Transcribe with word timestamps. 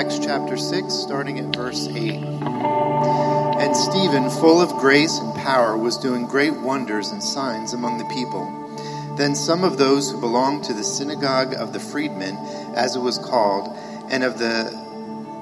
Acts 0.00 0.18
chapter 0.18 0.56
6, 0.56 0.94
starting 0.94 1.38
at 1.40 1.54
verse 1.54 1.86
8. 1.86 2.14
And 2.14 3.76
Stephen, 3.76 4.30
full 4.30 4.62
of 4.62 4.72
grace 4.80 5.18
and 5.18 5.34
power, 5.34 5.76
was 5.76 5.98
doing 5.98 6.24
great 6.24 6.54
wonders 6.54 7.10
and 7.10 7.22
signs 7.22 7.74
among 7.74 7.98
the 7.98 8.06
people. 8.06 8.46
Then 9.18 9.34
some 9.34 9.62
of 9.62 9.76
those 9.76 10.10
who 10.10 10.18
belonged 10.18 10.64
to 10.64 10.72
the 10.72 10.84
synagogue 10.84 11.52
of 11.52 11.74
the 11.74 11.80
freedmen, 11.80 12.34
as 12.74 12.96
it 12.96 13.00
was 13.00 13.18
called, 13.18 13.76
and 14.08 14.24
of 14.24 14.38
the 14.38 14.70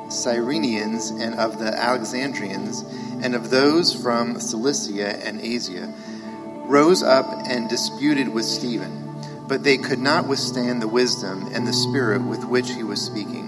Cyrenians, 0.08 1.12
and 1.12 1.36
of 1.36 1.60
the 1.60 1.72
Alexandrians, 1.72 2.82
and 3.22 3.36
of 3.36 3.50
those 3.50 3.94
from 3.94 4.40
Cilicia 4.40 5.24
and 5.24 5.40
Asia, 5.40 5.94
rose 6.66 7.04
up 7.04 7.26
and 7.46 7.70
disputed 7.70 8.28
with 8.28 8.44
Stephen. 8.44 9.22
But 9.46 9.62
they 9.62 9.78
could 9.78 10.00
not 10.00 10.26
withstand 10.26 10.82
the 10.82 10.88
wisdom 10.88 11.48
and 11.52 11.64
the 11.64 11.72
spirit 11.72 12.22
with 12.22 12.44
which 12.44 12.72
he 12.72 12.82
was 12.82 13.00
speaking. 13.00 13.47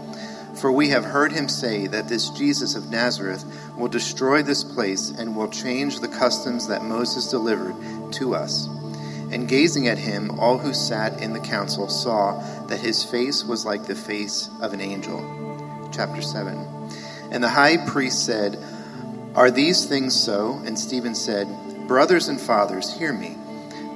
For 0.61 0.71
we 0.71 0.89
have 0.89 1.03
heard 1.03 1.31
him 1.31 1.49
say 1.49 1.87
that 1.87 2.07
this 2.07 2.29
Jesus 2.29 2.75
of 2.75 2.91
Nazareth 2.91 3.43
will 3.75 3.87
destroy 3.87 4.43
this 4.43 4.63
place 4.63 5.09
and 5.09 5.35
will 5.35 5.49
change 5.49 5.99
the 5.99 6.07
customs 6.07 6.67
that 6.67 6.83
Moses 6.83 7.31
delivered 7.31 7.73
to 8.13 8.35
us. 8.35 8.67
And 9.31 9.47
gazing 9.47 9.87
at 9.87 9.97
him, 9.97 10.39
all 10.39 10.59
who 10.59 10.75
sat 10.75 11.19
in 11.19 11.33
the 11.33 11.39
council 11.39 11.89
saw 11.89 12.39
that 12.67 12.79
his 12.79 13.03
face 13.03 13.43
was 13.43 13.65
like 13.65 13.87
the 13.87 13.95
face 13.95 14.51
of 14.61 14.73
an 14.73 14.81
angel. 14.81 15.89
Chapter 15.91 16.21
7. 16.21 16.55
And 17.31 17.43
the 17.43 17.49
high 17.49 17.83
priest 17.87 18.23
said, 18.23 18.63
Are 19.33 19.49
these 19.49 19.85
things 19.85 20.15
so? 20.15 20.61
And 20.63 20.77
Stephen 20.77 21.15
said, 21.15 21.47
Brothers 21.87 22.27
and 22.27 22.39
fathers, 22.39 22.95
hear 22.95 23.13
me. 23.13 23.35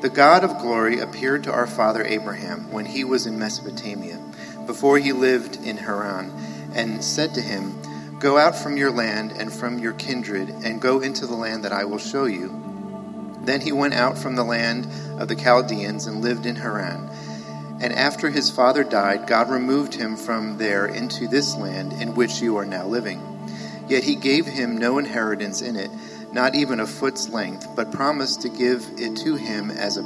The 0.01 0.09
God 0.09 0.43
of 0.43 0.57
glory 0.57 0.99
appeared 0.99 1.43
to 1.43 1.53
our 1.53 1.67
father 1.67 2.03
Abraham 2.03 2.71
when 2.71 2.87
he 2.87 3.03
was 3.03 3.27
in 3.27 3.37
Mesopotamia, 3.37 4.19
before 4.65 4.97
he 4.97 5.11
lived 5.11 5.57
in 5.63 5.77
Haran, 5.77 6.31
and 6.75 7.03
said 7.03 7.33
to 7.33 7.41
him, 7.41 7.73
Go 8.19 8.37
out 8.37 8.55
from 8.55 8.77
your 8.77 8.91
land 8.91 9.31
and 9.31 9.51
from 9.51 9.79
your 9.79 9.93
kindred, 9.93 10.49
and 10.49 10.81
go 10.81 10.99
into 10.99 11.25
the 11.25 11.35
land 11.35 11.63
that 11.63 11.73
I 11.73 11.85
will 11.85 11.97
show 11.97 12.25
you. 12.25 12.53
Then 13.41 13.61
he 13.61 13.71
went 13.71 13.93
out 13.93 14.17
from 14.17 14.35
the 14.35 14.43
land 14.43 14.87
of 15.19 15.27
the 15.27 15.35
Chaldeans 15.35 16.05
and 16.05 16.21
lived 16.21 16.45
in 16.45 16.55
Haran. 16.55 17.09
And 17.81 17.93
after 17.93 18.29
his 18.29 18.49
father 18.49 18.83
died, 18.83 19.27
God 19.27 19.49
removed 19.49 19.95
him 19.95 20.15
from 20.15 20.57
there 20.57 20.85
into 20.85 21.27
this 21.27 21.55
land 21.55 21.93
in 21.93 22.15
which 22.15 22.41
you 22.41 22.57
are 22.57 22.65
now 22.65 22.85
living. 22.85 23.21
Yet 23.87 24.03
he 24.03 24.15
gave 24.15 24.45
him 24.45 24.77
no 24.77 24.97
inheritance 24.97 25.61
in 25.61 25.75
it 25.75 25.89
not 26.35 26.53
even 26.53 26.81
a 26.81 26.85
foot's 26.85 27.29
length, 27.29 27.65
but 27.77 27.93
promised 27.93 28.41
to 28.41 28.49
give 28.49 28.85
it 28.97 29.15
to 29.15 29.35
him 29.35 29.71
as 29.71 29.97
a, 29.97 30.03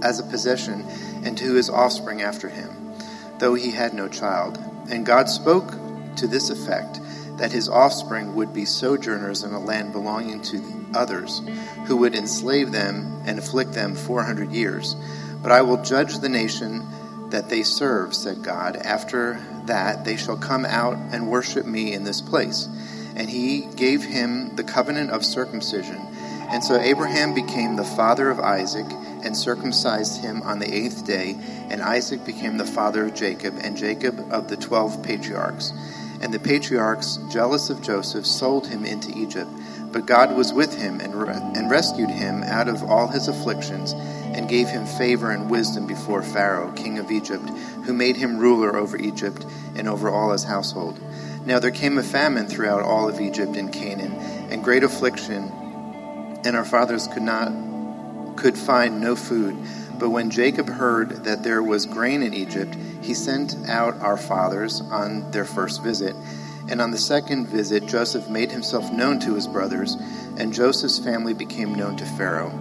as 0.00 0.20
a 0.20 0.22
possession 0.22 0.82
and 1.24 1.36
to 1.36 1.54
his 1.54 1.68
offspring 1.68 2.22
after 2.22 2.48
him, 2.48 2.94
though 3.40 3.54
he 3.54 3.72
had 3.72 3.92
no 3.92 4.06
child. 4.08 4.58
And 4.88 5.04
God 5.04 5.28
spoke 5.28 5.74
to 6.16 6.26
this 6.26 6.50
effect 6.50 7.00
that 7.38 7.52
his 7.52 7.68
offspring 7.68 8.34
would 8.34 8.52
be 8.52 8.64
sojourners 8.64 9.42
in 9.42 9.52
a 9.52 9.60
land 9.60 9.92
belonging 9.92 10.40
to 10.42 10.62
others, 10.94 11.42
who 11.86 11.98
would 11.98 12.14
enslave 12.14 12.72
them 12.72 13.22
and 13.26 13.38
afflict 13.38 13.72
them 13.72 13.94
400 13.94 14.50
years. 14.52 14.96
But 15.42 15.52
I 15.52 15.62
will 15.62 15.82
judge 15.82 16.18
the 16.18 16.28
nation 16.28 16.86
that 17.30 17.50
they 17.50 17.62
serve, 17.62 18.14
said 18.14 18.42
God. 18.42 18.76
After 18.76 19.40
that, 19.66 20.04
they 20.04 20.16
shall 20.16 20.36
come 20.36 20.64
out 20.64 20.96
and 21.12 21.28
worship 21.28 21.66
me 21.66 21.92
in 21.92 22.04
this 22.04 22.20
place 22.20 22.68
and 23.16 23.30
he 23.30 23.62
gave 23.76 24.04
him 24.04 24.54
the 24.56 24.62
covenant 24.62 25.10
of 25.10 25.24
circumcision. 25.24 25.96
And 26.50 26.62
so 26.62 26.78
Abraham 26.78 27.34
became 27.34 27.74
the 27.74 27.84
father 27.84 28.30
of 28.30 28.38
Isaac 28.38 28.86
and 29.24 29.34
circumcised 29.34 30.20
him 30.20 30.42
on 30.42 30.60
the 30.60 30.72
eighth 30.72 31.06
day, 31.06 31.36
and 31.70 31.82
Isaac 31.82 32.24
became 32.24 32.58
the 32.58 32.66
father 32.66 33.06
of 33.06 33.14
Jacob, 33.14 33.58
and 33.60 33.76
Jacob 33.76 34.30
of 34.30 34.48
the 34.48 34.56
twelve 34.56 35.02
patriarchs. 35.02 35.72
And 36.20 36.32
the 36.32 36.38
patriarchs, 36.38 37.18
jealous 37.30 37.70
of 37.70 37.82
Joseph, 37.82 38.26
sold 38.26 38.66
him 38.66 38.84
into 38.84 39.16
Egypt. 39.16 39.50
But 39.92 40.06
God 40.06 40.36
was 40.36 40.52
with 40.52 40.74
him 40.74 41.00
and, 41.00 41.14
re- 41.14 41.32
and 41.32 41.70
rescued 41.70 42.10
him 42.10 42.42
out 42.42 42.68
of 42.68 42.82
all 42.82 43.08
his 43.08 43.28
afflictions, 43.28 43.92
and 43.92 44.48
gave 44.48 44.68
him 44.68 44.84
favor 44.86 45.30
and 45.30 45.50
wisdom 45.50 45.86
before 45.86 46.22
Pharaoh, 46.22 46.72
king 46.72 46.98
of 46.98 47.10
Egypt, 47.10 47.48
who 47.84 47.92
made 47.92 48.16
him 48.16 48.38
ruler 48.38 48.76
over 48.76 48.96
Egypt 48.96 49.46
and 49.74 49.88
over 49.88 50.10
all 50.10 50.32
his 50.32 50.44
household. 50.44 50.98
Now 51.46 51.60
there 51.60 51.70
came 51.70 51.96
a 51.96 52.02
famine 52.02 52.46
throughout 52.46 52.82
all 52.82 53.08
of 53.08 53.20
Egypt 53.20 53.56
and 53.56 53.72
Canaan, 53.72 54.12
and 54.50 54.64
great 54.64 54.82
affliction, 54.82 55.44
and 56.44 56.56
our 56.56 56.64
fathers 56.64 57.06
could 57.06 57.22
not 57.22 57.52
could 58.36 58.58
find 58.58 59.00
no 59.00 59.16
food. 59.16 59.56
But 59.98 60.10
when 60.10 60.30
Jacob 60.30 60.68
heard 60.68 61.24
that 61.24 61.42
there 61.42 61.62
was 61.62 61.86
grain 61.86 62.22
in 62.22 62.34
Egypt, 62.34 62.74
he 63.02 63.14
sent 63.14 63.56
out 63.68 63.98
our 64.00 64.16
fathers 64.16 64.80
on 64.80 65.30
their 65.30 65.44
first 65.44 65.82
visit. 65.82 66.14
And 66.68 66.80
on 66.80 66.90
the 66.90 66.98
second 66.98 67.46
visit, 67.48 67.86
Joseph 67.86 68.28
made 68.28 68.50
himself 68.50 68.92
known 68.92 69.20
to 69.20 69.34
his 69.34 69.46
brothers, 69.46 69.94
and 70.36 70.52
Joseph's 70.52 70.98
family 70.98 71.32
became 71.32 71.74
known 71.74 71.96
to 71.96 72.04
Pharaoh. 72.04 72.52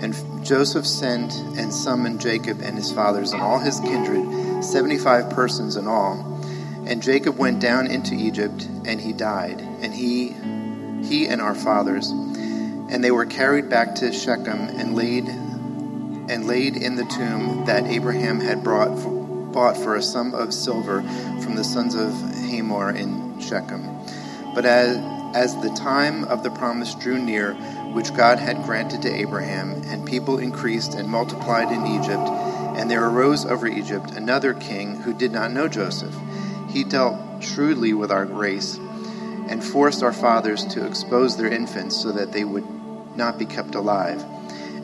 And 0.00 0.14
Joseph 0.44 0.86
sent 0.86 1.32
and 1.56 1.72
summoned 1.72 2.20
Jacob 2.20 2.60
and 2.62 2.76
his 2.76 2.92
fathers 2.92 3.32
and 3.32 3.40
all 3.40 3.58
his 3.58 3.80
kindred, 3.80 4.64
seventy 4.64 4.98
five 4.98 5.30
persons 5.30 5.76
in 5.76 5.86
all 5.86 6.36
and 6.86 7.02
Jacob 7.02 7.36
went 7.36 7.60
down 7.60 7.88
into 7.88 8.14
Egypt, 8.14 8.68
and 8.84 9.00
he 9.00 9.12
died, 9.12 9.60
and 9.60 9.92
he, 9.92 10.28
he 11.04 11.26
and 11.26 11.40
our 11.40 11.54
fathers, 11.54 12.10
and 12.10 13.02
they 13.02 13.10
were 13.10 13.26
carried 13.26 13.68
back 13.68 13.96
to 13.96 14.12
Shechem 14.12 14.60
and 14.60 14.94
laid, 14.94 15.28
and 16.28 16.46
laid 16.46 16.76
in 16.76 16.96
the 16.96 17.04
tomb 17.04 17.64
that 17.66 17.84
Abraham 17.86 18.40
had 18.40 18.62
brought, 18.64 18.90
bought 19.52 19.76
for 19.76 19.96
a 19.96 20.02
sum 20.02 20.34
of 20.34 20.52
silver 20.52 21.02
from 21.42 21.56
the 21.56 21.64
sons 21.64 21.94
of 21.94 22.12
Hamor 22.48 22.90
in 22.90 23.40
Shechem. 23.40 23.88
But 24.54 24.64
as, 24.64 24.96
as 25.34 25.54
the 25.62 25.74
time 25.76 26.24
of 26.24 26.42
the 26.42 26.50
promise 26.50 26.94
drew 26.94 27.18
near, 27.18 27.54
which 27.92 28.14
God 28.14 28.38
had 28.38 28.64
granted 28.64 29.02
to 29.02 29.14
Abraham, 29.14 29.82
and 29.86 30.06
people 30.06 30.38
increased 30.38 30.94
and 30.94 31.08
multiplied 31.08 31.70
in 31.72 31.86
Egypt, 31.86 32.28
and 32.76 32.90
there 32.90 33.06
arose 33.06 33.46
over 33.46 33.66
Egypt 33.66 34.10
another 34.12 34.54
king 34.54 34.96
who 35.00 35.14
did 35.14 35.32
not 35.32 35.52
know 35.52 35.68
Joseph 35.68 36.14
he 36.76 36.84
dealt 36.84 37.42
shrewdly 37.42 37.94
with 37.94 38.10
our 38.10 38.26
grace 38.26 38.76
and 39.48 39.64
forced 39.64 40.02
our 40.02 40.12
fathers 40.12 40.62
to 40.66 40.86
expose 40.86 41.36
their 41.36 41.48
infants 41.48 41.96
so 41.96 42.12
that 42.12 42.32
they 42.32 42.44
would 42.44 42.66
not 43.16 43.38
be 43.38 43.46
kept 43.46 43.74
alive. 43.74 44.22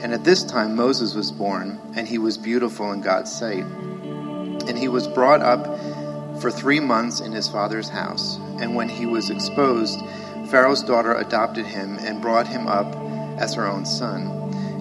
And 0.02 0.12
at 0.12 0.24
this 0.24 0.42
time 0.42 0.74
Moses 0.74 1.14
was 1.14 1.30
born, 1.30 1.78
and 1.94 2.08
he 2.08 2.18
was 2.18 2.36
beautiful 2.36 2.90
in 2.90 3.00
God's 3.00 3.30
sight. 3.30 3.64
And 3.64 4.76
he 4.76 4.88
was 4.88 5.06
brought 5.06 5.40
up 5.40 5.64
for 6.40 6.50
three 6.50 6.80
months 6.80 7.20
in 7.20 7.30
his 7.30 7.48
father's 7.48 7.88
house. 7.88 8.36
And 8.60 8.74
when 8.74 8.88
he 8.88 9.06
was 9.06 9.30
exposed, 9.30 10.00
Pharaoh's 10.50 10.82
daughter 10.82 11.14
adopted 11.14 11.66
him 11.66 11.98
and 12.00 12.20
brought 12.20 12.48
him 12.48 12.66
up 12.66 12.96
as 13.40 13.54
her 13.54 13.66
own 13.66 13.86
son. 13.86 14.26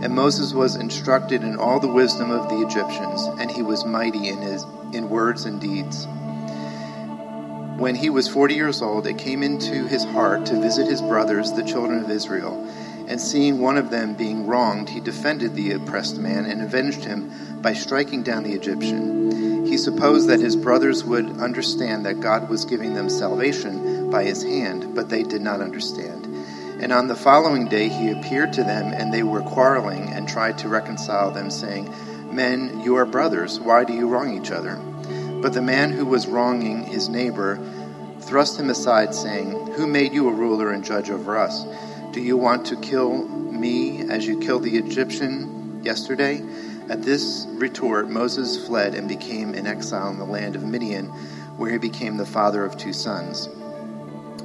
And 0.03 0.15
Moses 0.15 0.53
was 0.53 0.75
instructed 0.75 1.43
in 1.43 1.57
all 1.57 1.79
the 1.79 1.87
wisdom 1.87 2.31
of 2.31 2.49
the 2.49 2.65
Egyptians, 2.65 3.21
and 3.39 3.51
he 3.51 3.61
was 3.61 3.85
mighty 3.85 4.27
in 4.27 4.39
his 4.39 4.65
in 4.91 5.07
words 5.07 5.45
and 5.45 5.61
deeds. 5.61 6.07
When 7.77 7.93
he 7.93 8.09
was 8.09 8.27
forty 8.27 8.55
years 8.55 8.81
old, 8.81 9.05
it 9.05 9.19
came 9.19 9.43
into 9.43 9.85
his 9.87 10.03
heart 10.03 10.47
to 10.47 10.59
visit 10.59 10.87
his 10.87 11.01
brothers, 11.01 11.51
the 11.51 11.63
children 11.63 12.03
of 12.03 12.09
Israel. 12.09 12.67
And 13.11 13.19
seeing 13.19 13.59
one 13.59 13.77
of 13.77 13.89
them 13.89 14.13
being 14.13 14.47
wronged, 14.47 14.87
he 14.87 15.01
defended 15.01 15.53
the 15.53 15.73
oppressed 15.73 16.17
man 16.17 16.45
and 16.45 16.61
avenged 16.61 17.03
him 17.03 17.29
by 17.61 17.73
striking 17.73 18.23
down 18.23 18.43
the 18.43 18.53
Egyptian. 18.53 19.65
He 19.65 19.75
supposed 19.75 20.29
that 20.29 20.39
his 20.39 20.55
brothers 20.55 21.03
would 21.03 21.25
understand 21.41 22.05
that 22.05 22.21
God 22.21 22.47
was 22.47 22.63
giving 22.63 22.93
them 22.93 23.09
salvation 23.09 24.09
by 24.09 24.23
his 24.23 24.43
hand, 24.43 24.95
but 24.95 25.09
they 25.09 25.23
did 25.23 25.41
not 25.41 25.59
understand. 25.59 26.25
And 26.81 26.93
on 26.93 27.07
the 27.07 27.15
following 27.15 27.67
day 27.67 27.89
he 27.89 28.11
appeared 28.11 28.53
to 28.53 28.63
them, 28.63 28.93
and 28.93 29.13
they 29.13 29.23
were 29.23 29.41
quarreling 29.41 30.03
and 30.13 30.25
tried 30.25 30.57
to 30.59 30.69
reconcile 30.69 31.31
them, 31.31 31.51
saying, 31.51 31.93
Men, 32.31 32.79
you 32.79 32.95
are 32.95 33.05
brothers. 33.05 33.59
Why 33.59 33.83
do 33.83 33.91
you 33.91 34.07
wrong 34.07 34.39
each 34.39 34.51
other? 34.51 34.77
But 35.41 35.51
the 35.51 35.61
man 35.61 35.91
who 35.91 36.05
was 36.05 36.27
wronging 36.27 36.85
his 36.85 37.09
neighbor 37.09 37.59
thrust 38.21 38.57
him 38.57 38.69
aside, 38.69 39.13
saying, 39.13 39.73
Who 39.73 39.85
made 39.85 40.13
you 40.13 40.29
a 40.29 40.33
ruler 40.33 40.71
and 40.71 40.81
judge 40.81 41.09
over 41.09 41.37
us? 41.37 41.65
Do 42.11 42.19
you 42.19 42.35
want 42.35 42.65
to 42.65 42.75
kill 42.75 43.25
me 43.29 44.01
as 44.09 44.27
you 44.27 44.37
killed 44.37 44.63
the 44.63 44.77
Egyptian 44.77 45.81
yesterday? 45.81 46.43
At 46.89 47.03
this 47.03 47.47
retort, 47.51 48.09
Moses 48.09 48.67
fled 48.67 48.95
and 48.95 49.07
became 49.07 49.53
an 49.53 49.65
exile 49.65 50.09
in 50.09 50.19
the 50.19 50.25
land 50.25 50.57
of 50.57 50.63
Midian, 50.65 51.05
where 51.55 51.71
he 51.71 51.77
became 51.77 52.17
the 52.17 52.25
father 52.25 52.65
of 52.65 52.75
two 52.75 52.91
sons. 52.91 53.47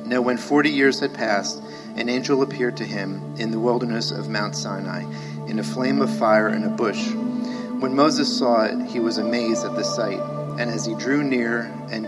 Now, 0.05 0.21
when 0.21 0.37
forty 0.37 0.71
years 0.71 1.01
had 1.01 1.13
passed, 1.13 1.61
an 1.97 2.09
angel 2.09 2.43
appeared 2.43 2.77
to 2.77 2.85
him 2.85 3.35
in 3.37 3.51
the 3.51 3.59
wilderness 3.59 4.13
of 4.13 4.29
Mount 4.29 4.55
Sinai 4.55 5.03
in 5.49 5.59
a 5.59 5.65
flame 5.65 6.01
of 6.01 6.17
fire 6.19 6.51
in 6.51 6.63
a 6.63 6.69
bush. 6.69 7.11
When 7.11 7.97
Moses 7.97 8.39
saw 8.39 8.63
it, 8.63 8.81
he 8.87 9.01
was 9.01 9.19
amazed 9.19 9.65
at 9.65 9.75
the 9.75 9.83
sight. 9.83 10.21
And 10.61 10.71
as 10.71 10.87
he 10.87 10.95
drew 10.95 11.25
near 11.25 11.63
and 11.91 12.07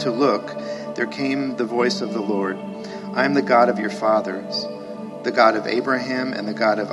to 0.00 0.12
look, 0.12 0.56
there 0.94 1.06
came 1.06 1.56
the 1.56 1.64
voice 1.64 2.00
of 2.00 2.14
the 2.14 2.22
Lord 2.22 2.56
I 3.18 3.24
am 3.24 3.34
the 3.34 3.42
God 3.42 3.68
of 3.68 3.80
your 3.80 3.90
fathers, 3.90 4.64
the 5.24 5.32
God 5.32 5.56
of 5.56 5.66
Abraham 5.66 6.32
and 6.32 6.46
the 6.46 6.54
God 6.54 6.78
of 6.78 6.92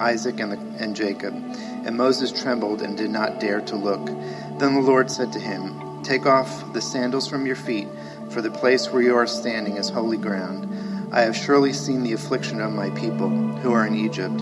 Isaac 0.00 0.38
and, 0.38 0.52
the, 0.52 0.56
and 0.80 0.94
Jacob. 0.94 1.34
And 1.34 1.96
Moses 1.96 2.30
trembled 2.30 2.82
and 2.82 2.96
did 2.96 3.10
not 3.10 3.40
dare 3.40 3.60
to 3.62 3.74
look. 3.74 4.06
Then 4.06 4.74
the 4.74 4.80
Lord 4.80 5.10
said 5.10 5.32
to 5.32 5.40
him, 5.40 6.04
Take 6.04 6.24
off 6.24 6.72
the 6.72 6.80
sandals 6.80 7.26
from 7.26 7.46
your 7.46 7.56
feet, 7.56 7.88
for 8.30 8.42
the 8.42 8.50
place 8.52 8.92
where 8.92 9.02
you 9.02 9.16
are 9.16 9.26
standing 9.26 9.76
is 9.76 9.88
holy 9.88 10.18
ground. 10.18 11.12
I 11.12 11.22
have 11.22 11.34
surely 11.34 11.72
seen 11.72 12.04
the 12.04 12.12
affliction 12.12 12.60
of 12.60 12.72
my 12.72 12.90
people 12.90 13.28
who 13.28 13.72
are 13.72 13.88
in 13.88 13.96
Egypt, 13.96 14.40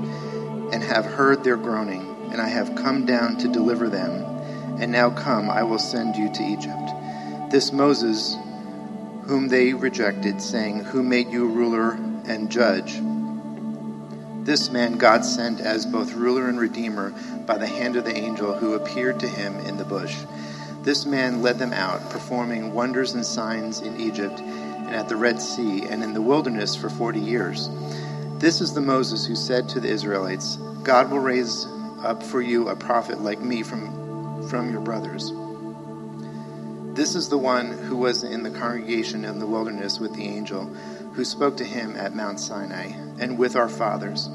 and 0.74 0.82
have 0.82 1.06
heard 1.06 1.42
their 1.42 1.56
groaning, 1.56 2.02
and 2.32 2.38
I 2.38 2.48
have 2.48 2.74
come 2.74 3.06
down 3.06 3.38
to 3.38 3.48
deliver 3.48 3.88
them. 3.88 4.26
And 4.78 4.92
now 4.92 5.08
come, 5.08 5.48
I 5.48 5.62
will 5.62 5.78
send 5.78 6.16
you 6.16 6.30
to 6.30 6.42
Egypt. 6.42 7.50
This 7.50 7.72
Moses, 7.72 8.36
whom 9.26 9.48
they 9.48 9.72
rejected, 9.72 10.40
saying, 10.40 10.84
Who 10.84 11.02
made 11.02 11.28
you 11.28 11.48
ruler 11.48 11.92
and 12.26 12.50
judge? 12.50 13.00
This 14.44 14.70
man 14.70 14.98
God 14.98 15.24
sent 15.24 15.60
as 15.60 15.86
both 15.86 16.14
ruler 16.14 16.48
and 16.48 16.58
redeemer 16.58 17.14
by 17.46 17.58
the 17.58 17.66
hand 17.66 17.96
of 17.96 18.04
the 18.04 18.16
angel 18.16 18.54
who 18.54 18.74
appeared 18.74 19.20
to 19.20 19.28
him 19.28 19.54
in 19.66 19.76
the 19.76 19.84
bush. 19.84 20.16
This 20.82 21.06
man 21.06 21.42
led 21.42 21.58
them 21.58 21.72
out, 21.72 22.10
performing 22.10 22.74
wonders 22.74 23.14
and 23.14 23.24
signs 23.24 23.80
in 23.80 24.00
Egypt 24.00 24.40
and 24.40 24.94
at 24.94 25.08
the 25.08 25.16
Red 25.16 25.40
Sea 25.40 25.84
and 25.88 26.02
in 26.02 26.12
the 26.12 26.22
wilderness 26.22 26.74
for 26.74 26.90
forty 26.90 27.20
years. 27.20 27.70
This 28.38 28.60
is 28.60 28.74
the 28.74 28.80
Moses 28.80 29.24
who 29.24 29.36
said 29.36 29.68
to 29.68 29.80
the 29.80 29.88
Israelites, 29.88 30.56
God 30.82 31.10
will 31.10 31.20
raise 31.20 31.66
up 32.02 32.22
for 32.22 32.42
you 32.42 32.68
a 32.68 32.74
prophet 32.74 33.20
like 33.20 33.40
me 33.40 33.62
from, 33.62 34.48
from 34.48 34.72
your 34.72 34.80
brothers. 34.80 35.32
This 36.94 37.14
is 37.14 37.30
the 37.30 37.38
one 37.38 37.70
who 37.70 37.96
was 37.96 38.22
in 38.22 38.42
the 38.42 38.50
congregation 38.50 39.24
in 39.24 39.38
the 39.38 39.46
wilderness 39.46 39.98
with 39.98 40.14
the 40.14 40.26
angel 40.26 40.66
who 41.14 41.24
spoke 41.24 41.56
to 41.56 41.64
him 41.64 41.96
at 41.96 42.14
Mount 42.14 42.38
Sinai 42.38 42.92
and 43.18 43.38
with 43.38 43.56
our 43.56 43.70
fathers. 43.70 44.28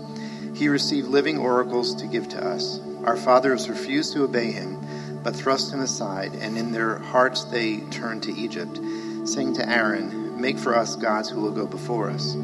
He 0.56 0.68
received 0.68 1.08
living 1.08 1.38
oracles 1.38 1.94
to 1.98 2.08
give 2.08 2.28
to 2.30 2.44
us. 2.44 2.80
Our 3.06 3.16
fathers 3.16 3.70
refused 3.70 4.14
to 4.14 4.24
obey 4.24 4.52
him, 4.52 5.22
but 5.24 5.36
thrust 5.36 5.72
him 5.72 5.82
aside, 5.82 6.34
and 6.34 6.58
in 6.58 6.72
their 6.72 6.98
hearts 6.98 7.44
they 7.44 7.82
turned 7.92 8.24
to 8.24 8.34
Egypt, 8.34 8.80
saying 9.26 9.54
to 9.54 9.70
Aaron, 9.70 10.42
Make 10.42 10.58
for 10.58 10.76
us 10.76 10.96
gods 10.96 11.30
who 11.30 11.40
will 11.42 11.52
go 11.52 11.68
before 11.68 12.10
us. 12.10 12.36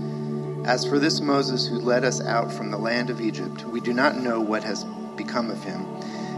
As 0.64 0.86
for 0.86 1.00
this 1.00 1.22
Moses 1.22 1.68
who 1.68 1.80
led 1.80 2.06
us 2.06 2.22
out 2.22 2.54
from 2.54 2.70
the 2.70 2.78
land 2.78 3.10
of 3.10 3.20
Egypt, 3.20 3.66
we 3.66 3.82
do 3.82 3.94
not 3.94 4.18
know 4.18 4.40
what 4.40 4.64
has 4.64 4.84
become 5.16 5.50
of 5.50 5.64
him. 5.64 5.88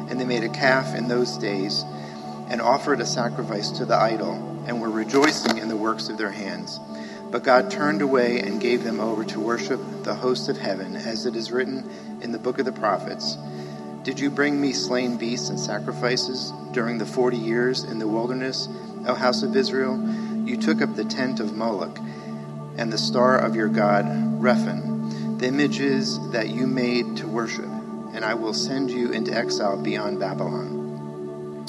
And 0.08 0.18
they 0.18 0.26
made 0.26 0.46
a 0.46 0.50
calf 0.50 0.96
in 0.96 1.10
those 1.10 1.38
days 1.38 1.84
and 2.48 2.62
offered 2.62 3.02
a 3.02 3.06
sacrifice 3.06 3.72
to 3.72 3.86
the 3.86 3.96
idol, 3.96 4.34
and 4.68 4.82
were 4.82 4.90
rejoicing 4.90 5.58
in 5.58 5.68
the 5.68 5.76
works 5.76 6.10
of 6.10 6.18
their 6.18 6.32
hands. 6.32 6.80
But 7.32 7.44
God 7.44 7.72
turned 7.72 8.02
away 8.02 8.40
and 8.40 8.62
gave 8.62 8.84
them 8.84 9.00
over 9.00 9.24
to 9.26 9.40
worship 9.40 9.80
the 10.04 10.16
host 10.16 10.48
of 10.48 10.58
heaven, 10.58 10.96
as 10.96 11.26
it 11.26 11.36
is 11.36 11.52
written 11.52 11.90
in 12.22 12.32
the 12.32 12.40
book 12.40 12.60
of 12.60 12.66
the 12.66 12.72
prophets 12.72 13.38
Did 14.04 14.20
you 14.20 14.30
bring 14.30 14.60
me 14.62 14.74
slain 14.74 15.18
beasts 15.18 15.50
and 15.50 15.60
sacrifices 15.60 16.54
during 16.72 16.98
the 16.98 17.06
forty 17.06 17.38
years 17.38 17.84
in 17.84 18.00
the 18.00 18.08
wilderness, 18.08 18.70
O 19.08 19.16
house 19.16 19.44
of 19.44 19.56
Israel? 19.56 19.98
You 20.46 20.58
took 20.58 20.82
up 20.82 20.96
the 20.96 21.06
tent 21.06 21.40
of 21.40 21.56
Moloch 21.56 21.98
and 22.78 22.92
the 22.92 22.98
star 22.98 23.38
of 23.40 23.56
your 23.56 23.70
god, 23.70 24.06
Rephan, 24.06 25.40
the 25.40 25.48
images 25.48 26.20
that 26.32 26.50
you 26.50 26.68
made 26.68 27.18
to 27.18 27.28
worship, 27.28 27.66
and 28.14 28.24
I 28.24 28.36
will 28.36 28.54
send 28.54 28.92
you 28.92 29.12
into 29.12 29.34
exile 29.34 29.82
beyond 29.82 30.20
Babylon. 30.20 30.75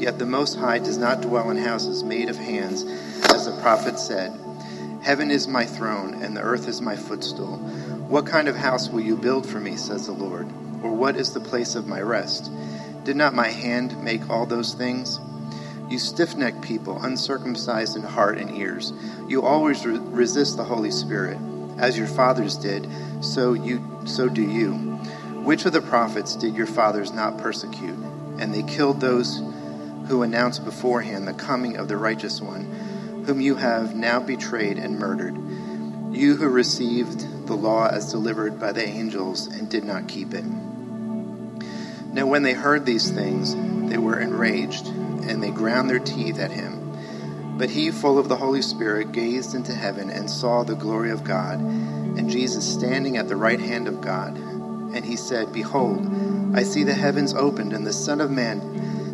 Yet 0.00 0.18
the 0.18 0.24
Most 0.24 0.56
High 0.56 0.78
does 0.78 0.96
not 0.96 1.20
dwell 1.20 1.50
in 1.50 1.58
houses 1.58 2.02
made 2.02 2.30
of 2.30 2.38
hands, 2.38 2.84
as 3.30 3.44
the 3.44 3.60
prophet 3.60 3.98
said. 3.98 4.32
Heaven 5.02 5.30
is 5.30 5.46
my 5.46 5.66
throne, 5.66 6.22
and 6.22 6.34
the 6.34 6.40
earth 6.40 6.68
is 6.68 6.80
my 6.80 6.96
footstool. 6.96 7.58
What 8.08 8.26
kind 8.26 8.48
of 8.48 8.56
house 8.56 8.88
will 8.88 9.02
you 9.02 9.14
build 9.14 9.46
for 9.46 9.60
me, 9.60 9.76
says 9.76 10.06
the 10.06 10.12
Lord? 10.12 10.48
Or 10.82 10.90
what 10.90 11.16
is 11.16 11.34
the 11.34 11.40
place 11.40 11.74
of 11.74 11.86
my 11.86 12.00
rest? 12.00 12.50
Did 13.04 13.16
not 13.16 13.34
my 13.34 13.48
hand 13.48 14.02
make 14.02 14.30
all 14.30 14.46
those 14.46 14.72
things? 14.72 15.20
You 15.90 15.98
stiff 15.98 16.34
necked 16.34 16.62
people, 16.62 17.02
uncircumcised 17.02 17.94
in 17.94 18.02
heart 18.02 18.38
and 18.38 18.56
ears, 18.56 18.94
you 19.28 19.42
always 19.42 19.84
re- 19.84 19.98
resist 19.98 20.56
the 20.56 20.64
Holy 20.64 20.90
Spirit. 20.90 21.36
As 21.76 21.98
your 21.98 22.06
fathers 22.06 22.56
did, 22.56 22.88
so, 23.20 23.52
you, 23.52 23.86
so 24.06 24.30
do 24.30 24.42
you. 24.42 24.72
Which 25.44 25.66
of 25.66 25.74
the 25.74 25.82
prophets 25.82 26.36
did 26.36 26.54
your 26.54 26.66
fathers 26.66 27.12
not 27.12 27.36
persecute? 27.36 27.98
And 28.38 28.54
they 28.54 28.62
killed 28.62 29.00
those 29.00 29.42
who 30.06 30.22
announced 30.22 30.64
beforehand 30.64 31.26
the 31.26 31.32
coming 31.32 31.76
of 31.76 31.88
the 31.88 31.96
righteous 31.96 32.40
one 32.40 32.90
whom 33.26 33.40
you 33.40 33.54
have 33.54 33.94
now 33.94 34.18
betrayed 34.18 34.78
and 34.78 34.98
murdered, 34.98 35.36
you 36.12 36.34
who 36.36 36.48
received 36.48 37.46
the 37.46 37.54
law 37.54 37.86
as 37.86 38.10
delivered 38.10 38.58
by 38.58 38.72
the 38.72 38.84
angels 38.86 39.46
and 39.46 39.70
did 39.70 39.84
not 39.84 40.08
keep 40.08 40.34
it. 40.34 40.44
Now, 42.12 42.26
when 42.26 42.42
they 42.42 42.54
heard 42.54 42.84
these 42.84 43.10
things, 43.10 43.54
they 43.88 43.98
were 43.98 44.18
enraged, 44.18 44.86
and 44.88 45.42
they 45.42 45.50
ground 45.50 45.88
their 45.88 46.00
teeth 46.00 46.40
at 46.40 46.50
him. 46.50 47.56
But 47.56 47.70
he, 47.70 47.90
full 47.90 48.18
of 48.18 48.28
the 48.28 48.36
Holy 48.36 48.62
Spirit, 48.62 49.12
gazed 49.12 49.54
into 49.54 49.74
heaven 49.74 50.10
and 50.10 50.28
saw 50.28 50.64
the 50.64 50.74
glory 50.74 51.10
of 51.10 51.22
God, 51.22 51.60
and 51.60 52.30
Jesus 52.30 52.68
standing 52.68 53.16
at 53.16 53.28
the 53.28 53.36
right 53.36 53.60
hand 53.60 53.86
of 53.86 54.00
God. 54.00 54.36
And 54.36 55.04
he 55.04 55.14
said, 55.14 55.52
Behold, 55.52 56.04
I 56.56 56.64
see 56.64 56.82
the 56.82 56.94
heavens 56.94 57.32
opened, 57.32 57.72
and 57.72 57.86
the 57.86 57.92
Son 57.92 58.20
of 58.20 58.30
Man 58.30 58.60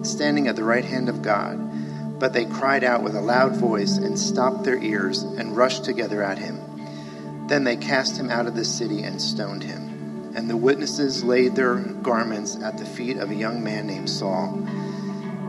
standing 0.06 0.48
at 0.48 0.56
the 0.56 0.64
right 0.64 0.84
hand 0.84 1.08
of 1.08 1.22
God. 1.22 2.18
But 2.18 2.32
they 2.32 2.46
cried 2.46 2.84
out 2.84 3.02
with 3.02 3.14
a 3.14 3.20
loud 3.20 3.56
voice 3.56 3.98
and 3.98 4.18
stopped 4.18 4.64
their 4.64 4.82
ears 4.82 5.22
and 5.22 5.56
rushed 5.56 5.84
together 5.84 6.22
at 6.22 6.38
him. 6.38 7.46
Then 7.48 7.64
they 7.64 7.76
cast 7.76 8.16
him 8.16 8.30
out 8.30 8.46
of 8.46 8.56
the 8.56 8.64
city 8.64 9.02
and 9.02 9.20
stoned 9.20 9.62
him. 9.62 10.32
And 10.34 10.50
the 10.50 10.56
witnesses 10.56 11.22
laid 11.22 11.54
their 11.54 11.76
garments 11.76 12.56
at 12.62 12.78
the 12.78 12.84
feet 12.84 13.18
of 13.18 13.30
a 13.30 13.34
young 13.34 13.62
man 13.62 13.86
named 13.86 14.10
Saul. 14.10 14.66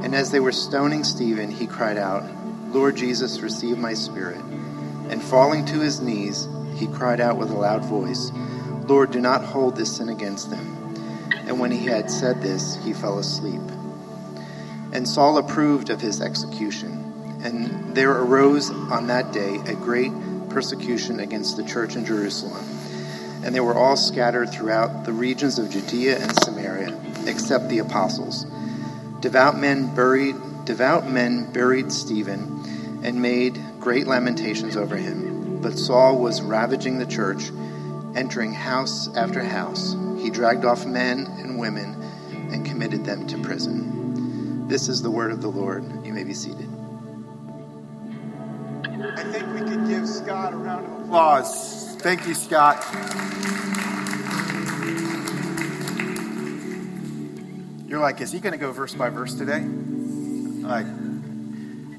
And 0.03 0.13
as 0.13 0.31
they 0.31 0.39
were 0.39 0.51
stoning 0.51 1.03
Stephen, 1.03 1.49
he 1.51 1.67
cried 1.67 1.97
out, 1.97 2.23
Lord 2.73 2.95
Jesus, 2.97 3.39
receive 3.39 3.77
my 3.77 3.93
spirit. 3.93 4.41
And 5.09 5.21
falling 5.21 5.65
to 5.65 5.79
his 5.79 6.01
knees, 6.01 6.47
he 6.75 6.87
cried 6.87 7.19
out 7.19 7.37
with 7.37 7.49
a 7.49 7.57
loud 7.57 7.83
voice, 7.85 8.31
Lord, 8.87 9.11
do 9.11 9.19
not 9.19 9.43
hold 9.43 9.75
this 9.75 9.97
sin 9.97 10.09
against 10.09 10.49
them. 10.49 10.73
And 11.47 11.59
when 11.59 11.71
he 11.71 11.85
had 11.85 12.11
said 12.11 12.41
this, 12.41 12.77
he 12.83 12.93
fell 12.93 13.19
asleep. 13.19 13.61
And 14.94 15.08
Saul 15.08 15.38
approved 15.38 15.89
of 15.89 16.01
his 16.01 16.22
execution. 16.22 17.39
And 17.44 17.96
there 17.96 18.12
arose 18.12 18.70
on 18.72 19.08
that 19.08 19.32
day 19.32 19.58
a 19.65 19.74
great 19.74 20.12
persecution 20.50 21.20
against 21.20 21.58
the 21.58 21.63
church 21.63 21.96
in 21.96 22.06
Jerusalem. 22.06 22.65
And 23.44 23.53
they 23.53 23.60
were 23.60 23.75
all 23.75 23.96
scattered 23.96 24.51
throughout 24.51 25.06
the 25.06 25.13
regions 25.13 25.60
of 25.60 25.70
Judea 25.70 26.20
and 26.20 26.44
Samaria, 26.44 27.00
except 27.27 27.70
the 27.70 27.79
apostles. 27.79 28.46
Devout 29.20 29.58
men 29.58 29.94
buried 29.94 30.36
devout 30.65 31.10
men 31.10 31.51
buried 31.53 31.91
Stephen 31.91 33.01
and 33.03 33.22
made 33.22 33.58
great 33.79 34.06
lamentations 34.06 34.75
over 34.75 34.98
him. 34.98 35.62
But 35.62 35.77
Saul 35.77 36.20
was 36.20 36.41
ravaging 36.41 37.00
the 37.00 37.06
church, 37.06 37.51
entering 38.15 38.53
house 38.53 39.08
after 39.15 39.44
house. 39.44 39.96
He 40.17 40.29
dragged 40.29 40.65
off 40.65 40.86
men 40.86 41.25
and 41.39 41.58
women 41.58 42.01
and 42.51 42.65
committed 42.65 43.06
them 43.06 43.27
to 43.27 43.38
prison. 43.38 43.96
This 44.67 44.89
is 44.89 45.01
the 45.01 45.09
word 45.09 45.31
of 45.31 45.41
the 45.41 45.47
Lord. 45.47 45.83
You 46.05 46.13
may 46.13 46.24
be 46.24 46.33
seated. 46.33 46.69
I 48.83 49.24
think 49.24 49.47
we 49.53 49.62
could 49.62 49.88
give 49.88 50.07
Scott 50.07 50.53
a 50.53 50.57
round 50.57 50.86
of 50.86 51.05
applause. 51.05 51.95
Thank 52.00 52.27
you, 52.27 52.33
Scott. 52.33 52.86
You're 57.88 58.01
like, 58.01 58.19
is 58.21 58.31
he 58.31 58.39
going 58.39 58.51
to 58.51 58.59
go 58.59 58.71
verse 58.71 58.93
by 58.93 59.09
verse 59.09 59.33
today? 59.36 59.62
Like, 59.62 60.86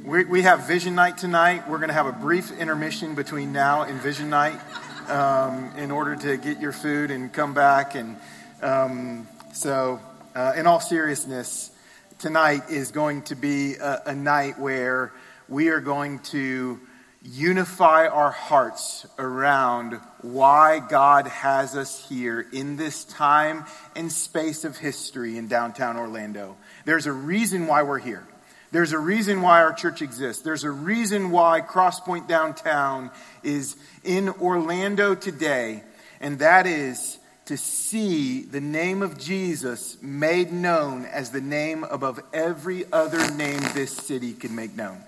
we, 0.04 0.24
we 0.24 0.42
have 0.42 0.66
vision 0.66 0.94
night 0.94 1.16
tonight. 1.18 1.68
We're 1.68 1.78
going 1.78 1.88
to 1.88 1.94
have 1.94 2.06
a 2.06 2.12
brief 2.12 2.52
intermission 2.58 3.14
between 3.14 3.52
now 3.52 3.82
and 3.82 4.00
vision 4.00 4.28
night 4.30 4.60
um, 5.08 5.72
in 5.76 5.90
order 5.90 6.14
to 6.16 6.36
get 6.36 6.60
your 6.60 6.72
food 6.72 7.10
and 7.10 7.32
come 7.32 7.54
back 7.54 7.94
and. 7.94 8.16
Um, 8.60 9.26
So, 9.54 9.98
uh, 10.36 10.52
in 10.56 10.66
all 10.66 10.78
seriousness, 10.78 11.72
tonight 12.18 12.68
is 12.68 12.90
going 12.90 13.22
to 13.22 13.36
be 13.36 13.76
a, 13.76 14.02
a 14.06 14.14
night 14.14 14.58
where 14.58 15.12
we 15.48 15.68
are 15.68 15.80
going 15.80 16.18
to 16.18 16.80
unify 17.22 18.08
our 18.08 18.32
hearts 18.32 19.06
around 19.18 20.00
why 20.22 20.80
God 20.80 21.28
has 21.28 21.76
us 21.76 22.08
here 22.08 22.44
in 22.52 22.76
this 22.76 23.04
time 23.04 23.64
and 23.94 24.10
space 24.10 24.64
of 24.64 24.76
history 24.76 25.36
in 25.36 25.46
downtown 25.46 25.96
Orlando. 25.96 26.56
There's 26.84 27.06
a 27.06 27.12
reason 27.12 27.68
why 27.68 27.82
we're 27.82 28.00
here. 28.00 28.26
There's 28.72 28.92
a 28.92 28.98
reason 28.98 29.40
why 29.40 29.62
our 29.62 29.72
church 29.72 30.02
exists. 30.02 30.42
There's 30.42 30.64
a 30.64 30.70
reason 30.70 31.30
why 31.30 31.60
Crosspoint 31.60 32.26
Downtown 32.26 33.10
is 33.44 33.76
in 34.02 34.28
Orlando 34.28 35.14
today, 35.14 35.84
and 36.20 36.40
that 36.40 36.66
is 36.66 37.18
to 37.48 37.56
see 37.56 38.42
the 38.42 38.60
name 38.60 39.00
of 39.00 39.18
Jesus 39.18 39.96
made 40.02 40.52
known 40.52 41.06
as 41.06 41.30
the 41.30 41.40
name 41.40 41.82
above 41.84 42.20
every 42.34 42.84
other 42.92 43.30
name 43.34 43.60
this 43.72 43.90
city 43.90 44.34
can 44.34 44.54
make 44.54 44.76
known. 44.76 45.02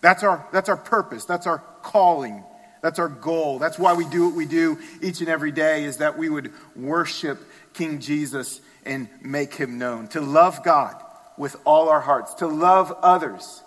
That's 0.00 0.22
our, 0.22 0.48
that's 0.50 0.70
our 0.70 0.78
purpose. 0.78 1.26
That's 1.26 1.46
our 1.46 1.58
calling. 1.82 2.42
That's 2.80 2.98
our 2.98 3.10
goal. 3.10 3.58
That's 3.58 3.78
why 3.78 3.92
we 3.92 4.06
do 4.06 4.26
what 4.26 4.34
we 4.34 4.46
do 4.46 4.78
each 5.02 5.20
and 5.20 5.28
every 5.28 5.52
day 5.52 5.84
is 5.84 5.98
that 5.98 6.16
we 6.16 6.30
would 6.30 6.52
worship 6.74 7.38
King 7.74 8.00
Jesus 8.00 8.62
and 8.86 9.06
make 9.20 9.54
him 9.54 9.78
known. 9.78 10.08
To 10.08 10.22
love 10.22 10.64
God 10.64 10.94
with 11.36 11.54
all 11.66 11.90
our 11.90 12.00
hearts, 12.00 12.32
to 12.34 12.46
love 12.46 12.96
others, 13.02 13.62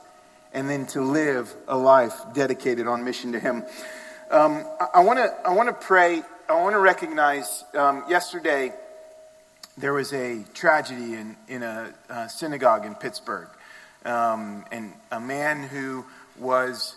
and 0.53 0.67
then 0.67 0.87
to 0.87 1.01
live 1.01 1.53
a 1.67 1.77
life 1.77 2.15
dedicated 2.33 2.87
on 2.87 3.03
mission 3.03 3.33
to 3.33 3.39
him. 3.39 3.63
Um, 4.31 4.65
I 4.91 5.01
want 5.01 5.19
to 5.19 5.31
I 5.45 5.53
want 5.53 5.69
to 5.69 5.85
pray. 5.85 6.23
I 6.49 6.53
want 6.61 6.75
to 6.75 6.79
recognize. 6.79 7.65
Um, 7.73 8.05
yesterday, 8.07 8.71
there 9.77 9.91
was 9.91 10.13
a 10.13 10.45
tragedy 10.53 11.13
in 11.15 11.35
in 11.49 11.61
a, 11.61 11.93
a 12.07 12.29
synagogue 12.29 12.85
in 12.85 12.95
Pittsburgh, 12.95 13.49
um, 14.05 14.63
and 14.71 14.93
a 15.11 15.19
man 15.19 15.63
who 15.63 16.05
was 16.39 16.95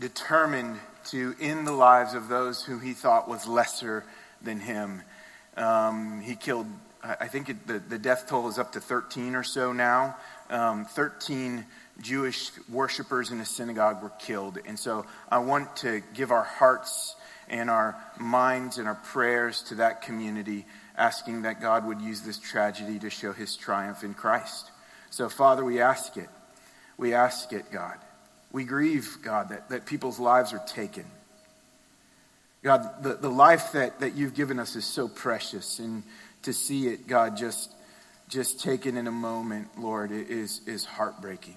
determined 0.00 0.80
to 1.10 1.32
end 1.40 1.64
the 1.64 1.72
lives 1.72 2.14
of 2.14 2.26
those 2.26 2.64
who 2.64 2.80
he 2.80 2.92
thought 2.92 3.28
was 3.28 3.46
lesser 3.46 4.02
than 4.42 4.58
him. 4.58 5.02
Um, 5.56 6.20
he 6.20 6.34
killed, 6.34 6.66
I 7.02 7.28
think 7.28 7.50
it, 7.50 7.68
the, 7.68 7.78
the 7.78 7.98
death 7.98 8.26
toll 8.28 8.48
is 8.48 8.58
up 8.58 8.72
to 8.72 8.80
13 8.80 9.36
or 9.36 9.44
so 9.44 9.72
now. 9.72 10.16
Um, 10.50 10.86
13 10.86 11.64
Jewish 12.00 12.50
worshipers 12.68 13.30
in 13.30 13.38
a 13.38 13.46
synagogue 13.46 14.02
were 14.02 14.12
killed. 14.18 14.58
And 14.66 14.76
so 14.76 15.06
I 15.30 15.38
want 15.38 15.76
to 15.76 16.02
give 16.14 16.32
our 16.32 16.44
hearts 16.44 17.14
and 17.48 17.70
our 17.70 17.96
minds 18.18 18.78
and 18.78 18.86
our 18.88 18.94
prayers 18.94 19.62
to 19.62 19.76
that 19.76 20.02
community, 20.02 20.66
asking 20.96 21.42
that 21.42 21.60
God 21.60 21.86
would 21.86 22.00
use 22.00 22.22
this 22.22 22.38
tragedy 22.38 22.98
to 22.98 23.10
show 23.10 23.32
his 23.32 23.56
triumph 23.56 24.04
in 24.04 24.14
Christ. 24.14 24.70
So, 25.10 25.28
Father, 25.28 25.64
we 25.64 25.80
ask 25.80 26.16
it. 26.16 26.28
We 26.96 27.14
ask 27.14 27.52
it, 27.52 27.70
God. 27.70 27.96
We 28.52 28.64
grieve, 28.64 29.18
God, 29.22 29.50
that, 29.50 29.68
that 29.70 29.86
people's 29.86 30.18
lives 30.18 30.52
are 30.52 30.62
taken. 30.66 31.04
God, 32.62 33.02
the, 33.02 33.14
the 33.14 33.30
life 33.30 33.72
that, 33.72 34.00
that 34.00 34.14
you've 34.14 34.34
given 34.34 34.58
us 34.58 34.74
is 34.74 34.84
so 34.84 35.06
precious, 35.06 35.78
and 35.78 36.02
to 36.42 36.52
see 36.52 36.88
it, 36.88 37.06
God, 37.06 37.36
just, 37.36 37.72
just 38.28 38.60
taken 38.60 38.96
in 38.96 39.06
a 39.06 39.12
moment, 39.12 39.68
Lord, 39.78 40.10
is, 40.10 40.60
is 40.66 40.84
heartbreaking. 40.84 41.56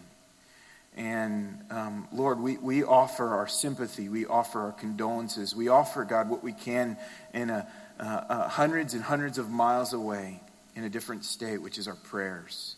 And 0.95 1.63
um, 1.69 2.07
Lord, 2.11 2.39
we, 2.39 2.57
we 2.57 2.83
offer 2.83 3.35
our 3.35 3.47
sympathy, 3.47 4.09
we 4.09 4.25
offer 4.25 4.59
our 4.59 4.71
condolences, 4.73 5.55
we 5.55 5.69
offer, 5.69 6.03
God, 6.03 6.29
what 6.29 6.43
we 6.43 6.51
can 6.51 6.97
in 7.33 7.49
a, 7.49 7.67
uh, 7.99 8.03
uh, 8.03 8.47
hundreds 8.49 8.93
and 8.93 9.01
hundreds 9.01 9.37
of 9.37 9.49
miles 9.49 9.93
away 9.93 10.41
in 10.75 10.83
a 10.83 10.89
different 10.89 11.23
state, 11.23 11.61
which 11.61 11.77
is 11.77 11.87
our 11.87 11.95
prayers. 11.95 12.75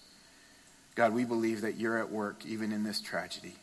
God, 0.95 1.13
we 1.13 1.25
believe 1.25 1.61
that 1.61 1.77
you're 1.77 1.97
at 1.97 2.11
work 2.11 2.45
even 2.45 2.71
in 2.71 2.83
this 2.83 3.01
tragedy. 3.01 3.55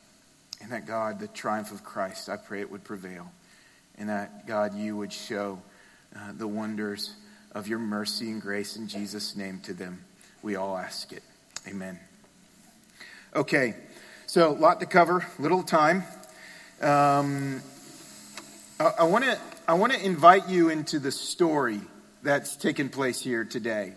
And 0.61 0.73
that, 0.73 0.87
God, 0.87 1.21
the 1.21 1.29
triumph 1.29 1.73
of 1.73 1.85
Christ, 1.85 2.29
I 2.29 2.37
pray 2.37 2.61
it 2.61 2.71
would 2.71 2.85
prevail. 2.85 3.31
And 3.97 4.09
that, 4.09 4.47
God, 4.47 4.75
you 4.75 4.97
would 4.97 5.13
show 5.13 5.63
uh, 6.15 6.33
the 6.37 6.49
wonders 6.49 7.15
of 7.53 7.69
your 7.69 7.79
mercy 7.79 8.31
and 8.31 8.43
grace 8.43 8.77
in 8.77 8.89
Jesus' 8.89 9.37
name 9.37 9.61
to 9.61 9.73
them. 9.73 10.05
We 10.43 10.57
all 10.57 10.77
ask 10.77 11.13
it. 11.13 11.23
Amen. 11.69 11.99
Okay, 13.35 13.75
so 14.31 14.53
a 14.53 14.55
lot 14.55 14.79
to 14.79 14.87
cover, 14.87 15.27
little 15.41 15.65
time. 15.65 16.05
Um, 16.81 17.63
I 18.79 19.03
want 19.03 19.25
to 19.25 19.37
I 19.67 19.75
want 19.75 19.93
to 19.93 20.01
invite 20.07 20.49
you 20.49 20.69
into 20.69 21.01
the 21.01 21.11
story 21.11 21.81
that's 22.23 22.55
taken 22.55 22.91
place 22.91 23.21
here 23.21 23.45
today. 23.45 23.93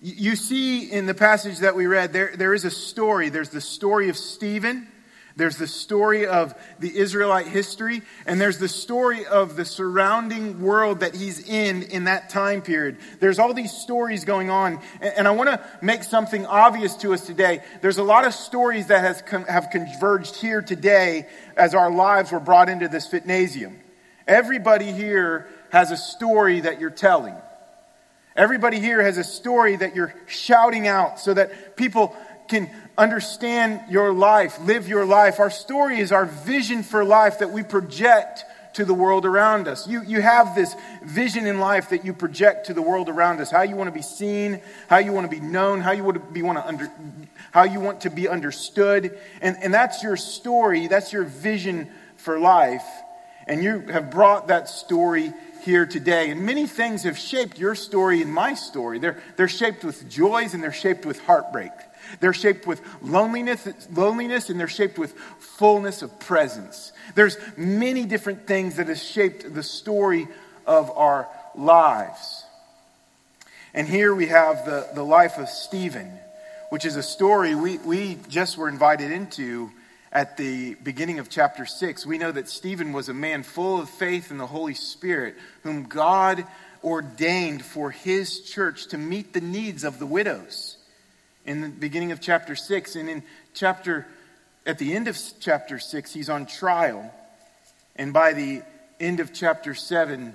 You 0.00 0.34
see 0.34 0.90
in 0.90 1.06
the 1.06 1.14
passage 1.14 1.58
that 1.58 1.76
we 1.76 1.86
read, 1.86 2.12
there, 2.12 2.32
there 2.36 2.52
is 2.52 2.64
a 2.64 2.70
story. 2.70 3.28
There's 3.28 3.50
the 3.50 3.60
story 3.60 4.08
of 4.08 4.16
Stephen. 4.16 4.88
There's 5.36 5.56
the 5.56 5.66
story 5.66 6.26
of 6.26 6.54
the 6.78 6.96
Israelite 6.96 7.48
history, 7.48 8.02
and 8.24 8.40
there's 8.40 8.58
the 8.58 8.68
story 8.68 9.26
of 9.26 9.56
the 9.56 9.64
surrounding 9.64 10.62
world 10.62 11.00
that 11.00 11.16
he's 11.16 11.48
in 11.48 11.82
in 11.82 12.04
that 12.04 12.30
time 12.30 12.62
period. 12.62 12.98
There's 13.18 13.40
all 13.40 13.52
these 13.52 13.72
stories 13.72 14.24
going 14.24 14.48
on, 14.48 14.80
and 15.00 15.26
I 15.26 15.32
want 15.32 15.50
to 15.50 15.60
make 15.82 16.04
something 16.04 16.46
obvious 16.46 16.94
to 16.98 17.14
us 17.14 17.26
today. 17.26 17.64
There's 17.82 17.98
a 17.98 18.04
lot 18.04 18.24
of 18.24 18.32
stories 18.32 18.86
that 18.88 19.00
has 19.00 19.22
have 19.48 19.70
converged 19.70 20.36
here 20.36 20.62
today 20.62 21.26
as 21.56 21.74
our 21.74 21.90
lives 21.90 22.30
were 22.30 22.38
brought 22.38 22.68
into 22.68 22.86
this 22.86 23.08
fitnasium. 23.08 23.80
Everybody 24.28 24.92
here 24.92 25.48
has 25.70 25.90
a 25.90 25.96
story 25.96 26.60
that 26.60 26.80
you're 26.80 26.90
telling. 26.90 27.34
Everybody 28.36 28.78
here 28.78 29.02
has 29.02 29.18
a 29.18 29.24
story 29.24 29.74
that 29.76 29.96
you're 29.96 30.14
shouting 30.26 30.86
out 30.86 31.18
so 31.18 31.34
that 31.34 31.76
people 31.76 32.16
can 32.48 32.70
understand 32.96 33.80
your 33.90 34.12
life, 34.12 34.60
live 34.60 34.88
your 34.88 35.04
life. 35.04 35.40
Our 35.40 35.50
story 35.50 35.98
is 35.98 36.12
our 36.12 36.26
vision 36.26 36.82
for 36.82 37.04
life 37.04 37.40
that 37.40 37.50
we 37.50 37.62
project 37.62 38.44
to 38.74 38.84
the 38.84 38.94
world 38.94 39.24
around 39.24 39.68
us. 39.68 39.86
You, 39.86 40.02
you 40.02 40.20
have 40.20 40.54
this 40.54 40.74
vision 41.04 41.46
in 41.46 41.60
life 41.60 41.90
that 41.90 42.04
you 42.04 42.12
project 42.12 42.66
to 42.66 42.74
the 42.74 42.82
world 42.82 43.08
around 43.08 43.40
us. 43.40 43.50
How 43.50 43.62
you 43.62 43.76
want 43.76 43.88
to 43.88 43.94
be 43.94 44.02
seen, 44.02 44.60
how 44.88 44.98
you 44.98 45.12
want 45.12 45.30
to 45.30 45.36
be 45.36 45.44
known, 45.44 45.80
how 45.80 45.92
you 45.92 46.04
want 46.04 46.16
to 46.16 46.32
be 46.32 46.42
want 46.42 46.58
to 46.58 46.66
under, 46.66 46.90
how 47.52 47.64
you 47.64 47.80
want 47.80 48.02
to 48.02 48.10
be 48.10 48.28
understood. 48.28 49.16
And, 49.40 49.56
and 49.62 49.72
that's 49.72 50.02
your 50.02 50.16
story, 50.16 50.88
that's 50.88 51.12
your 51.12 51.24
vision 51.24 51.88
for 52.16 52.38
life. 52.38 52.84
And 53.46 53.62
you 53.62 53.80
have 53.80 54.10
brought 54.10 54.48
that 54.48 54.68
story 54.68 55.32
here 55.62 55.86
today. 55.86 56.30
And 56.30 56.44
many 56.44 56.66
things 56.66 57.04
have 57.04 57.18
shaped 57.18 57.58
your 57.58 57.74
story 57.74 58.22
and 58.22 58.32
my 58.32 58.54
story. 58.54 58.98
They're, 58.98 59.22
they're 59.36 59.48
shaped 59.48 59.84
with 59.84 60.08
joys 60.08 60.54
and 60.54 60.62
they're 60.62 60.72
shaped 60.72 61.06
with 61.06 61.20
heartbreak. 61.20 61.72
They're 62.20 62.32
shaped 62.32 62.66
with 62.66 62.80
loneliness, 63.02 63.66
loneliness 63.92 64.50
and 64.50 64.58
they're 64.58 64.68
shaped 64.68 64.98
with 64.98 65.12
fullness 65.38 66.02
of 66.02 66.18
presence. 66.20 66.92
There's 67.14 67.36
many 67.56 68.04
different 68.04 68.46
things 68.46 68.76
that 68.76 68.88
have 68.88 68.98
shaped 68.98 69.54
the 69.54 69.62
story 69.62 70.28
of 70.66 70.90
our 70.90 71.28
lives. 71.54 72.44
And 73.72 73.88
here 73.88 74.14
we 74.14 74.26
have 74.26 74.64
the, 74.64 74.88
the 74.94 75.02
life 75.02 75.38
of 75.38 75.48
Stephen, 75.48 76.10
which 76.70 76.84
is 76.84 76.96
a 76.96 77.02
story 77.02 77.54
we, 77.54 77.78
we 77.78 78.18
just 78.28 78.56
were 78.56 78.68
invited 78.68 79.10
into 79.10 79.70
at 80.12 80.36
the 80.36 80.74
beginning 80.74 81.18
of 81.18 81.28
chapter 81.28 81.66
6. 81.66 82.06
We 82.06 82.18
know 82.18 82.30
that 82.30 82.48
Stephen 82.48 82.92
was 82.92 83.08
a 83.08 83.14
man 83.14 83.42
full 83.42 83.80
of 83.80 83.90
faith 83.90 84.30
in 84.30 84.38
the 84.38 84.46
Holy 84.46 84.74
Spirit, 84.74 85.34
whom 85.64 85.84
God 85.84 86.44
ordained 86.84 87.64
for 87.64 87.90
his 87.90 88.40
church 88.40 88.86
to 88.88 88.98
meet 88.98 89.32
the 89.32 89.40
needs 89.40 89.82
of 89.82 89.98
the 89.98 90.06
widows 90.06 90.73
in 91.44 91.60
the 91.60 91.68
beginning 91.68 92.12
of 92.12 92.20
chapter 92.20 92.56
6. 92.56 92.96
And 92.96 93.08
in 93.08 93.22
chapter, 93.52 94.06
at 94.66 94.78
the 94.78 94.94
end 94.94 95.08
of 95.08 95.18
chapter 95.40 95.78
6, 95.78 96.12
he's 96.12 96.28
on 96.28 96.46
trial. 96.46 97.12
And 97.96 98.12
by 98.12 98.32
the 98.32 98.62
end 99.00 99.20
of 99.20 99.32
chapter 99.32 99.74
7, 99.74 100.34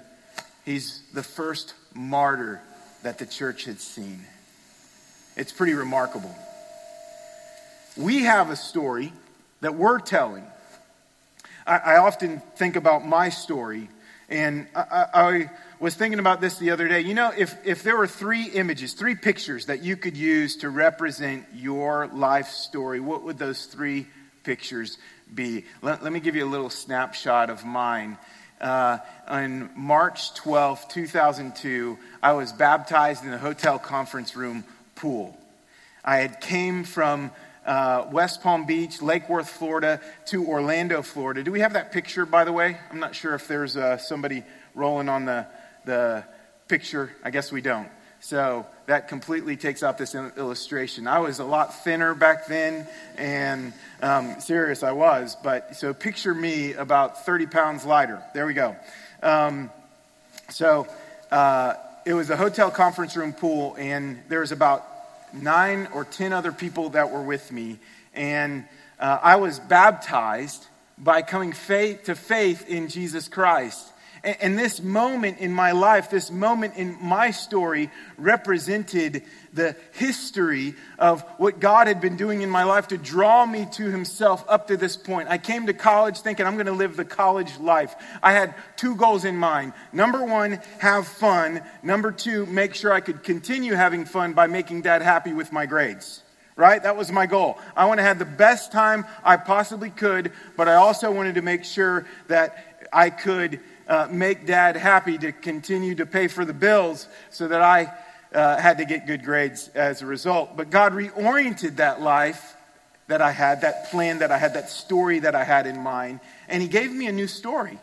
he's 0.65 1.01
the 1.13 1.23
first 1.23 1.73
martyr 1.93 2.61
that 3.03 3.17
the 3.17 3.25
church 3.25 3.65
had 3.65 3.79
seen. 3.79 4.21
It's 5.35 5.51
pretty 5.51 5.73
remarkable. 5.73 6.35
We 7.97 8.23
have 8.23 8.49
a 8.49 8.55
story 8.55 9.13
that 9.61 9.75
we're 9.75 9.99
telling. 9.99 10.45
I, 11.65 11.77
I 11.77 11.97
often 11.97 12.41
think 12.55 12.75
about 12.75 13.05
my 13.05 13.29
story, 13.29 13.89
and 14.29 14.67
I, 14.75 15.05
I 15.13 15.51
was 15.79 15.95
thinking 15.95 16.19
about 16.19 16.39
this 16.39 16.57
the 16.57 16.71
other 16.71 16.87
day. 16.87 17.01
You 17.01 17.13
know, 17.13 17.31
if, 17.35 17.55
if 17.65 17.83
there 17.83 17.97
were 17.97 18.07
three 18.07 18.45
images, 18.45 18.93
three 18.93 19.15
pictures 19.15 19.65
that 19.65 19.83
you 19.83 19.97
could 19.97 20.15
use 20.15 20.57
to 20.57 20.69
represent 20.69 21.45
your 21.55 22.07
life 22.07 22.49
story, 22.49 22.99
what 22.99 23.23
would 23.23 23.37
those 23.37 23.65
three 23.65 24.07
pictures 24.43 24.97
be? 25.33 25.65
Let, 25.81 26.03
let 26.03 26.13
me 26.13 26.19
give 26.19 26.35
you 26.35 26.45
a 26.45 26.49
little 26.49 26.69
snapshot 26.69 27.49
of 27.49 27.65
mine. 27.65 28.17
Uh, 28.61 28.97
on 29.27 29.69
March 29.75 30.33
12, 30.35 30.89
2002, 30.89 31.97
I 32.21 32.33
was 32.33 32.51
baptized 32.51 33.23
in 33.23 33.33
a 33.33 33.37
hotel 33.37 33.79
conference 33.79 34.35
room 34.35 34.65
pool. 34.95 35.37
I 36.03 36.17
had 36.17 36.41
came 36.41 36.83
from 36.83 37.31
uh, 37.65 38.07
West 38.11 38.41
Palm 38.41 38.65
Beach, 38.65 39.01
Lake 39.01 39.29
Worth, 39.29 39.49
Florida, 39.49 39.99
to 40.27 40.45
Orlando, 40.47 41.01
Florida. 41.01 41.43
Do 41.43 41.51
we 41.51 41.59
have 41.59 41.73
that 41.73 41.91
picture, 41.91 42.25
by 42.25 42.43
the 42.43 42.53
way? 42.53 42.77
I'm 42.91 42.99
not 42.99 43.15
sure 43.15 43.35
if 43.35 43.47
there's 43.47 43.77
uh, 43.77 43.97
somebody 43.97 44.43
rolling 44.75 45.09
on 45.09 45.25
the 45.25 45.45
the 45.85 46.23
picture. 46.67 47.11
I 47.23 47.31
guess 47.31 47.51
we 47.51 47.61
don't. 47.61 47.89
So 48.21 48.65
that 48.87 49.07
completely 49.07 49.55
takes 49.55 49.81
out 49.81 49.97
this 49.97 50.13
illustration. 50.13 51.07
I 51.07 51.19
was 51.19 51.39
a 51.39 51.45
lot 51.45 51.83
thinner 51.83 52.13
back 52.13 52.47
then, 52.47 52.85
and 53.17 53.71
um, 54.01 54.39
serious 54.41 54.83
I 54.83 54.91
was. 54.91 55.37
But 55.41 55.75
so 55.75 55.93
picture 55.93 56.33
me 56.33 56.73
about 56.73 57.25
30 57.25 57.45
pounds 57.45 57.85
lighter. 57.85 58.21
There 58.33 58.45
we 58.45 58.53
go. 58.53 58.75
Um, 59.23 59.71
so 60.49 60.87
uh, 61.31 61.75
it 62.05 62.13
was 62.13 62.29
a 62.29 62.35
hotel 62.35 62.71
conference 62.71 63.15
room 63.15 63.31
pool, 63.31 63.75
and 63.79 64.21
there 64.27 64.41
was 64.41 64.51
about 64.51 64.88
nine 65.33 65.87
or 65.93 66.05
ten 66.05 66.33
other 66.33 66.51
people 66.51 66.89
that 66.91 67.11
were 67.11 67.21
with 67.21 67.51
me, 67.51 67.79
and 68.13 68.65
uh, 68.99 69.19
I 69.21 69.37
was 69.37 69.59
baptized 69.59 70.65
by 70.97 71.21
coming 71.21 71.53
faith 71.53 72.03
to 72.05 72.15
faith 72.15 72.67
in 72.67 72.89
Jesus 72.89 73.27
Christ. 73.27 73.93
And 74.23 74.59
this 74.59 74.81
moment 74.81 75.39
in 75.39 75.53
my 75.53 75.71
life, 75.71 76.09
this 76.09 76.29
moment 76.29 76.75
in 76.75 76.97
my 77.01 77.31
story, 77.31 77.89
represented 78.17 79.23
the 79.53 79.75
history 79.93 80.75
of 80.97 81.21
what 81.37 81.59
God 81.59 81.87
had 81.87 82.01
been 82.01 82.17
doing 82.17 82.41
in 82.41 82.49
my 82.49 82.63
life 82.63 82.89
to 82.89 82.97
draw 82.97 83.45
me 83.45 83.67
to 83.73 83.85
Himself 83.89 84.43
up 84.49 84.67
to 84.67 84.77
this 84.77 84.97
point. 84.97 85.29
I 85.29 85.37
came 85.37 85.67
to 85.67 85.73
college 85.73 86.19
thinking 86.19 86.45
I'm 86.45 86.55
going 86.55 86.65
to 86.65 86.73
live 86.73 86.97
the 86.97 87.05
college 87.05 87.57
life. 87.59 87.95
I 88.21 88.33
had 88.33 88.55
two 88.75 88.95
goals 88.95 89.23
in 89.23 89.37
mind. 89.37 89.73
Number 89.93 90.25
one, 90.25 90.59
have 90.79 91.07
fun. 91.07 91.61
Number 91.81 92.11
two, 92.11 92.45
make 92.47 92.75
sure 92.75 92.91
I 92.91 92.99
could 92.99 93.23
continue 93.23 93.73
having 93.73 94.05
fun 94.05 94.33
by 94.33 94.47
making 94.47 94.81
dad 94.81 95.01
happy 95.01 95.33
with 95.33 95.51
my 95.51 95.65
grades 95.65 96.23
right? 96.55 96.83
That 96.83 96.97
was 96.97 97.09
my 97.09 97.25
goal. 97.25 97.57
I 97.73 97.85
want 97.85 97.99
to 97.99 98.03
have 98.03 98.19
the 98.19 98.25
best 98.25 98.73
time 98.73 99.05
I 99.23 99.37
possibly 99.37 99.89
could, 99.89 100.33
but 100.57 100.67
I 100.67 100.75
also 100.75 101.09
wanted 101.09 101.35
to 101.35 101.41
make 101.41 101.63
sure 101.63 102.05
that 102.27 102.85
I 102.91 103.11
could 103.11 103.61
uh, 103.89 104.07
make 104.09 104.45
dad 104.45 104.77
happy 104.77 105.17
to 105.17 105.31
continue 105.31 105.95
to 105.95 106.05
pay 106.05 106.27
for 106.27 106.45
the 106.45 106.53
bills 106.53 107.07
so 107.31 107.47
that 107.47 107.61
I 107.61 107.91
uh, 108.33 108.57
had 108.57 108.77
to 108.77 108.85
get 108.85 109.07
good 109.07 109.25
grades 109.25 109.69
as 109.73 110.01
a 110.01 110.05
result. 110.05 110.55
But 110.55 110.69
God 110.69 110.93
reoriented 110.93 111.77
that 111.77 111.99
life 111.99 112.55
that 113.07 113.21
I 113.21 113.31
had, 113.31 113.61
that 113.61 113.89
plan 113.89 114.19
that 114.19 114.31
I 114.31 114.37
had, 114.37 114.53
that 114.53 114.69
story 114.69 115.19
that 115.19 115.33
I 115.33 115.43
had 115.43 115.65
in 115.65 115.81
mind, 115.81 116.19
and 116.47 116.61
He 116.61 116.69
gave 116.69 116.91
me 116.91 117.07
a 117.07 117.11
new 117.11 117.27
story. 117.27 117.79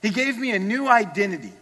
He 0.00 0.10
gave 0.10 0.38
me 0.38 0.52
a 0.52 0.58
new 0.58 0.88
identity 0.88 1.52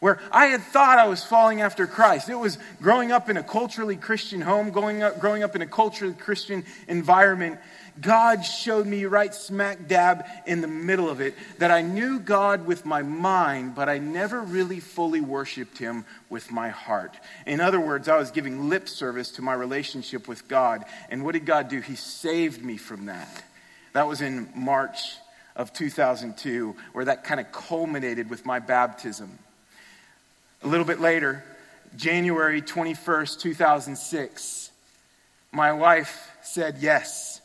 where 0.00 0.18
I 0.32 0.46
had 0.46 0.60
thought 0.60 0.98
I 0.98 1.06
was 1.06 1.22
falling 1.22 1.60
after 1.60 1.86
Christ. 1.86 2.28
It 2.28 2.34
was 2.34 2.58
growing 2.80 3.12
up 3.12 3.30
in 3.30 3.36
a 3.36 3.42
culturally 3.44 3.94
Christian 3.94 4.40
home, 4.40 4.70
growing 4.70 5.00
up, 5.00 5.20
growing 5.20 5.44
up 5.44 5.54
in 5.54 5.62
a 5.62 5.66
culturally 5.66 6.14
Christian 6.14 6.64
environment 6.88 7.60
God 8.00 8.42
showed 8.42 8.86
me 8.86 9.04
right 9.04 9.34
smack 9.34 9.86
dab 9.86 10.24
in 10.46 10.62
the 10.62 10.68
middle 10.68 11.10
of 11.10 11.20
it 11.20 11.34
that 11.58 11.70
I 11.70 11.82
knew 11.82 12.18
God 12.18 12.66
with 12.66 12.86
my 12.86 13.02
mind, 13.02 13.74
but 13.74 13.88
I 13.88 13.98
never 13.98 14.40
really 14.40 14.80
fully 14.80 15.20
worshiped 15.20 15.76
Him 15.76 16.06
with 16.30 16.50
my 16.50 16.70
heart. 16.70 17.14
In 17.46 17.60
other 17.60 17.80
words, 17.80 18.08
I 18.08 18.16
was 18.16 18.30
giving 18.30 18.70
lip 18.70 18.88
service 18.88 19.32
to 19.32 19.42
my 19.42 19.52
relationship 19.52 20.26
with 20.26 20.48
God. 20.48 20.84
And 21.10 21.22
what 21.22 21.32
did 21.32 21.44
God 21.44 21.68
do? 21.68 21.80
He 21.80 21.94
saved 21.94 22.64
me 22.64 22.78
from 22.78 23.06
that. 23.06 23.44
That 23.92 24.08
was 24.08 24.22
in 24.22 24.48
March 24.54 25.16
of 25.54 25.74
2002, 25.74 26.74
where 26.94 27.04
that 27.04 27.24
kind 27.24 27.40
of 27.40 27.52
culminated 27.52 28.30
with 28.30 28.46
my 28.46 28.58
baptism. 28.58 29.38
A 30.62 30.66
little 30.66 30.86
bit 30.86 30.98
later, 30.98 31.44
January 31.96 32.62
21st, 32.62 33.38
2006, 33.38 34.70
my 35.52 35.72
wife 35.72 36.30
said 36.42 36.78
yes 36.80 37.41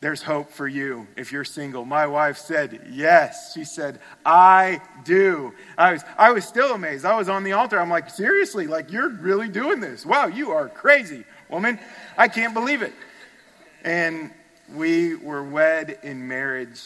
there's 0.00 0.22
hope 0.22 0.50
for 0.50 0.68
you 0.68 1.06
if 1.16 1.32
you're 1.32 1.44
single. 1.44 1.84
My 1.84 2.06
wife 2.06 2.36
said, 2.36 2.88
Yes. 2.90 3.54
She 3.54 3.64
said, 3.64 3.98
I 4.24 4.80
do. 5.04 5.54
I 5.78 5.92
was, 5.92 6.04
I 6.18 6.32
was 6.32 6.44
still 6.44 6.74
amazed. 6.74 7.04
I 7.04 7.16
was 7.16 7.28
on 7.28 7.44
the 7.44 7.52
altar. 7.52 7.80
I'm 7.80 7.88
like, 7.88 8.10
Seriously? 8.10 8.66
Like, 8.66 8.92
you're 8.92 9.08
really 9.08 9.48
doing 9.48 9.80
this? 9.80 10.04
Wow, 10.04 10.26
you 10.26 10.50
are 10.50 10.68
crazy, 10.68 11.24
woman. 11.48 11.78
I 12.18 12.28
can't 12.28 12.52
believe 12.52 12.82
it. 12.82 12.92
And 13.84 14.30
we 14.74 15.14
were 15.14 15.42
wed 15.42 15.98
in 16.02 16.28
marriage, 16.28 16.82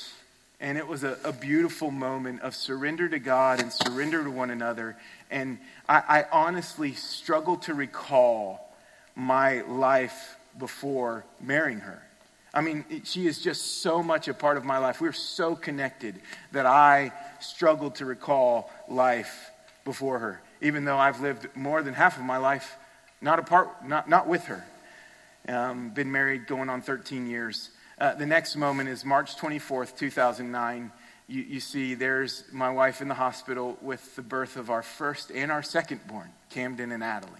and 0.60 0.78
it 0.78 0.86
was 0.86 1.02
a, 1.02 1.18
a 1.24 1.32
beautiful 1.32 1.90
moment 1.90 2.42
of 2.42 2.54
surrender 2.54 3.08
to 3.08 3.18
God 3.18 3.60
and 3.60 3.72
surrender 3.72 4.22
to 4.22 4.30
one 4.30 4.50
another. 4.50 4.96
And 5.30 5.58
I, 5.88 6.20
I 6.20 6.26
honestly 6.30 6.92
struggle 6.92 7.56
to 7.58 7.74
recall 7.74 8.72
my 9.16 9.62
life 9.62 10.36
before 10.58 11.24
marrying 11.40 11.80
her. 11.80 12.02
I 12.52 12.60
mean, 12.62 12.84
she 13.04 13.26
is 13.26 13.40
just 13.40 13.80
so 13.80 14.02
much 14.02 14.26
a 14.28 14.34
part 14.34 14.56
of 14.56 14.64
my 14.64 14.78
life. 14.78 15.00
We're 15.00 15.12
so 15.12 15.54
connected 15.54 16.20
that 16.52 16.66
I 16.66 17.12
struggle 17.40 17.90
to 17.92 18.04
recall 18.04 18.70
life 18.88 19.50
before 19.84 20.18
her, 20.18 20.42
even 20.60 20.84
though 20.84 20.98
I've 20.98 21.20
lived 21.20 21.48
more 21.54 21.82
than 21.82 21.94
half 21.94 22.18
of 22.18 22.24
my 22.24 22.38
life 22.38 22.76
not 23.20 23.38
apart, 23.38 23.86
not, 23.86 24.08
not 24.08 24.26
with 24.26 24.44
her. 24.46 24.64
Um, 25.48 25.90
been 25.90 26.10
married 26.10 26.46
going 26.46 26.68
on 26.68 26.82
13 26.82 27.28
years. 27.28 27.70
Uh, 27.98 28.14
the 28.14 28.26
next 28.26 28.56
moment 28.56 28.88
is 28.88 29.04
March 29.04 29.36
24th, 29.36 29.96
2009. 29.96 30.90
You, 31.28 31.42
you 31.42 31.60
see, 31.60 31.94
there's 31.94 32.44
my 32.52 32.70
wife 32.70 33.00
in 33.00 33.08
the 33.08 33.14
hospital 33.14 33.78
with 33.80 34.16
the 34.16 34.22
birth 34.22 34.56
of 34.56 34.70
our 34.70 34.82
first 34.82 35.30
and 35.30 35.52
our 35.52 35.62
second 35.62 36.06
born, 36.06 36.30
Camden 36.50 36.92
and 36.92 37.04
Adeline. 37.04 37.36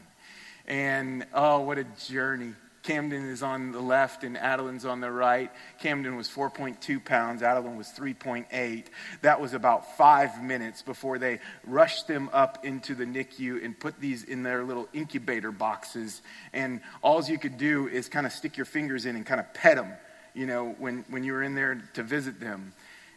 And 0.66 1.27
oh, 1.35 1.61
what 1.61 1.79
a 1.79 1.85
journey 2.07 2.53
Camden 2.83 3.29
is 3.29 3.43
on 3.43 3.73
the 3.73 3.81
left 3.81 4.25
and 4.25 4.37
Adeline's 4.37 4.87
on 4.87 5.01
the 5.01 5.11
right. 5.11 5.51
Camden 5.81 6.16
was 6.16 6.29
4.2 6.29 7.05
pounds, 7.05 7.43
Adeline 7.43 7.77
was 7.77 7.88
3.8. 7.88 8.87
That 9.23 9.40
was 9.40 9.53
about 9.53 9.97
five 9.97 10.43
minutes 10.43 10.81
before 10.81 11.19
they 11.19 11.40
rushed 11.66 12.09
them 12.09 12.31
up 12.33 12.64
into 12.64 12.95
the 12.95 13.05
NICU 13.05 13.62
and 13.64 13.79
put 13.79 14.01
these 14.01 14.25
in 14.25 14.43
their 14.43 14.64
little 14.64 14.88
incubator 14.95 15.53
boxes. 15.53 16.23
And 16.53 16.81
all 17.03 17.23
you 17.23 17.38
could 17.38 17.59
do 17.59 17.87
is 17.88 18.09
kind 18.09 18.27
of 18.27 18.33
stick 18.33 18.57
your 18.57 18.66
fingers 18.66 19.05
in 19.05 19.14
and 19.14 19.27
kind 19.27 19.40
of 19.40 19.53
pet 19.53 19.77
them, 19.77 19.93
you 20.33 20.47
know, 20.47 20.75
when, 20.79 21.05
when 21.11 21.23
you 21.23 21.35
were 21.35 21.43
in 21.43 21.55
there 21.55 21.83
to 21.95 22.03
visit 22.03 22.40
them. 22.40 22.73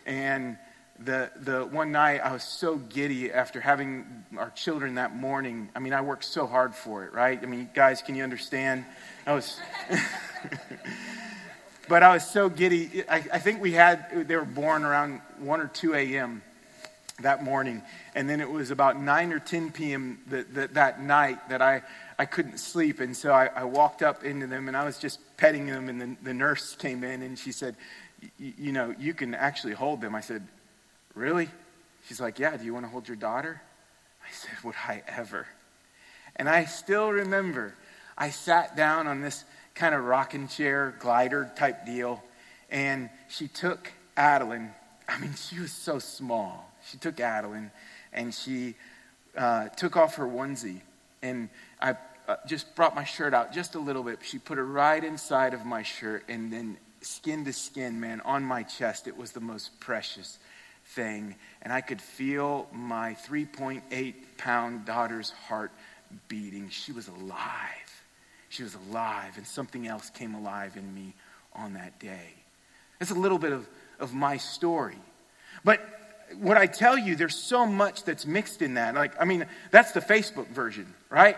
And 0.05 0.57
the, 0.99 1.31
the 1.37 1.65
one 1.65 1.91
night 1.91 2.19
I 2.19 2.33
was 2.33 2.43
so 2.43 2.77
giddy 2.77 3.31
after 3.31 3.59
having 3.59 4.25
our 4.37 4.49
children 4.51 4.95
that 4.95 5.15
morning. 5.15 5.69
I 5.75 5.79
mean, 5.79 5.93
I 5.93 6.01
worked 6.01 6.25
so 6.25 6.45
hard 6.45 6.75
for 6.75 7.05
it, 7.05 7.13
right? 7.13 7.39
I 7.41 7.45
mean, 7.45 7.69
guys, 7.73 8.01
can 8.01 8.15
you 8.15 8.23
understand? 8.23 8.85
I 9.25 9.33
was, 9.33 9.57
but 11.87 12.03
I 12.03 12.13
was 12.13 12.29
so 12.29 12.49
giddy. 12.49 13.03
I, 13.09 13.23
I 13.31 13.39
think 13.39 13.61
we 13.61 13.71
had, 13.71 14.27
they 14.27 14.35
were 14.35 14.43
born 14.43 14.83
around 14.83 15.21
1 15.39 15.61
or 15.61 15.67
2 15.67 15.93
a.m. 15.93 16.41
that 17.21 17.41
morning. 17.41 17.81
And 18.15 18.29
then 18.29 18.41
it 18.41 18.49
was 18.49 18.69
about 18.69 18.99
9 18.99 19.31
or 19.31 19.39
10 19.39 19.71
p.m. 19.71 20.19
That, 20.27 20.53
that, 20.55 20.73
that 20.73 21.01
night 21.01 21.47
that 21.47 21.61
I, 21.61 21.83
I 22.19 22.25
couldn't 22.25 22.57
sleep. 22.57 22.99
And 22.99 23.15
so 23.15 23.31
I, 23.31 23.45
I 23.55 23.63
walked 23.63 24.01
up 24.01 24.25
into 24.25 24.45
them 24.45 24.67
and 24.67 24.75
I 24.75 24.83
was 24.83 24.97
just 24.97 25.19
petting 25.37 25.67
them. 25.67 25.87
And 25.87 26.01
the, 26.01 26.17
the 26.21 26.33
nurse 26.33 26.75
came 26.75 27.05
in 27.05 27.21
and 27.21 27.39
she 27.39 27.53
said, 27.53 27.77
You 28.37 28.73
know, 28.73 28.93
you 28.99 29.13
can 29.13 29.33
actually 29.33 29.73
hold 29.73 30.01
them. 30.01 30.15
I 30.15 30.21
said, 30.21 30.45
Really? 31.15 31.47
She's 32.07 32.19
like, 32.19 32.39
Yeah, 32.39 32.57
do 32.57 32.65
you 32.65 32.73
want 32.73 32.85
to 32.85 32.89
hold 32.89 33.07
your 33.07 33.17
daughter? 33.17 33.61
I 34.21 34.31
said, 34.33 34.51
Would 34.65 34.75
I 34.85 35.01
ever? 35.07 35.47
And 36.35 36.49
I 36.49 36.65
still 36.65 37.09
remember 37.09 37.75
I 38.17 38.29
sat 38.29 38.75
down 38.75 39.07
on 39.07 39.21
this 39.21 39.43
kind 39.75 39.95
of 39.95 40.03
rocking 40.03 40.47
chair, 40.47 40.95
glider 40.99 41.51
type 41.55 41.85
deal, 41.85 42.23
and 42.69 43.09
she 43.29 43.47
took 43.47 43.91
Adeline. 44.15 44.71
I 45.07 45.19
mean, 45.19 45.33
she 45.35 45.59
was 45.59 45.71
so 45.71 45.99
small. 45.99 46.71
She 46.89 46.97
took 46.97 47.19
Adeline 47.19 47.71
and 48.11 48.33
she 48.33 48.75
uh, 49.37 49.69
took 49.69 49.97
off 49.97 50.15
her 50.15 50.25
onesie, 50.25 50.81
and 51.21 51.49
I 51.81 51.95
uh, 52.27 52.35
just 52.47 52.75
brought 52.75 52.95
my 52.95 53.03
shirt 53.03 53.33
out 53.33 53.51
just 53.51 53.75
a 53.75 53.79
little 53.79 54.03
bit. 54.03 54.19
She 54.21 54.37
put 54.37 54.57
it 54.57 54.63
right 54.63 55.03
inside 55.03 55.53
of 55.53 55.65
my 55.65 55.83
shirt, 55.83 56.23
and 56.29 56.53
then 56.53 56.77
skin 57.01 57.43
to 57.45 57.53
skin, 57.53 57.99
man, 57.99 58.21
on 58.21 58.43
my 58.43 58.63
chest. 58.63 59.07
It 59.07 59.17
was 59.17 59.31
the 59.31 59.41
most 59.41 59.79
precious 59.79 60.37
thing. 60.85 61.35
And 61.61 61.73
I 61.73 61.81
could 61.81 62.01
feel 62.01 62.67
my 62.71 63.15
3.8 63.27 64.13
pound 64.37 64.85
daughter's 64.85 65.31
heart 65.31 65.71
beating. 66.27 66.69
She 66.69 66.91
was 66.91 67.07
alive. 67.07 67.82
She 68.53 68.61
was 68.61 68.77
alive, 68.87 69.35
and 69.37 69.47
something 69.47 69.87
else 69.87 70.11
came 70.11 70.35
alive 70.35 70.77
in 70.77 70.93
me 70.93 71.15
on 71.53 71.73
that 71.73 71.97
day. 71.97 72.35
That's 72.99 73.09
a 73.09 73.15
little 73.15 73.39
bit 73.39 73.51
of, 73.51 73.67
of 73.99 74.13
my 74.13 74.37
story. 74.37 74.99
But 75.63 75.81
what 76.37 76.55
I 76.55 76.67
tell 76.67 76.95
you, 76.95 77.15
there's 77.15 77.35
so 77.35 77.65
much 77.65 78.03
that's 78.03 78.27
mixed 78.27 78.61
in 78.61 78.75
that. 78.75 78.93
Like, 78.93 79.19
I 79.19 79.25
mean, 79.25 79.47
that's 79.71 79.93
the 79.93 80.01
Facebook 80.01 80.47
version, 80.49 80.93
right? 81.09 81.35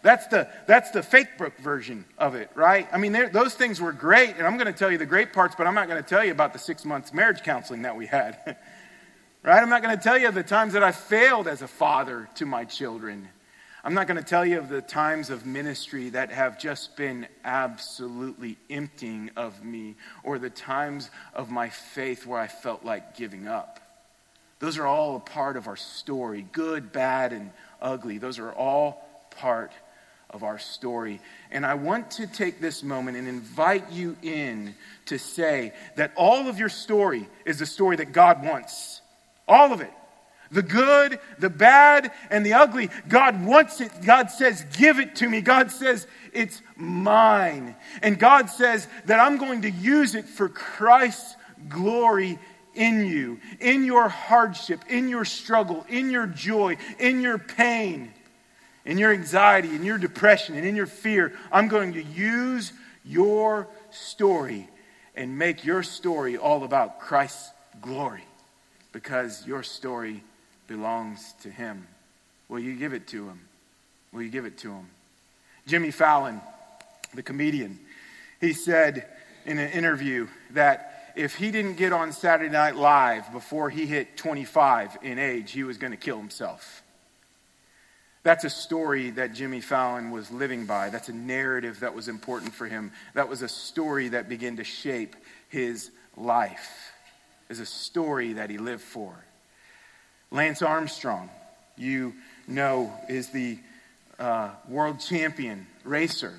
That's 0.00 0.28
the, 0.28 0.48
that's 0.66 0.92
the 0.92 1.02
fake 1.02 1.36
book 1.36 1.58
version 1.58 2.06
of 2.16 2.34
it, 2.34 2.48
right? 2.54 2.88
I 2.90 2.96
mean, 2.96 3.12
those 3.34 3.52
things 3.52 3.78
were 3.78 3.92
great, 3.92 4.36
and 4.38 4.46
I'm 4.46 4.56
going 4.56 4.72
to 4.72 4.78
tell 4.78 4.90
you 4.90 4.96
the 4.96 5.04
great 5.04 5.34
parts, 5.34 5.54
but 5.58 5.66
I'm 5.66 5.74
not 5.74 5.88
going 5.88 6.02
to 6.02 6.08
tell 6.08 6.24
you 6.24 6.32
about 6.32 6.54
the 6.54 6.58
six 6.58 6.86
months 6.86 7.12
marriage 7.12 7.42
counseling 7.42 7.82
that 7.82 7.96
we 7.96 8.06
had. 8.06 8.56
Right? 9.42 9.62
I'm 9.62 9.68
not 9.68 9.80
going 9.80 9.96
to 9.96 10.02
tell 10.02 10.18
you 10.18 10.28
the 10.32 10.42
times 10.42 10.72
that 10.72 10.82
I 10.82 10.90
failed 10.90 11.46
as 11.46 11.62
a 11.62 11.68
father 11.68 12.28
to 12.34 12.44
my 12.44 12.64
children. 12.64 13.28
I'm 13.86 13.94
not 13.94 14.08
going 14.08 14.16
to 14.16 14.24
tell 14.28 14.44
you 14.44 14.58
of 14.58 14.68
the 14.68 14.82
times 14.82 15.30
of 15.30 15.46
ministry 15.46 16.08
that 16.08 16.32
have 16.32 16.58
just 16.58 16.96
been 16.96 17.28
absolutely 17.44 18.58
emptying 18.68 19.30
of 19.36 19.62
me 19.64 19.94
or 20.24 20.40
the 20.40 20.50
times 20.50 21.08
of 21.32 21.52
my 21.52 21.68
faith 21.68 22.26
where 22.26 22.40
I 22.40 22.48
felt 22.48 22.84
like 22.84 23.16
giving 23.16 23.46
up. 23.46 23.78
Those 24.58 24.76
are 24.76 24.88
all 24.88 25.14
a 25.14 25.20
part 25.20 25.56
of 25.56 25.68
our 25.68 25.76
story 25.76 26.44
good, 26.50 26.90
bad, 26.90 27.32
and 27.32 27.52
ugly. 27.80 28.18
Those 28.18 28.40
are 28.40 28.50
all 28.50 29.08
part 29.30 29.70
of 30.30 30.42
our 30.42 30.58
story. 30.58 31.20
And 31.52 31.64
I 31.64 31.74
want 31.74 32.10
to 32.12 32.26
take 32.26 32.60
this 32.60 32.82
moment 32.82 33.16
and 33.16 33.28
invite 33.28 33.92
you 33.92 34.16
in 34.20 34.74
to 35.04 35.16
say 35.16 35.72
that 35.94 36.12
all 36.16 36.48
of 36.48 36.58
your 36.58 36.70
story 36.70 37.28
is 37.44 37.60
the 37.60 37.66
story 37.66 37.94
that 37.98 38.10
God 38.10 38.44
wants. 38.44 39.00
All 39.46 39.72
of 39.72 39.80
it. 39.80 39.92
The 40.50 40.62
good, 40.62 41.18
the 41.38 41.50
bad, 41.50 42.12
and 42.30 42.44
the 42.44 42.54
ugly. 42.54 42.90
God 43.08 43.44
wants 43.44 43.80
it. 43.80 43.90
God 44.04 44.30
says, 44.30 44.64
Give 44.76 44.98
it 44.98 45.16
to 45.16 45.28
me. 45.28 45.40
God 45.40 45.70
says, 45.70 46.06
It's 46.32 46.62
mine. 46.76 47.74
And 48.02 48.18
God 48.18 48.50
says 48.50 48.86
that 49.06 49.20
I'm 49.20 49.38
going 49.38 49.62
to 49.62 49.70
use 49.70 50.14
it 50.14 50.26
for 50.26 50.48
Christ's 50.48 51.36
glory 51.68 52.38
in 52.74 53.06
you, 53.06 53.40
in 53.58 53.84
your 53.84 54.08
hardship, 54.08 54.80
in 54.88 55.08
your 55.08 55.24
struggle, 55.24 55.84
in 55.88 56.10
your 56.10 56.26
joy, 56.26 56.76
in 56.98 57.22
your 57.22 57.38
pain, 57.38 58.12
in 58.84 58.98
your 58.98 59.12
anxiety, 59.12 59.74
in 59.74 59.82
your 59.82 59.98
depression, 59.98 60.54
and 60.56 60.66
in 60.66 60.76
your 60.76 60.86
fear. 60.86 61.32
I'm 61.50 61.68
going 61.68 61.94
to 61.94 62.02
use 62.02 62.72
your 63.04 63.66
story 63.90 64.68
and 65.14 65.38
make 65.38 65.64
your 65.64 65.82
story 65.82 66.36
all 66.36 66.62
about 66.64 67.00
Christ's 67.00 67.50
glory 67.80 68.24
because 68.92 69.46
your 69.46 69.62
story 69.62 70.22
belongs 70.66 71.34
to 71.42 71.50
Him. 71.50 71.86
Will 72.48 72.58
you 72.58 72.74
give 72.76 72.92
it 72.92 73.06
to 73.08 73.28
Him? 73.28 73.40
Will 74.12 74.22
you 74.22 74.30
give 74.30 74.44
it 74.44 74.58
to 74.58 74.72
Him? 74.72 74.86
Jimmy 75.66 75.90
Fallon, 75.90 76.40
the 77.14 77.22
comedian, 77.22 77.78
he 78.40 78.52
said 78.52 79.06
in 79.44 79.58
an 79.58 79.70
interview 79.70 80.28
that 80.50 81.12
if 81.16 81.34
he 81.34 81.50
didn't 81.50 81.76
get 81.76 81.92
on 81.92 82.12
Saturday 82.12 82.50
Night 82.50 82.76
Live 82.76 83.32
before 83.32 83.70
he 83.70 83.86
hit 83.86 84.16
25 84.16 84.98
in 85.02 85.18
age, 85.18 85.52
he 85.52 85.64
was 85.64 85.78
going 85.78 85.92
to 85.92 85.96
kill 85.96 86.18
himself. 86.18 86.82
That's 88.22 88.44
a 88.44 88.50
story 88.50 89.10
that 89.10 89.34
Jimmy 89.34 89.60
Fallon 89.60 90.10
was 90.10 90.30
living 90.30 90.66
by. 90.66 90.90
That's 90.90 91.08
a 91.08 91.14
narrative 91.14 91.80
that 91.80 91.94
was 91.94 92.08
important 92.08 92.52
for 92.52 92.66
him. 92.66 92.92
That 93.14 93.28
was 93.28 93.40
a 93.42 93.48
story 93.48 94.08
that 94.08 94.28
began 94.28 94.56
to 94.56 94.64
shape 94.64 95.16
his 95.48 95.90
life. 96.16 96.92
Is 97.48 97.60
a 97.60 97.66
story 97.66 98.34
that 98.34 98.50
he 98.50 98.58
lived 98.58 98.82
for. 98.82 99.14
Lance 100.30 100.62
Armstrong, 100.62 101.30
you 101.76 102.14
know, 102.46 102.92
is 103.08 103.28
the 103.30 103.58
uh, 104.18 104.50
world 104.68 105.00
champion 105.00 105.66
racer. 105.84 106.34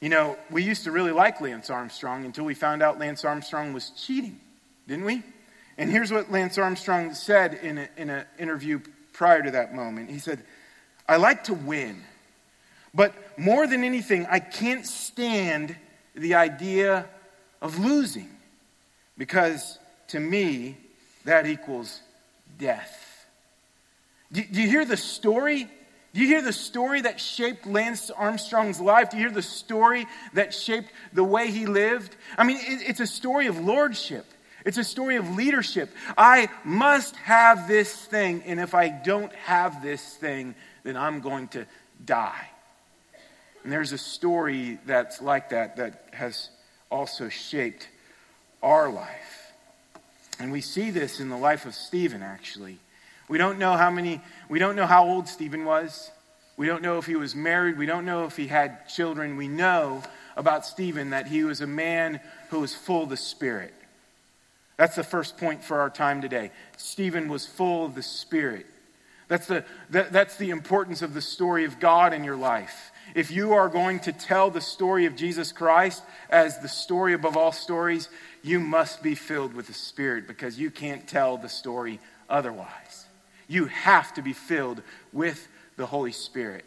You 0.00 0.08
know, 0.08 0.36
we 0.50 0.62
used 0.62 0.84
to 0.84 0.92
really 0.92 1.10
like 1.10 1.40
Lance 1.40 1.70
Armstrong 1.70 2.24
until 2.24 2.44
we 2.44 2.54
found 2.54 2.82
out 2.82 2.98
Lance 2.98 3.24
Armstrong 3.24 3.72
was 3.72 3.90
cheating, 3.90 4.38
didn't 4.86 5.04
we? 5.04 5.22
And 5.76 5.90
here's 5.90 6.12
what 6.12 6.30
Lance 6.30 6.58
Armstrong 6.58 7.14
said 7.14 7.54
in, 7.54 7.78
a, 7.78 7.88
in 7.96 8.10
an 8.10 8.24
interview 8.38 8.80
prior 9.12 9.42
to 9.42 9.50
that 9.52 9.74
moment. 9.74 10.10
He 10.10 10.18
said, 10.18 10.42
I 11.08 11.16
like 11.16 11.44
to 11.44 11.54
win, 11.54 12.02
but 12.94 13.14
more 13.38 13.66
than 13.66 13.84
anything, 13.84 14.26
I 14.30 14.38
can't 14.38 14.86
stand 14.86 15.76
the 16.14 16.34
idea 16.34 17.06
of 17.60 17.78
losing 17.78 18.28
because 19.16 19.78
to 20.08 20.20
me, 20.20 20.76
that 21.24 21.46
equals 21.46 22.00
death. 22.58 23.26
Do, 24.32 24.42
do 24.42 24.60
you 24.60 24.68
hear 24.68 24.84
the 24.84 24.96
story 24.96 25.68
do 26.14 26.20
you 26.22 26.26
hear 26.26 26.42
the 26.42 26.52
story 26.52 27.02
that 27.02 27.20
shaped 27.20 27.66
Lance 27.66 28.10
Armstrong's 28.10 28.80
life? 28.80 29.10
Do 29.10 29.18
you 29.18 29.24
hear 29.24 29.32
the 29.32 29.42
story 29.42 30.06
that 30.32 30.54
shaped 30.54 30.90
the 31.12 31.22
way 31.22 31.50
he 31.50 31.66
lived? 31.66 32.16
I 32.36 32.44
mean, 32.44 32.58
it's 32.60 33.00
a 33.00 33.06
story 33.06 33.46
of 33.46 33.60
lordship. 33.60 34.24
It's 34.64 34.78
a 34.78 34.84
story 34.84 35.16
of 35.16 35.36
leadership. 35.36 35.90
I 36.16 36.48
must 36.64 37.14
have 37.16 37.68
this 37.68 37.94
thing, 37.94 38.42
and 38.46 38.58
if 38.58 38.74
I 38.74 38.88
don't 38.88 39.32
have 39.34 39.82
this 39.82 40.02
thing, 40.16 40.54
then 40.82 40.96
I'm 40.96 41.20
going 41.20 41.48
to 41.48 41.66
die. 42.04 42.48
And 43.62 43.72
there's 43.72 43.92
a 43.92 43.98
story 43.98 44.78
that's 44.86 45.20
like 45.20 45.50
that 45.50 45.76
that 45.76 46.08
has 46.12 46.48
also 46.90 47.28
shaped 47.28 47.88
our 48.62 48.90
life. 48.90 49.37
And 50.38 50.52
we 50.52 50.60
see 50.60 50.90
this 50.90 51.20
in 51.20 51.28
the 51.28 51.36
life 51.36 51.66
of 51.66 51.74
Stephen, 51.74 52.22
actually. 52.22 52.78
We 53.28 53.38
don't 53.38 53.58
know 53.58 53.76
how 53.76 53.90
many, 53.90 54.20
we 54.48 54.58
don't 54.58 54.76
know 54.76 54.86
how 54.86 55.06
old 55.06 55.28
Stephen 55.28 55.64
was. 55.64 56.10
We 56.56 56.66
don't 56.66 56.82
know 56.82 56.98
if 56.98 57.06
he 57.06 57.16
was 57.16 57.34
married. 57.34 57.78
We 57.78 57.86
don't 57.86 58.04
know 58.04 58.24
if 58.24 58.36
he 58.36 58.46
had 58.46 58.88
children. 58.88 59.36
We 59.36 59.48
know 59.48 60.02
about 60.36 60.64
Stephen 60.64 61.10
that 61.10 61.26
he 61.26 61.44
was 61.44 61.60
a 61.60 61.66
man 61.66 62.20
who 62.50 62.60
was 62.60 62.74
full 62.74 63.04
of 63.04 63.10
the 63.10 63.16
Spirit. 63.16 63.74
That's 64.76 64.96
the 64.96 65.04
first 65.04 65.36
point 65.38 65.62
for 65.62 65.80
our 65.80 65.90
time 65.90 66.22
today. 66.22 66.52
Stephen 66.76 67.28
was 67.28 67.44
full 67.44 67.84
of 67.84 67.94
the 67.94 68.02
Spirit. 68.02 68.66
That's 69.26 69.46
the, 69.46 69.64
that, 69.90 70.12
that's 70.12 70.36
the 70.36 70.50
importance 70.50 71.02
of 71.02 71.14
the 71.14 71.20
story 71.20 71.64
of 71.64 71.80
God 71.80 72.14
in 72.14 72.24
your 72.24 72.36
life. 72.36 72.92
If 73.14 73.30
you 73.30 73.54
are 73.54 73.68
going 73.68 74.00
to 74.00 74.12
tell 74.12 74.50
the 74.50 74.60
story 74.60 75.06
of 75.06 75.16
Jesus 75.16 75.52
Christ 75.52 76.02
as 76.30 76.60
the 76.60 76.68
story 76.68 77.12
above 77.12 77.36
all 77.36 77.52
stories, 77.52 78.08
you 78.48 78.60
must 78.60 79.02
be 79.02 79.14
filled 79.14 79.54
with 79.54 79.66
the 79.66 79.74
Spirit 79.74 80.26
because 80.26 80.58
you 80.58 80.70
can't 80.70 81.06
tell 81.06 81.36
the 81.36 81.48
story 81.48 82.00
otherwise. 82.28 83.06
You 83.46 83.66
have 83.66 84.14
to 84.14 84.22
be 84.22 84.32
filled 84.32 84.82
with 85.12 85.46
the 85.76 85.86
Holy 85.86 86.12
Spirit. 86.12 86.64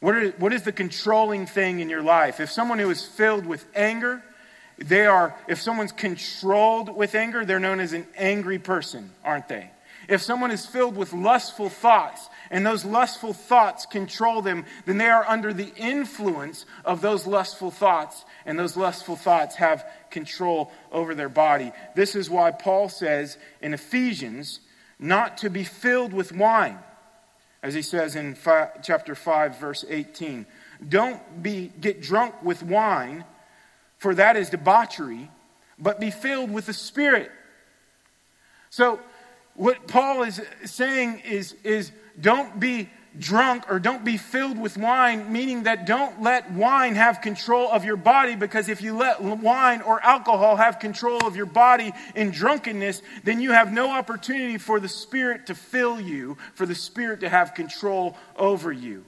What, 0.00 0.14
are, 0.14 0.30
what 0.30 0.52
is 0.52 0.62
the 0.62 0.72
controlling 0.72 1.46
thing 1.46 1.80
in 1.80 1.90
your 1.90 2.02
life? 2.02 2.40
If 2.40 2.50
someone 2.50 2.78
who 2.78 2.90
is 2.90 3.04
filled 3.04 3.44
with 3.44 3.66
anger, 3.74 4.22
they 4.78 5.04
are, 5.04 5.34
if 5.46 5.60
someone's 5.60 5.92
controlled 5.92 6.94
with 6.94 7.14
anger, 7.14 7.44
they're 7.44 7.60
known 7.60 7.80
as 7.80 7.92
an 7.92 8.06
angry 8.16 8.58
person, 8.58 9.10
aren't 9.22 9.48
they? 9.48 9.70
If 10.08 10.22
someone 10.22 10.50
is 10.50 10.64
filled 10.64 10.96
with 10.96 11.12
lustful 11.12 11.68
thoughts 11.68 12.29
and 12.50 12.66
those 12.66 12.84
lustful 12.84 13.32
thoughts 13.32 13.86
control 13.86 14.42
them, 14.42 14.64
then 14.84 14.98
they 14.98 15.08
are 15.08 15.24
under 15.28 15.52
the 15.52 15.72
influence 15.76 16.66
of 16.84 17.00
those 17.00 17.26
lustful 17.26 17.70
thoughts, 17.70 18.24
and 18.44 18.58
those 18.58 18.76
lustful 18.76 19.16
thoughts 19.16 19.56
have 19.56 19.86
control 20.10 20.72
over 20.90 21.14
their 21.14 21.28
body. 21.28 21.70
This 21.94 22.16
is 22.16 22.28
why 22.28 22.50
Paul 22.50 22.88
says 22.88 23.38
in 23.62 23.72
Ephesians 23.72 24.60
not 24.98 25.38
to 25.38 25.48
be 25.48 25.62
filled 25.62 26.12
with 26.12 26.32
wine, 26.32 26.78
as 27.62 27.72
he 27.72 27.82
says 27.82 28.16
in 28.16 28.34
five, 28.34 28.82
chapter 28.82 29.14
5, 29.14 29.58
verse 29.58 29.84
18. 29.88 30.44
Don't 30.86 31.42
be, 31.42 31.70
get 31.80 32.02
drunk 32.02 32.42
with 32.42 32.62
wine, 32.62 33.24
for 33.98 34.14
that 34.14 34.36
is 34.36 34.50
debauchery, 34.50 35.30
but 35.78 36.00
be 36.00 36.10
filled 36.10 36.50
with 36.50 36.66
the 36.66 36.72
Spirit. 36.72 37.30
So, 38.70 39.00
what 39.60 39.86
Paul 39.86 40.22
is 40.22 40.40
saying 40.64 41.18
is, 41.18 41.54
is 41.64 41.92
don't 42.18 42.58
be 42.58 42.88
drunk 43.18 43.70
or 43.70 43.78
don't 43.78 44.06
be 44.06 44.16
filled 44.16 44.58
with 44.58 44.78
wine, 44.78 45.30
meaning 45.30 45.64
that 45.64 45.84
don't 45.84 46.22
let 46.22 46.50
wine 46.52 46.94
have 46.94 47.20
control 47.20 47.70
of 47.70 47.84
your 47.84 47.98
body, 47.98 48.36
because 48.36 48.70
if 48.70 48.80
you 48.80 48.96
let 48.96 49.20
wine 49.20 49.82
or 49.82 50.02
alcohol 50.02 50.56
have 50.56 50.78
control 50.78 51.26
of 51.26 51.36
your 51.36 51.44
body 51.44 51.92
in 52.14 52.30
drunkenness, 52.30 53.02
then 53.22 53.38
you 53.38 53.52
have 53.52 53.70
no 53.70 53.90
opportunity 53.90 54.56
for 54.56 54.80
the 54.80 54.88
Spirit 54.88 55.48
to 55.48 55.54
fill 55.54 56.00
you, 56.00 56.38
for 56.54 56.64
the 56.64 56.74
Spirit 56.74 57.20
to 57.20 57.28
have 57.28 57.52
control 57.52 58.16
over 58.36 58.72
you. 58.72 59.04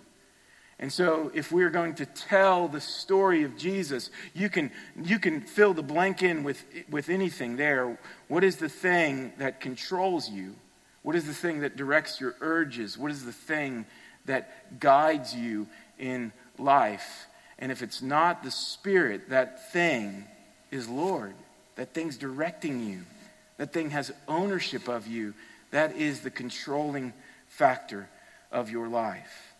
And 0.83 0.92
so, 0.92 1.31
if 1.33 1.53
we're 1.53 1.71
going 1.71 1.95
to 1.95 2.07
tell 2.07 2.66
the 2.66 2.81
story 2.81 3.45
of 3.45 3.57
Jesus, 3.57 4.11
you 4.35 4.51
can, 4.51 4.73
you 5.01 5.21
can 5.21 5.40
fill 5.40 5.75
the 5.75 5.83
blank 5.83 6.25
in 6.25 6.42
with, 6.42 6.64
with 6.90 7.09
anything 7.09 7.55
there. 7.55 7.97
What 8.27 8.42
is 8.42 8.57
the 8.57 8.68
thing 8.68 9.33
that 9.38 9.61
controls 9.61 10.29
you? 10.29 10.57
What 11.03 11.14
is 11.14 11.25
the 11.25 11.35
thing 11.35 11.61
that 11.61 11.77
directs 11.77 12.21
your 12.21 12.35
urges? 12.40 12.99
What 12.99 13.12
is 13.12 13.25
the 13.25 13.33
thing 13.33 13.87
that 14.25 14.81
guides 14.81 15.33
you 15.33 15.68
in 16.01 16.33
life? 16.59 17.27
And 17.61 17.71
if 17.71 17.81
it's 17.81 18.03
not 18.03 18.42
the 18.42 18.51
Spirit, 18.51 19.29
that 19.31 19.73
thing 19.73 20.27
is 20.73 20.88
Lord. 20.88 21.35
That 21.77 21.95
thing's 21.95 22.16
directing 22.16 22.85
you. 22.85 23.03
That 23.57 23.73
thing 23.73 23.90
has 23.90 24.11
ownership 24.27 24.88
of 24.88 25.07
you. 25.07 25.35
That 25.71 25.95
is 25.95 26.23
the 26.23 26.31
controlling 26.31 27.12
factor 27.47 28.09
of 28.51 28.68
your 28.68 28.88
life. 28.88 29.52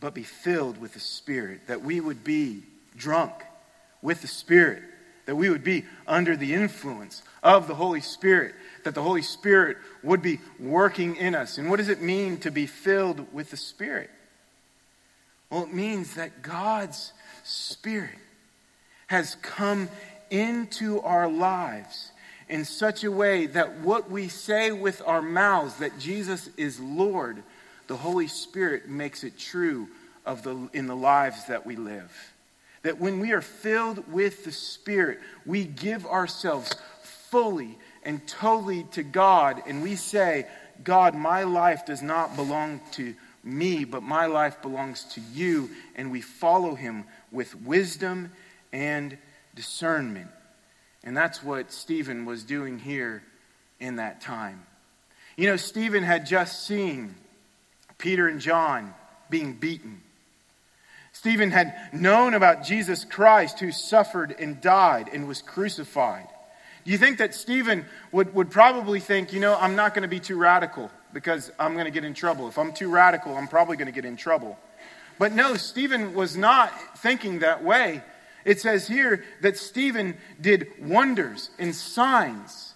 But 0.00 0.14
be 0.14 0.22
filled 0.22 0.78
with 0.78 0.94
the 0.94 1.00
Spirit, 1.00 1.66
that 1.66 1.82
we 1.82 2.00
would 2.00 2.24
be 2.24 2.62
drunk 2.96 3.32
with 4.02 4.22
the 4.22 4.28
Spirit, 4.28 4.82
that 5.26 5.36
we 5.36 5.50
would 5.50 5.62
be 5.62 5.84
under 6.06 6.36
the 6.36 6.54
influence 6.54 7.22
of 7.42 7.68
the 7.68 7.74
Holy 7.74 8.00
Spirit, 8.00 8.54
that 8.84 8.94
the 8.94 9.02
Holy 9.02 9.22
Spirit 9.22 9.76
would 10.02 10.22
be 10.22 10.40
working 10.58 11.16
in 11.16 11.34
us. 11.34 11.58
And 11.58 11.68
what 11.68 11.76
does 11.76 11.88
it 11.88 12.00
mean 12.00 12.38
to 12.38 12.50
be 12.50 12.66
filled 12.66 13.32
with 13.32 13.50
the 13.50 13.56
Spirit? 13.56 14.10
Well, 15.50 15.64
it 15.64 15.74
means 15.74 16.14
that 16.14 16.42
God's 16.42 17.12
Spirit 17.44 18.18
has 19.08 19.34
come 19.36 19.88
into 20.30 21.00
our 21.00 21.28
lives 21.28 22.12
in 22.48 22.64
such 22.64 23.04
a 23.04 23.10
way 23.10 23.46
that 23.46 23.78
what 23.78 24.10
we 24.10 24.28
say 24.28 24.72
with 24.72 25.02
our 25.06 25.22
mouths, 25.22 25.76
that 25.76 25.98
Jesus 25.98 26.48
is 26.56 26.80
Lord, 26.80 27.42
the 27.90 27.96
Holy 27.96 28.28
Spirit 28.28 28.88
makes 28.88 29.24
it 29.24 29.36
true 29.36 29.88
of 30.24 30.44
the, 30.44 30.68
in 30.72 30.86
the 30.86 30.94
lives 30.94 31.46
that 31.46 31.66
we 31.66 31.74
live. 31.74 32.12
That 32.84 33.00
when 33.00 33.18
we 33.18 33.32
are 33.32 33.40
filled 33.40 34.12
with 34.12 34.44
the 34.44 34.52
Spirit, 34.52 35.18
we 35.44 35.64
give 35.64 36.06
ourselves 36.06 36.72
fully 37.02 37.76
and 38.04 38.24
totally 38.28 38.84
to 38.92 39.02
God, 39.02 39.60
and 39.66 39.82
we 39.82 39.96
say, 39.96 40.46
God, 40.84 41.16
my 41.16 41.42
life 41.42 41.84
does 41.84 42.00
not 42.00 42.36
belong 42.36 42.80
to 42.92 43.12
me, 43.42 43.84
but 43.84 44.04
my 44.04 44.26
life 44.26 44.62
belongs 44.62 45.02
to 45.14 45.20
you, 45.34 45.68
and 45.96 46.12
we 46.12 46.20
follow 46.20 46.76
him 46.76 47.06
with 47.32 47.60
wisdom 47.60 48.30
and 48.72 49.18
discernment. 49.56 50.30
And 51.02 51.16
that's 51.16 51.42
what 51.42 51.72
Stephen 51.72 52.24
was 52.24 52.44
doing 52.44 52.78
here 52.78 53.24
in 53.80 53.96
that 53.96 54.20
time. 54.20 54.62
You 55.36 55.48
know, 55.48 55.56
Stephen 55.56 56.04
had 56.04 56.24
just 56.24 56.68
seen 56.68 57.16
Peter 58.00 58.26
and 58.26 58.40
John 58.40 58.94
being 59.28 59.54
beaten. 59.54 60.00
Stephen 61.12 61.50
had 61.50 61.74
known 61.92 62.34
about 62.34 62.64
Jesus 62.64 63.04
Christ 63.04 63.60
who 63.60 63.72
suffered 63.72 64.34
and 64.38 64.60
died 64.60 65.10
and 65.12 65.28
was 65.28 65.42
crucified. 65.42 66.26
Do 66.84 66.90
you 66.90 66.98
think 66.98 67.18
that 67.18 67.34
Stephen 67.34 67.84
would, 68.10 68.34
would 68.34 68.50
probably 68.50 69.00
think, 69.00 69.32
you 69.32 69.40
know, 69.40 69.56
I'm 69.56 69.76
not 69.76 69.94
going 69.94 70.02
to 70.02 70.08
be 70.08 70.20
too 70.20 70.38
radical 70.38 70.90
because 71.12 71.50
I'm 71.58 71.74
going 71.74 71.84
to 71.84 71.90
get 71.90 72.04
in 72.04 72.14
trouble. 72.14 72.48
If 72.48 72.58
I'm 72.58 72.72
too 72.72 72.90
radical, 72.90 73.36
I'm 73.36 73.48
probably 73.48 73.76
going 73.76 73.86
to 73.86 73.92
get 73.92 74.04
in 74.04 74.16
trouble. 74.16 74.58
But 75.18 75.32
no, 75.32 75.56
Stephen 75.56 76.14
was 76.14 76.36
not 76.36 76.72
thinking 76.98 77.40
that 77.40 77.62
way. 77.62 78.02
It 78.44 78.60
says 78.60 78.88
here 78.88 79.24
that 79.42 79.58
Stephen 79.58 80.16
did 80.40 80.68
wonders 80.80 81.50
and 81.58 81.74
signs. 81.74 82.72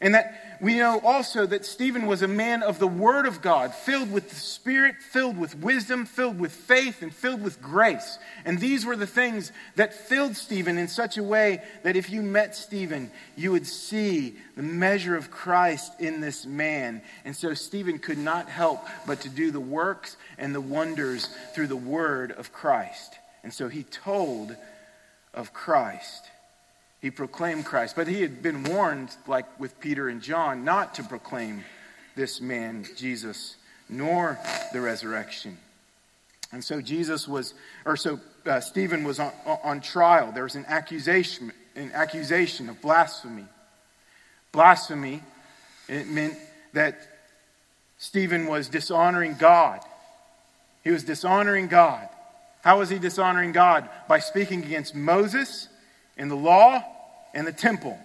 And 0.00 0.14
that 0.14 0.45
we 0.60 0.76
know 0.76 1.00
also 1.00 1.46
that 1.46 1.64
Stephen 1.64 2.06
was 2.06 2.22
a 2.22 2.28
man 2.28 2.62
of 2.62 2.78
the 2.78 2.86
Word 2.86 3.26
of 3.26 3.42
God, 3.42 3.74
filled 3.74 4.10
with 4.10 4.30
the 4.30 4.36
Spirit, 4.36 4.96
filled 5.00 5.36
with 5.36 5.56
wisdom, 5.58 6.06
filled 6.06 6.38
with 6.38 6.52
faith, 6.52 7.02
and 7.02 7.14
filled 7.14 7.42
with 7.42 7.60
grace. 7.60 8.18
And 8.44 8.58
these 8.58 8.84
were 8.84 8.96
the 8.96 9.06
things 9.06 9.52
that 9.76 9.94
filled 9.94 10.36
Stephen 10.36 10.78
in 10.78 10.88
such 10.88 11.18
a 11.18 11.22
way 11.22 11.62
that 11.82 11.96
if 11.96 12.10
you 12.10 12.22
met 12.22 12.54
Stephen, 12.56 13.10
you 13.36 13.52
would 13.52 13.66
see 13.66 14.36
the 14.56 14.62
measure 14.62 15.16
of 15.16 15.30
Christ 15.30 15.92
in 16.00 16.20
this 16.20 16.46
man. 16.46 17.02
And 17.24 17.36
so 17.36 17.54
Stephen 17.54 17.98
could 17.98 18.18
not 18.18 18.48
help 18.48 18.86
but 19.06 19.20
to 19.20 19.28
do 19.28 19.50
the 19.50 19.60
works 19.60 20.16
and 20.38 20.54
the 20.54 20.60
wonders 20.60 21.28
through 21.54 21.68
the 21.68 21.76
Word 21.76 22.32
of 22.32 22.52
Christ. 22.52 23.18
And 23.42 23.52
so 23.52 23.68
he 23.68 23.82
told 23.84 24.56
of 25.34 25.52
Christ. 25.52 26.30
He 27.00 27.10
proclaimed 27.10 27.64
Christ. 27.64 27.96
But 27.96 28.08
he 28.08 28.22
had 28.22 28.42
been 28.42 28.64
warned, 28.64 29.14
like 29.26 29.60
with 29.60 29.78
Peter 29.80 30.08
and 30.08 30.22
John, 30.22 30.64
not 30.64 30.94
to 30.94 31.02
proclaim 31.02 31.64
this 32.14 32.40
man, 32.40 32.86
Jesus, 32.96 33.56
nor 33.88 34.38
the 34.72 34.80
resurrection. 34.80 35.58
And 36.52 36.64
so 36.64 36.80
Jesus 36.80 37.28
was, 37.28 37.54
or 37.84 37.96
so 37.96 38.20
uh, 38.46 38.60
Stephen 38.60 39.04
was 39.04 39.20
on, 39.20 39.32
on 39.62 39.80
trial. 39.80 40.32
There 40.32 40.44
was 40.44 40.54
an 40.54 40.64
accusation, 40.68 41.52
an 41.74 41.90
accusation 41.92 42.68
of 42.68 42.80
blasphemy. 42.80 43.44
Blasphemy, 44.52 45.22
it 45.88 46.08
meant 46.08 46.34
that 46.72 46.96
Stephen 47.98 48.46
was 48.46 48.68
dishonoring 48.68 49.36
God. 49.38 49.80
He 50.82 50.90
was 50.90 51.04
dishonoring 51.04 51.66
God. 51.66 52.08
How 52.62 52.78
was 52.78 52.88
he 52.88 52.98
dishonoring 52.98 53.52
God? 53.52 53.88
By 54.08 54.18
speaking 54.20 54.64
against 54.64 54.94
Moses 54.94 55.68
and 56.16 56.30
the 56.30 56.36
law 56.36 56.84
and 57.34 57.46
the 57.46 57.52
temple. 57.52 57.98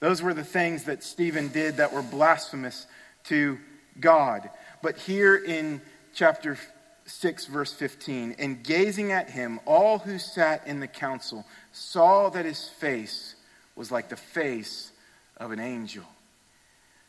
Those 0.00 0.22
were 0.22 0.34
the 0.34 0.44
things 0.44 0.84
that 0.84 1.02
Stephen 1.02 1.48
did 1.48 1.78
that 1.78 1.92
were 1.92 2.02
blasphemous 2.02 2.86
to 3.24 3.58
God. 3.98 4.48
But 4.82 4.98
here 4.98 5.36
in 5.36 5.80
chapter 6.14 6.58
6, 7.06 7.46
verse 7.46 7.72
15, 7.72 8.36
and 8.38 8.62
gazing 8.62 9.12
at 9.12 9.30
him, 9.30 9.60
all 9.66 9.98
who 9.98 10.18
sat 10.18 10.66
in 10.66 10.80
the 10.80 10.86
council 10.86 11.44
saw 11.72 12.30
that 12.30 12.44
his 12.44 12.68
face 12.68 13.34
was 13.76 13.90
like 13.90 14.08
the 14.08 14.16
face 14.16 14.92
of 15.36 15.50
an 15.52 15.60
angel. 15.60 16.04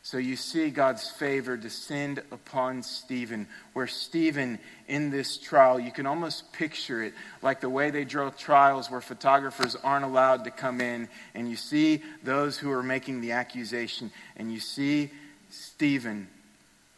So 0.06 0.20
you 0.20 0.36
see 0.36 0.70
God's 0.70 1.10
favor 1.10 1.58
descend 1.58 2.22
upon 2.30 2.84
Stephen, 2.84 3.48
where 3.74 3.88
Stephen, 3.88 4.60
in 4.88 5.10
this 5.10 5.36
trial, 5.36 5.80
you 5.80 5.92
can 5.92 6.06
almost 6.06 6.54
picture 6.54 7.02
it 7.02 7.16
like 7.42 7.60
the 7.60 7.72
way 7.72 7.90
they 7.90 8.06
draw 8.06 8.30
trials 8.30 8.92
where 8.92 9.02
photographers 9.02 9.76
aren't 9.76 10.06
allowed 10.06 10.44
to 10.44 10.52
come 10.52 10.80
in, 10.80 11.10
and 11.34 11.50
you 11.50 11.56
see 11.56 12.04
those 12.24 12.56
who 12.56 12.70
are 12.70 12.84
making 12.84 13.22
the 13.22 13.32
accusation, 13.32 14.12
and 14.38 14.54
you 14.54 14.60
see 14.60 15.10
Stephen 15.50 16.28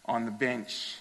on 0.04 0.26
the 0.26 0.32
bench, 0.32 0.98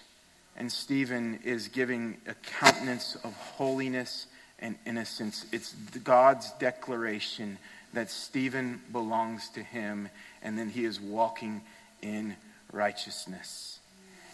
and 0.55 0.71
Stephen 0.71 1.41
is 1.43 1.67
giving 1.67 2.15
a 2.25 2.35
countenance 2.35 3.17
of 3.25 3.33
holiness 3.33 4.27
and 4.59 4.77
innocence. 4.85 5.45
It's 5.51 5.73
God's 6.05 6.53
declaration 6.53 7.57
that 7.91 8.09
Stephen 8.09 8.81
belongs 8.93 9.49
to 9.49 9.61
him, 9.61 10.07
and 10.41 10.57
then 10.57 10.69
he 10.69 10.85
is 10.85 11.01
walking 11.01 11.63
in 12.07 12.35
righteousness. 12.71 13.79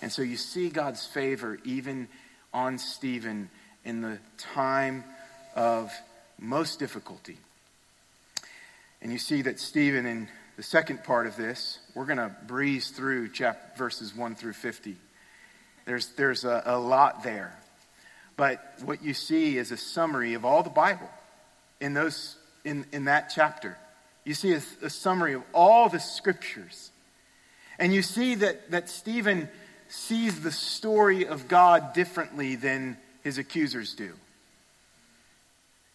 And 0.01 0.11
so 0.11 0.21
you 0.21 0.37
see 0.37 0.69
God's 0.69 1.05
favor 1.05 1.59
even 1.63 2.07
on 2.53 2.77
Stephen 2.77 3.49
in 3.83 4.01
the 4.01 4.19
time 4.37 5.03
of 5.55 5.91
most 6.39 6.79
difficulty. 6.79 7.37
And 9.01 9.11
you 9.11 9.17
see 9.17 9.41
that 9.43 9.59
Stephen, 9.59 10.05
in 10.05 10.27
the 10.55 10.63
second 10.63 11.03
part 11.03 11.27
of 11.27 11.35
this, 11.35 11.79
we're 11.95 12.05
going 12.05 12.17
to 12.17 12.31
breeze 12.47 12.91
through 12.91 13.29
chapter, 13.29 13.77
verses 13.77 14.15
1 14.15 14.35
through 14.35 14.53
50. 14.53 14.95
There's, 15.85 16.07
there's 16.15 16.45
a, 16.45 16.63
a 16.65 16.77
lot 16.77 17.23
there. 17.23 17.57
But 18.37 18.61
what 18.85 19.03
you 19.03 19.13
see 19.13 19.57
is 19.57 19.71
a 19.71 19.77
summary 19.77 20.33
of 20.35 20.45
all 20.45 20.63
the 20.63 20.69
Bible 20.69 21.09
in, 21.81 21.93
those, 21.93 22.35
in, 22.63 22.85
in 22.91 23.05
that 23.05 23.31
chapter. 23.33 23.77
You 24.23 24.33
see 24.33 24.53
a, 24.53 24.61
a 24.81 24.89
summary 24.89 25.33
of 25.33 25.43
all 25.53 25.89
the 25.89 25.99
scriptures. 25.99 26.91
And 27.79 27.93
you 27.93 28.01
see 28.01 28.35
that, 28.35 28.71
that 28.71 28.89
Stephen 28.89 29.49
sees 29.89 30.41
the 30.41 30.51
story 30.51 31.25
of 31.27 31.47
God 31.47 31.93
differently 31.93 32.55
than 32.55 32.97
his 33.23 33.37
accusers 33.37 33.93
do. 33.93 34.13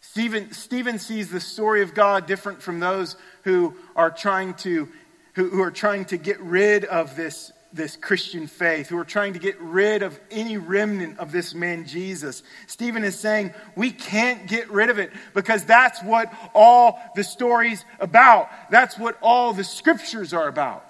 Stephen, 0.00 0.52
Stephen 0.52 0.98
sees 0.98 1.30
the 1.30 1.40
story 1.40 1.82
of 1.82 1.94
God 1.94 2.26
different 2.26 2.62
from 2.62 2.80
those 2.80 3.16
who 3.44 3.74
are 3.94 4.10
trying 4.10 4.54
to, 4.54 4.88
who, 5.34 5.50
who 5.50 5.62
are 5.62 5.70
trying 5.70 6.06
to 6.06 6.16
get 6.16 6.40
rid 6.40 6.84
of 6.86 7.14
this, 7.14 7.52
this 7.72 7.94
Christian 7.96 8.46
faith, 8.46 8.88
who 8.88 8.96
are 8.98 9.04
trying 9.04 9.34
to 9.34 9.38
get 9.38 9.60
rid 9.60 10.02
of 10.02 10.18
any 10.30 10.56
remnant 10.56 11.18
of 11.18 11.30
this 11.30 11.54
man 11.54 11.84
Jesus. 11.84 12.42
Stephen 12.66 13.04
is 13.04 13.18
saying, 13.18 13.52
we 13.76 13.90
can't 13.90 14.46
get 14.46 14.70
rid 14.70 14.88
of 14.88 14.98
it 14.98 15.12
because 15.34 15.64
that's 15.64 16.02
what 16.02 16.32
all 16.54 16.98
the 17.14 17.24
story's 17.24 17.84
about. 18.00 18.48
That's 18.70 18.98
what 18.98 19.18
all 19.20 19.52
the 19.52 19.64
scriptures 19.64 20.32
are 20.32 20.48
about. 20.48 20.88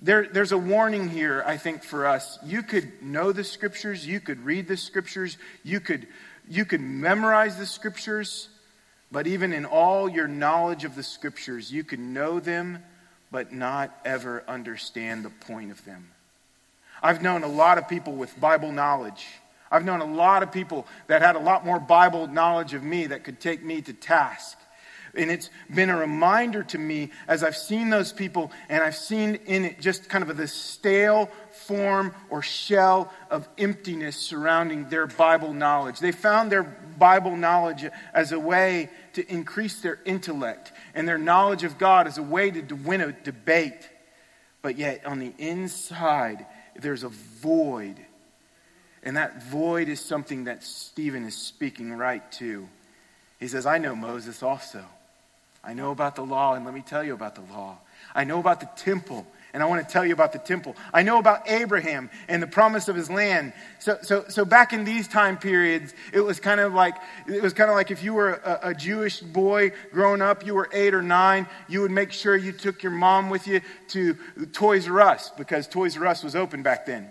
There, 0.00 0.26
there's 0.26 0.52
a 0.52 0.58
warning 0.58 1.08
here, 1.08 1.42
I 1.46 1.56
think, 1.56 1.82
for 1.82 2.06
us. 2.06 2.38
You 2.44 2.62
could 2.62 3.02
know 3.02 3.32
the 3.32 3.44
scriptures, 3.44 4.06
you 4.06 4.20
could 4.20 4.44
read 4.44 4.68
the 4.68 4.76
scriptures, 4.76 5.38
you 5.62 5.80
could, 5.80 6.06
you 6.48 6.64
could 6.64 6.80
memorize 6.80 7.56
the 7.56 7.66
scriptures, 7.66 8.48
but 9.10 9.26
even 9.26 9.52
in 9.52 9.64
all 9.64 10.08
your 10.08 10.28
knowledge 10.28 10.84
of 10.84 10.96
the 10.96 11.02
scriptures, 11.02 11.72
you 11.72 11.84
could 11.84 12.00
know 12.00 12.40
them, 12.40 12.82
but 13.30 13.52
not 13.52 13.96
ever 14.04 14.44
understand 14.46 15.24
the 15.24 15.30
point 15.30 15.70
of 15.70 15.84
them. 15.84 16.10
I've 17.02 17.22
known 17.22 17.42
a 17.42 17.48
lot 17.48 17.78
of 17.78 17.88
people 17.88 18.14
with 18.14 18.38
Bible 18.40 18.72
knowledge. 18.72 19.26
I've 19.70 19.84
known 19.84 20.00
a 20.00 20.04
lot 20.04 20.42
of 20.42 20.52
people 20.52 20.86
that 21.06 21.22
had 21.22 21.36
a 21.36 21.40
lot 21.40 21.64
more 21.64 21.78
Bible 21.78 22.26
knowledge 22.26 22.74
of 22.74 22.82
me 22.82 23.06
that 23.08 23.24
could 23.24 23.40
take 23.40 23.62
me 23.62 23.82
to 23.82 23.92
task. 23.92 24.58
And 25.16 25.30
it's 25.30 25.50
been 25.72 25.90
a 25.90 25.96
reminder 25.96 26.62
to 26.64 26.78
me 26.78 27.10
as 27.28 27.44
I've 27.44 27.56
seen 27.56 27.90
those 27.90 28.12
people 28.12 28.50
and 28.68 28.82
I've 28.82 28.96
seen 28.96 29.36
in 29.46 29.64
it 29.64 29.80
just 29.80 30.08
kind 30.08 30.28
of 30.28 30.36
this 30.36 30.52
stale 30.52 31.30
form 31.52 32.14
or 32.30 32.42
shell 32.42 33.12
of 33.30 33.48
emptiness 33.56 34.16
surrounding 34.16 34.88
their 34.88 35.06
Bible 35.06 35.52
knowledge. 35.52 36.00
They 36.00 36.12
found 36.12 36.50
their 36.50 36.62
Bible 36.62 37.36
knowledge 37.36 37.84
as 38.12 38.32
a 38.32 38.38
way 38.38 38.90
to 39.14 39.32
increase 39.32 39.80
their 39.80 40.00
intellect 40.04 40.72
and 40.94 41.06
their 41.06 41.18
knowledge 41.18 41.64
of 41.64 41.78
God 41.78 42.06
as 42.06 42.18
a 42.18 42.22
way 42.22 42.50
to 42.50 42.74
win 42.74 43.00
a 43.00 43.12
debate. 43.12 43.88
But 44.62 44.78
yet, 44.78 45.04
on 45.06 45.18
the 45.18 45.32
inside, 45.38 46.46
there's 46.74 47.02
a 47.02 47.08
void. 47.08 47.96
And 49.02 49.16
that 49.16 49.44
void 49.44 49.88
is 49.88 50.00
something 50.00 50.44
that 50.44 50.64
Stephen 50.64 51.24
is 51.24 51.34
speaking 51.34 51.92
right 51.92 52.30
to. 52.32 52.68
He 53.38 53.48
says, 53.48 53.66
I 53.66 53.78
know 53.78 53.94
Moses 53.94 54.42
also. 54.42 54.84
I 55.66 55.74
know 55.74 55.90
about 55.90 56.16
the 56.16 56.24
law, 56.24 56.54
and 56.54 56.64
let 56.64 56.74
me 56.74 56.82
tell 56.82 57.02
you 57.02 57.14
about 57.14 57.34
the 57.34 57.52
law. 57.52 57.78
I 58.14 58.24
know 58.24 58.38
about 58.38 58.60
the 58.60 58.68
temple, 58.76 59.26
and 59.52 59.62
I 59.62 59.66
want 59.66 59.86
to 59.86 59.92
tell 59.92 60.04
you 60.04 60.12
about 60.12 60.32
the 60.32 60.38
temple. 60.38 60.76
I 60.92 61.02
know 61.02 61.18
about 61.18 61.48
Abraham 61.48 62.10
and 62.28 62.42
the 62.42 62.46
promise 62.46 62.88
of 62.88 62.96
his 62.96 63.10
land. 63.10 63.52
So, 63.78 63.98
so, 64.02 64.24
so 64.28 64.44
back 64.44 64.72
in 64.72 64.84
these 64.84 65.08
time 65.08 65.38
periods, 65.38 65.94
it 66.12 66.20
was 66.20 66.38
kind 66.38 66.60
of 66.60 66.74
like 66.74 66.96
it 67.26 67.42
was 67.42 67.52
kind 67.52 67.70
of 67.70 67.76
like 67.76 67.90
if 67.90 68.02
you 68.02 68.14
were 68.14 68.34
a, 68.34 68.70
a 68.70 68.74
Jewish 68.74 69.20
boy 69.20 69.72
growing 69.92 70.22
up, 70.22 70.44
you 70.44 70.54
were 70.54 70.68
eight 70.72 70.94
or 70.94 71.02
nine, 71.02 71.46
you 71.68 71.80
would 71.80 71.90
make 71.90 72.12
sure 72.12 72.36
you 72.36 72.52
took 72.52 72.82
your 72.82 72.92
mom 72.92 73.30
with 73.30 73.46
you 73.46 73.60
to 73.88 74.14
Toys 74.52 74.88
R 74.88 75.00
Us 75.00 75.30
because 75.30 75.66
Toys 75.66 75.96
R 75.96 76.06
Us 76.06 76.22
was 76.22 76.36
open 76.36 76.62
back 76.62 76.86
then. 76.86 77.08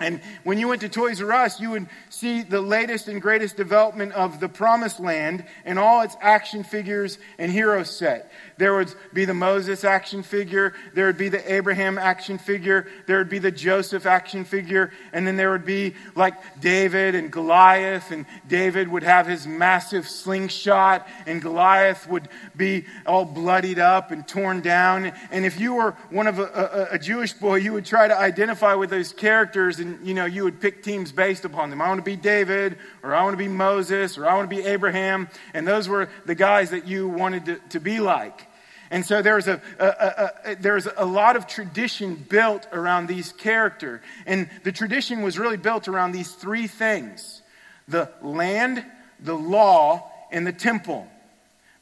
And 0.00 0.20
when 0.42 0.58
you 0.58 0.68
went 0.68 0.80
to 0.80 0.88
Toys 0.88 1.22
R 1.22 1.32
Us, 1.32 1.60
you 1.60 1.70
would 1.70 1.86
see 2.10 2.42
the 2.42 2.60
latest 2.60 3.08
and 3.08 3.22
greatest 3.22 3.56
development 3.56 4.12
of 4.12 4.40
the 4.40 4.48
Promised 4.48 5.00
Land 5.00 5.44
and 5.64 5.78
all 5.78 6.02
its 6.02 6.16
action 6.20 6.64
figures 6.64 7.18
and 7.38 7.50
hero 7.50 7.82
set. 7.84 8.30
There 8.56 8.74
would 8.76 8.94
be 9.12 9.24
the 9.24 9.34
Moses 9.34 9.84
action 9.84 10.22
figure, 10.22 10.74
there 10.94 11.06
would 11.06 11.18
be 11.18 11.28
the 11.28 11.52
Abraham 11.52 11.98
action 11.98 12.38
figure, 12.38 12.86
there 13.06 13.18
would 13.18 13.28
be 13.28 13.40
the 13.40 13.50
Joseph 13.50 14.06
action 14.06 14.44
figure, 14.44 14.92
and 15.12 15.26
then 15.26 15.36
there 15.36 15.50
would 15.50 15.66
be 15.66 15.94
like 16.14 16.60
David 16.60 17.14
and 17.14 17.32
Goliath, 17.32 18.12
and 18.12 18.26
David 18.46 18.88
would 18.88 19.02
have 19.02 19.26
his 19.26 19.46
massive 19.46 20.08
slingshot, 20.08 21.06
and 21.26 21.42
Goliath 21.42 22.08
would 22.08 22.28
be 22.56 22.86
all 23.06 23.24
bloodied 23.24 23.78
up 23.80 24.12
and 24.12 24.26
torn 24.26 24.60
down. 24.60 25.12
And 25.30 25.44
if 25.44 25.58
you 25.58 25.74
were 25.74 25.92
one 26.10 26.28
of 26.28 26.38
a, 26.38 26.88
a, 26.90 26.94
a 26.94 26.98
Jewish 26.98 27.32
boy, 27.32 27.56
you 27.56 27.72
would 27.72 27.84
try 27.84 28.06
to 28.06 28.16
identify 28.16 28.74
with 28.74 28.90
those 28.90 29.12
characters, 29.12 29.80
and 29.80 30.06
you 30.06 30.14
know, 30.14 30.26
you 30.26 30.44
would 30.44 30.60
pick 30.60 30.82
teams 30.82 31.10
based 31.10 31.44
upon 31.44 31.70
them. 31.70 31.82
I 31.82 31.88
want 31.88 31.98
to 31.98 32.04
be 32.04 32.16
David, 32.16 32.78
or 33.02 33.14
I 33.14 33.22
want 33.22 33.34
to 33.34 33.38
be 33.38 33.48
Moses, 33.48 34.16
or 34.16 34.26
I 34.26 34.34
want 34.34 34.48
to 34.48 34.56
be 34.56 34.62
Abraham, 34.62 35.28
and 35.52 35.66
those 35.66 35.88
were 35.88 36.08
the 36.24 36.34
guys 36.34 36.70
that 36.70 36.86
you 36.86 37.08
wanted 37.08 37.46
to, 37.46 37.56
to 37.70 37.80
be 37.80 37.98
like. 37.98 38.46
And 38.90 39.04
so 39.04 39.22
there's 39.22 39.48
a, 39.48 39.60
a, 39.78 39.86
a, 39.86 40.30
a, 40.44 40.56
there's 40.56 40.86
a 40.96 41.04
lot 41.04 41.36
of 41.36 41.46
tradition 41.46 42.14
built 42.14 42.66
around 42.72 43.06
these 43.06 43.32
character. 43.32 44.02
And 44.26 44.48
the 44.62 44.72
tradition 44.72 45.22
was 45.22 45.38
really 45.38 45.56
built 45.56 45.88
around 45.88 46.12
these 46.12 46.32
three 46.32 46.66
things 46.66 47.42
the 47.86 48.10
land, 48.22 48.84
the 49.20 49.34
law, 49.34 50.10
and 50.30 50.46
the 50.46 50.52
temple. 50.52 51.06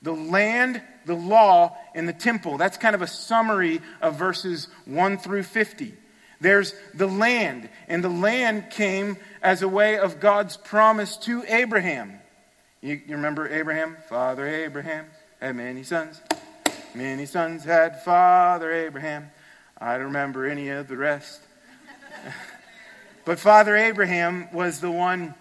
The 0.03 0.13
land, 0.13 0.83
the 1.07 1.15
law, 1.15 1.77
and 1.95 2.09
the 2.09 2.13
temple. 2.13 2.59
That's 2.59 2.77
kind 2.77 2.95
of 2.95 3.03
a 3.03 3.07
summary 3.07 3.81
of 4.01 4.17
verses 4.17 4.67
1 4.87 5.19
through 5.19 5.45
50. 5.45 5.95
There's 6.41 6.75
the 6.93 7.07
land, 7.07 7.69
and 7.87 8.03
the 8.03 8.09
land 8.09 8.71
came 8.71 9.17
as 9.43 9.63
a 9.63 9.69
way 9.69 9.97
of 9.97 10.19
God's 10.19 10.57
promise 10.57 11.17
to 11.19 11.45
Abraham. 11.47 12.19
You, 12.81 13.01
you 13.07 13.15
remember 13.15 13.49
Abraham? 13.49 13.97
Father 14.09 14.45
Abraham 14.49 15.07
had 15.41 15.55
many 15.55 15.85
sons. 15.85 16.21
Many 16.95 17.25
sons 17.25 17.65
had 17.65 18.03
Father 18.03 18.71
Abraham. 18.71 19.31
I 19.79 19.95
don't 19.95 20.07
remember 20.07 20.47
any 20.47 20.69
of 20.69 20.89
the 20.89 20.97
rest. 20.97 21.41
but 23.25 23.39
Father 23.39 23.75
Abraham 23.75 24.49
was 24.53 24.81
the 24.81 24.91
one 24.91 25.35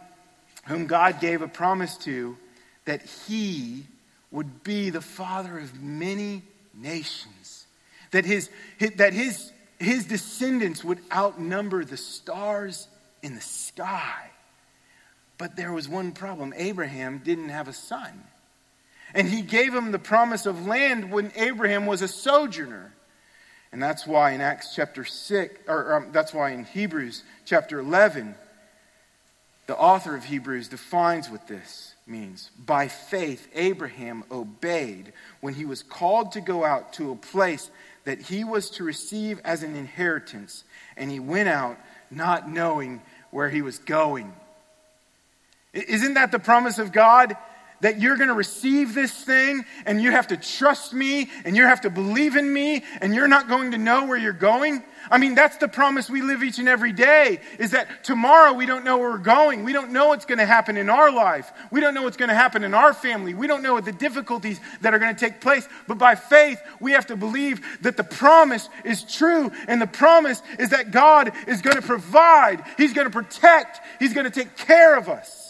whom 0.68 0.88
God 0.88 1.20
gave 1.20 1.42
a 1.42 1.50
promise 1.50 1.98
to 1.98 2.38
that 2.86 3.02
he 3.02 3.86
would 4.32 4.64
be 4.64 4.92
the 4.92 5.02
father 5.02 5.60
of 5.60 5.82
many 5.82 6.44
nations. 6.74 7.66
That 8.12 8.24
his, 8.24 8.50
that 8.96 9.12
his, 9.12 9.52
his 9.78 10.06
descendants 10.06 10.86
would 10.86 11.00
outnumber 11.14 11.84
the 11.84 11.98
stars 11.98 12.88
in 13.22 13.36
the 13.36 13.42
sky. 13.42 14.30
But 15.38 15.58
there 15.58 15.74
was 15.74 15.90
one 15.90 16.14
problem 16.14 16.54
Abraham 16.56 17.18
didn't 17.18 17.50
have 17.50 17.68
a 17.68 17.74
son. 17.74 18.24
And 19.14 19.28
he 19.28 19.42
gave 19.42 19.74
him 19.74 19.92
the 19.92 20.00
promise 20.00 20.46
of 20.46 20.68
land 20.68 21.12
when 21.12 21.32
Abraham 21.36 21.86
was 21.86 22.02
a 22.02 22.08
sojourner. 22.08 22.94
And 23.72 23.82
that's 23.82 24.06
why 24.06 24.32
in 24.32 24.42
Acts 24.42 24.76
chapter 24.76 25.06
6, 25.06 25.56
or 25.68 25.96
um, 25.96 26.08
that's 26.12 26.34
why 26.34 26.52
in 26.52 26.66
Hebrews 26.66 27.24
chapter 27.46 27.80
11, 27.80 28.36
the 29.68 29.78
author 29.78 30.16
of 30.16 30.26
Hebrews 30.26 30.68
defines 30.68 31.30
what 31.30 31.48
this 31.48 31.94
means. 32.06 32.50
By 32.58 32.90
faith, 32.90 33.48
Abraham 33.54 34.24
obeyed 34.30 35.14
when 35.40 35.54
he 35.54 35.64
was 35.64 35.84
called 35.84 36.34
to 36.34 36.42
go 36.42 36.66
out 36.66 36.94
to 36.94 37.12
a 37.12 37.16
place 37.16 37.70
that 38.04 38.22
he 38.22 38.44
was 38.44 38.70
to 38.72 38.84
receive 38.84 39.40
as 39.46 39.64
an 39.64 39.76
inheritance, 39.76 40.64
and 40.98 41.10
he 41.10 41.20
went 41.20 41.48
out 41.48 41.78
not 42.10 42.50
knowing 42.50 43.02
where 43.30 43.50
he 43.50 43.62
was 43.62 43.80
going. 43.80 44.34
Isn't 45.74 46.16
that 46.16 46.32
the 46.32 46.40
promise 46.40 46.80
of 46.80 46.92
God? 46.92 47.38
That 47.82 48.00
you're 48.00 48.16
going 48.16 48.30
to 48.30 48.34
receive 48.34 48.94
this 48.94 49.12
thing 49.12 49.66
and 49.86 50.02
you 50.02 50.12
have 50.12 50.28
to 50.28 50.38
trust 50.38 50.94
me 50.94 51.30
and 51.46 51.56
you 51.56 51.64
have 51.64 51.82
to 51.82 51.90
believe 51.90 52.36
in 52.36 52.52
me 52.52 52.84
and 53.02 53.14
you're 53.14 53.28
not 53.28 53.48
going 53.48 53.72
to 53.72 53.78
know 53.78 54.06
where 54.06 54.18
you're 54.18 54.34
going? 54.34 54.84
I 55.10 55.18
mean, 55.18 55.36
that's 55.36 55.58
the 55.58 55.68
promise 55.68 56.10
we 56.10 56.22
live 56.22 56.44
each 56.44 56.60
and 56.60 56.70
every 56.70 56.92
day 56.92 57.40
is 57.58 57.72
that 57.72 58.04
tomorrow 58.04 58.54
we 58.54 58.66
don't 58.66 58.86
know 58.86 58.98
where 58.98 59.10
we're 59.10 59.18
going. 59.18 59.64
We 59.64 59.74
don't 59.74 59.92
know 59.92 60.10
what's 60.10 60.26
going 60.26 60.38
to 60.38 60.46
happen 60.46 60.78
in 60.78 60.90
our 60.90 61.12
life. 61.12 61.52
We 61.72 61.82
don't 61.82 61.94
know 61.94 62.04
what's 62.04 62.18
going 62.18 62.30
to 62.30 62.36
happen 62.36 62.64
in 62.64 62.74
our 62.74 62.94
family. 62.94 63.34
We 63.34 63.48
don't 63.48 63.64
know 63.64 63.74
what 63.74 63.86
the 63.86 63.92
difficulties 63.92 64.60
that 64.82 64.94
are 64.94 65.00
going 65.00 65.14
to 65.14 65.20
take 65.20 65.42
place. 65.42 65.68
But 65.88 65.98
by 65.98 66.16
faith, 66.16 66.62
we 66.80 66.92
have 66.92 67.08
to 67.08 67.16
believe 67.16 67.82
that 67.82 67.98
the 67.98 68.04
promise 68.04 68.70
is 68.86 69.04
true 69.04 69.52
and 69.68 69.82
the 69.82 69.88
promise 69.88 70.42
is 70.60 70.70
that 70.70 70.92
God 70.92 71.32
is 71.48 71.62
going 71.62 71.78
to 71.78 71.82
provide. 71.82 72.64
He's 72.78 72.94
going 72.94 73.08
to 73.08 73.12
protect. 73.12 73.80
He's 74.00 74.14
going 74.14 74.26
to 74.26 74.32
take 74.32 74.56
care 74.56 74.96
of 74.96 75.10
us. 75.10 75.41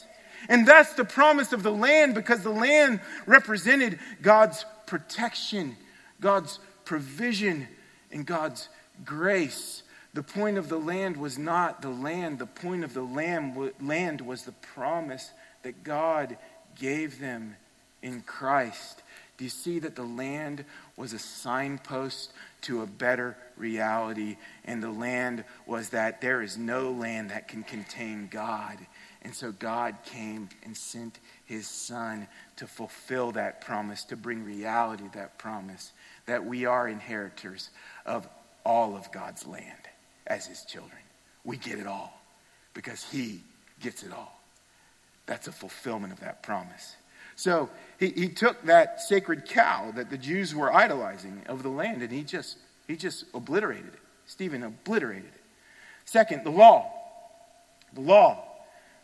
And 0.50 0.68
that's 0.68 0.94
the 0.94 1.06
promise 1.06 1.54
of 1.54 1.64
the 1.64 1.72
land 1.72 2.16
because 2.16 2.42
the 2.42 2.50
land 2.50 3.00
represented 3.26 4.00
God's 4.22 4.66
protection, 4.86 5.78
God's 6.20 6.60
provision, 6.86 7.68
and 8.12 8.26
God's 8.26 8.70
grace. 9.06 9.84
The 10.14 10.24
point 10.24 10.58
of 10.58 10.68
the 10.68 10.80
land 10.80 11.16
was 11.16 11.38
not 11.38 11.82
the 11.82 11.90
land. 11.90 12.40
The 12.40 12.46
point 12.46 12.84
of 12.84 12.94
the 12.94 13.02
land 13.02 14.22
was 14.22 14.44
the 14.44 14.52
promise 14.52 15.32
that 15.64 15.84
God 15.84 16.38
gave 16.78 17.20
them 17.20 17.56
in 18.02 18.22
Christ. 18.22 19.04
Do 19.38 19.46
you 19.46 19.50
see 19.50 19.80
that 19.80 19.96
the 19.96 20.04
land 20.04 20.66
was 20.98 21.14
a 21.14 21.20
signpost 21.20 22.34
to 22.62 22.82
a 22.82 22.86
better 22.86 23.38
reality? 23.58 24.38
And 24.66 24.84
the 24.84 24.92
land 24.92 25.46
was 25.66 25.90
that 25.90 26.22
there 26.22 26.42
is 26.42 26.58
no 26.58 26.92
land 26.92 27.32
that 27.32 27.48
can 27.48 27.64
contain 27.64 28.28
God. 28.30 28.78
And 29.24 29.36
so 29.36 29.52
God 29.52 29.96
came 30.04 30.50
and 30.64 30.76
sent 30.76 31.20
his 31.46 31.68
son 31.68 32.28
to 32.56 32.66
fulfill 32.66 33.32
that 33.34 33.62
promise, 33.62 34.04
to 34.06 34.16
bring 34.16 34.44
reality 34.44 35.04
that 35.14 35.38
promise, 35.38 35.92
that 36.26 36.46
we 36.46 36.66
are 36.66 36.88
inheritors 36.88 37.70
of 38.06 38.28
all 38.66 38.96
of 38.96 39.12
God's 39.12 39.46
land 39.46 39.78
as 40.26 40.48
his 40.48 40.64
children. 40.66 40.98
We 41.44 41.58
get 41.58 41.78
it 41.78 41.88
all 41.88 42.20
because 42.74 43.04
he 43.04 43.44
gets 43.80 44.04
it 44.04 44.12
all. 44.12 44.40
That's 45.28 45.48
a 45.48 45.52
fulfillment 45.52 46.14
of 46.14 46.20
that 46.22 46.42
promise. 46.42 46.96
So 47.36 47.70
he, 48.00 48.10
he 48.10 48.30
took 48.30 48.62
that 48.64 49.02
sacred 49.02 49.46
cow 49.46 49.92
that 49.96 50.10
the 50.10 50.18
Jews 50.18 50.54
were 50.56 50.74
idolizing 50.74 51.44
of 51.48 51.64
the 51.64 51.70
land 51.70 52.02
and 52.02 52.12
he 52.12 52.24
just, 52.24 52.58
he 52.88 52.96
just 52.96 53.26
obliterated 53.34 53.88
it. 53.88 54.00
Stephen 54.26 54.64
obliterated 54.64 55.26
it. 55.26 55.42
Second, 56.06 56.44
the 56.44 56.52
law. 56.52 56.92
The 57.94 58.02
law. 58.02 58.51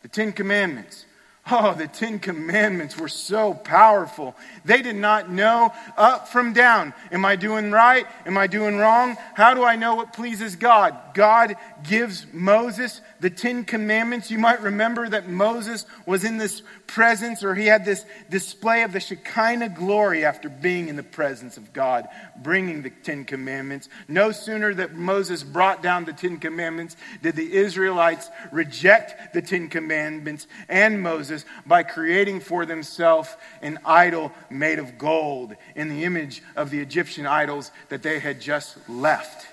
The 0.01 0.07
Ten 0.07 0.31
Commandments. 0.31 1.05
Oh, 1.49 1.73
the 1.73 1.88
Ten 1.88 2.19
Commandments 2.19 2.97
were 2.97 3.07
so 3.07 3.53
powerful. 3.53 4.36
They 4.65 4.81
did 4.81 4.95
not 4.95 5.29
know 5.29 5.73
up 5.95 6.27
from 6.27 6.53
down. 6.53 6.93
Am 7.12 7.23
I 7.23 7.38
doing 7.38 7.71
right? 7.71 8.05
Am 8.25 8.38
I 8.38 8.47
doing 8.47 8.77
wrong? 8.77 9.15
How 9.33 9.53
do 9.53 9.63
I 9.63 9.77
know 9.77 9.95
what 9.95 10.13
pleases 10.13 10.57
God? 10.57 10.95
God 11.13 11.55
gives 11.83 12.25
Moses 12.33 13.01
the 13.19 13.29
Ten 13.29 13.63
Commandments. 13.63 14.29
You 14.29 14.39
might 14.39 14.62
remember 14.62 15.07
that 15.07 15.29
Moses 15.29 15.86
was 16.05 16.23
in 16.23 16.38
this 16.38 16.62
presence, 16.86 17.43
or 17.43 17.55
he 17.55 17.65
had 17.65 17.86
this 17.86 18.05
display 18.29 18.83
of 18.83 18.93
the 18.93 18.99
Shekinah 18.99 19.69
glory 19.69 20.25
after 20.25 20.49
being 20.49 20.89
in 20.89 20.95
the 20.95 21.03
presence 21.03 21.57
of 21.57 21.73
God, 21.73 22.07
bringing 22.38 22.81
the 22.81 22.89
Ten 22.89 23.25
Commandments. 23.25 23.89
No 24.07 24.31
sooner 24.31 24.73
that 24.73 24.95
Moses 24.95 25.43
brought 25.43 25.81
down 25.81 26.05
the 26.05 26.13
Ten 26.13 26.38
Commandments 26.38 26.95
did 27.21 27.36
the 27.36 27.53
Israelites 27.53 28.29
reject 28.51 29.33
the 29.33 29.41
Ten 29.41 29.69
Commandments 29.69 30.47
and 30.69 31.01
Moses 31.01 31.37
by 31.65 31.84
creating 31.84 32.39
for 32.39 32.65
themselves 32.65 33.36
an 33.62 33.80
idol 33.86 34.32
made 34.50 34.80
of 34.80 34.97
gold 34.97 35.56
in 35.76 35.89
the 35.89 36.04
image 36.04 36.41
of 36.56 36.69
the 36.69 36.80
Egyptian 36.80 37.26
idols 37.26 37.71
that 37.89 38.04
they 38.04 38.19
had 38.19 38.41
just 38.41 38.78
left. 38.89 39.47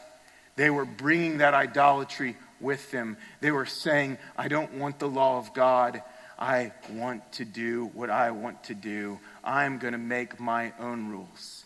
They 0.57 0.71
were 0.71 0.85
bringing 0.85 1.39
that 1.39 1.55
idolatry 1.55 2.37
with 2.61 2.91
them. 2.91 3.17
They 3.41 3.51
were 3.51 3.67
saying, 3.67 4.19
I 4.37 4.49
don't 4.49 4.75
want 4.75 4.99
the 4.99 5.09
law 5.09 5.39
of 5.39 5.53
God. 5.55 6.03
I 6.39 6.73
want 6.91 7.33
to 7.33 7.45
do 7.45 7.91
what 7.95 8.11
I 8.11 8.31
want 8.31 8.65
to 8.65 8.75
do. 8.75 9.19
I'm 9.43 9.79
going 9.79 9.93
to 9.93 9.99
make 9.99 10.41
my 10.41 10.73
own 10.81 11.09
rules. 11.09 11.65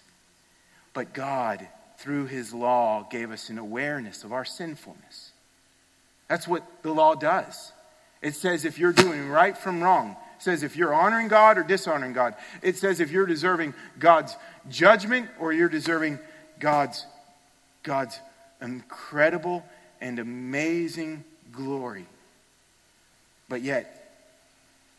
But 0.92 1.12
God, 1.12 1.66
through 1.98 2.26
his 2.26 2.52
law, 2.52 3.06
gave 3.10 3.30
us 3.30 3.50
an 3.50 3.58
awareness 3.58 4.24
of 4.24 4.32
our 4.32 4.44
sinfulness. 4.44 5.32
That's 6.28 6.46
what 6.46 6.64
the 6.82 6.92
law 6.92 7.14
does. 7.14 7.72
It 8.22 8.34
says 8.34 8.64
if 8.64 8.78
you're 8.78 8.92
doing 8.92 9.28
right 9.28 9.56
from 9.56 9.82
wrong, 9.82 10.16
it 10.36 10.42
says 10.42 10.62
if 10.62 10.76
you're 10.76 10.94
honoring 10.94 11.28
God 11.28 11.58
or 11.58 11.62
dishonoring 11.62 12.12
God. 12.12 12.34
It 12.62 12.76
says 12.76 13.00
if 13.00 13.10
you're 13.10 13.26
deserving 13.26 13.74
God's 13.98 14.36
judgment 14.68 15.28
or 15.38 15.52
you're 15.52 15.68
deserving 15.68 16.18
God's, 16.60 17.06
God's 17.82 18.18
incredible 18.60 19.64
and 20.00 20.18
amazing 20.18 21.24
glory. 21.52 22.06
But 23.48 23.62
yet, 23.62 23.94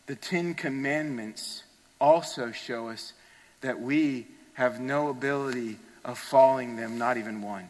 the 0.08 0.16
Ten 0.16 0.56
Commandments 0.56 1.64
also 2.02 2.52
show 2.52 2.90
us 2.90 3.14
that 3.62 3.80
we 3.80 4.28
have 4.54 4.80
no 4.80 5.10
ability 5.10 5.78
of 6.04 6.18
following 6.18 6.76
them, 6.76 6.98
not 6.98 7.18
even 7.18 7.42
one. 7.42 7.68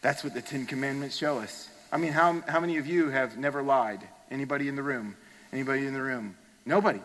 That's 0.00 0.22
what 0.22 0.34
the 0.34 0.42
Ten 0.42 0.66
Commandments 0.66 1.16
show 1.16 1.38
us. 1.38 1.68
I 1.90 1.96
mean, 1.96 2.12
how, 2.12 2.42
how 2.46 2.60
many 2.60 2.76
of 2.76 2.86
you 2.86 3.08
have 3.08 3.36
never 3.36 3.62
lied? 3.62 4.00
Anybody 4.30 4.68
in 4.68 4.76
the 4.76 4.82
room? 4.82 5.16
Anybody 5.52 5.86
in 5.86 5.94
the 5.94 6.02
room? 6.02 6.36
Nobody. 6.66 7.00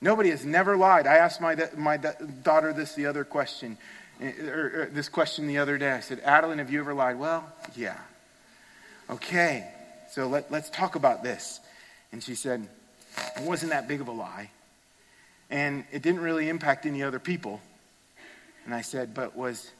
Nobody 0.00 0.30
has 0.30 0.44
never 0.44 0.76
lied. 0.76 1.06
I 1.06 1.16
asked 1.16 1.40
my, 1.40 1.56
my 1.76 1.96
daughter 1.96 2.72
this 2.72 2.94
the 2.94 3.06
other 3.06 3.24
question, 3.24 3.78
or, 4.20 4.26
eh, 4.26 4.32
or 4.40 4.90
this 4.92 5.08
question 5.08 5.46
the 5.46 5.58
other 5.58 5.78
day. 5.78 5.92
I 5.92 6.00
said, 6.00 6.20
Adeline, 6.20 6.58
have 6.58 6.70
you 6.70 6.80
ever 6.80 6.92
lied? 6.92 7.18
Well, 7.18 7.50
yeah. 7.74 7.98
Okay, 9.08 9.70
so 10.10 10.26
let, 10.26 10.50
let's 10.50 10.68
talk 10.70 10.96
about 10.96 11.22
this. 11.22 11.60
And 12.10 12.22
she 12.22 12.34
said, 12.34 12.66
it 13.36 13.42
wasn't 13.42 13.70
that 13.70 13.86
big 13.86 14.00
of 14.00 14.08
a 14.08 14.12
lie. 14.12 14.50
And 15.48 15.84
it 15.92 16.02
didn't 16.02 16.20
really 16.20 16.48
impact 16.48 16.86
any 16.86 17.02
other 17.02 17.20
people. 17.20 17.60
And 18.64 18.74
I 18.74 18.80
said, 18.80 19.14
but 19.14 19.36
was, 19.36 19.70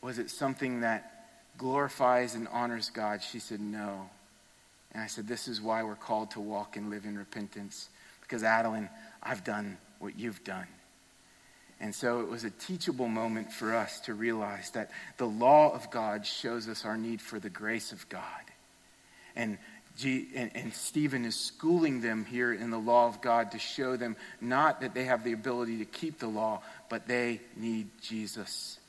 was 0.00 0.18
it 0.18 0.30
something 0.30 0.80
that 0.80 1.19
glorifies 1.58 2.34
and 2.34 2.48
honors 2.48 2.90
God? 2.90 3.22
She 3.22 3.38
said, 3.38 3.60
no. 3.60 4.08
And 4.92 5.02
I 5.02 5.06
said, 5.06 5.28
this 5.28 5.48
is 5.48 5.60
why 5.60 5.82
we're 5.82 5.94
called 5.94 6.32
to 6.32 6.40
walk 6.40 6.76
and 6.76 6.90
live 6.90 7.04
in 7.04 7.16
repentance. 7.16 7.88
Because, 8.22 8.42
Adeline, 8.42 8.88
I've 9.22 9.44
done 9.44 9.78
what 9.98 10.18
you've 10.18 10.42
done. 10.44 10.66
And 11.80 11.94
so 11.94 12.20
it 12.20 12.28
was 12.28 12.44
a 12.44 12.50
teachable 12.50 13.08
moment 13.08 13.52
for 13.52 13.74
us 13.74 14.00
to 14.00 14.14
realize 14.14 14.70
that 14.70 14.90
the 15.16 15.26
law 15.26 15.72
of 15.72 15.90
God 15.90 16.26
shows 16.26 16.68
us 16.68 16.84
our 16.84 16.96
need 16.96 17.22
for 17.22 17.38
the 17.38 17.48
grace 17.48 17.92
of 17.92 18.06
God. 18.08 18.22
And, 19.34 19.56
G, 19.96 20.28
and, 20.34 20.50
and 20.54 20.74
Stephen 20.74 21.24
is 21.24 21.36
schooling 21.36 22.02
them 22.02 22.26
here 22.26 22.52
in 22.52 22.70
the 22.70 22.78
law 22.78 23.06
of 23.06 23.22
God 23.22 23.52
to 23.52 23.58
show 23.58 23.96
them 23.96 24.16
not 24.40 24.82
that 24.82 24.92
they 24.92 25.04
have 25.04 25.24
the 25.24 25.32
ability 25.32 25.78
to 25.78 25.86
keep 25.86 26.18
the 26.18 26.26
law, 26.26 26.60
but 26.90 27.08
they 27.08 27.40
need 27.56 27.88
Jesus 28.02 28.79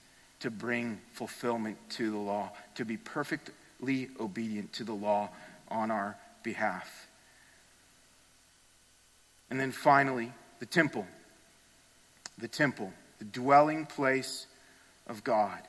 to 0.41 0.51
bring 0.51 0.99
fulfillment 1.13 1.77
to 1.91 2.11
the 2.11 2.17
law, 2.17 2.51
to 2.75 2.85
be 2.85 2.97
perfectly 2.97 4.09
obedient 4.19 4.73
to 4.73 4.83
the 4.83 4.93
law 4.93 5.29
on 5.69 5.89
our 5.89 6.17
behalf. 6.43 7.07
And 9.49 9.59
then 9.59 9.71
finally, 9.71 10.31
the 10.59 10.65
temple. 10.65 11.05
The 12.37 12.47
temple, 12.47 12.91
the 13.19 13.25
dwelling 13.25 13.85
place 13.85 14.47
of 15.05 15.23
God. 15.23 15.59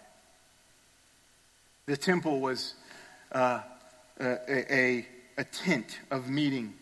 The 1.86 1.96
temple 1.96 2.40
was 2.40 2.74
uh, 3.32 3.60
a, 4.18 4.74
a, 4.74 5.06
a 5.36 5.44
tent 5.44 5.98
of 6.10 6.30
meeting. 6.30 6.74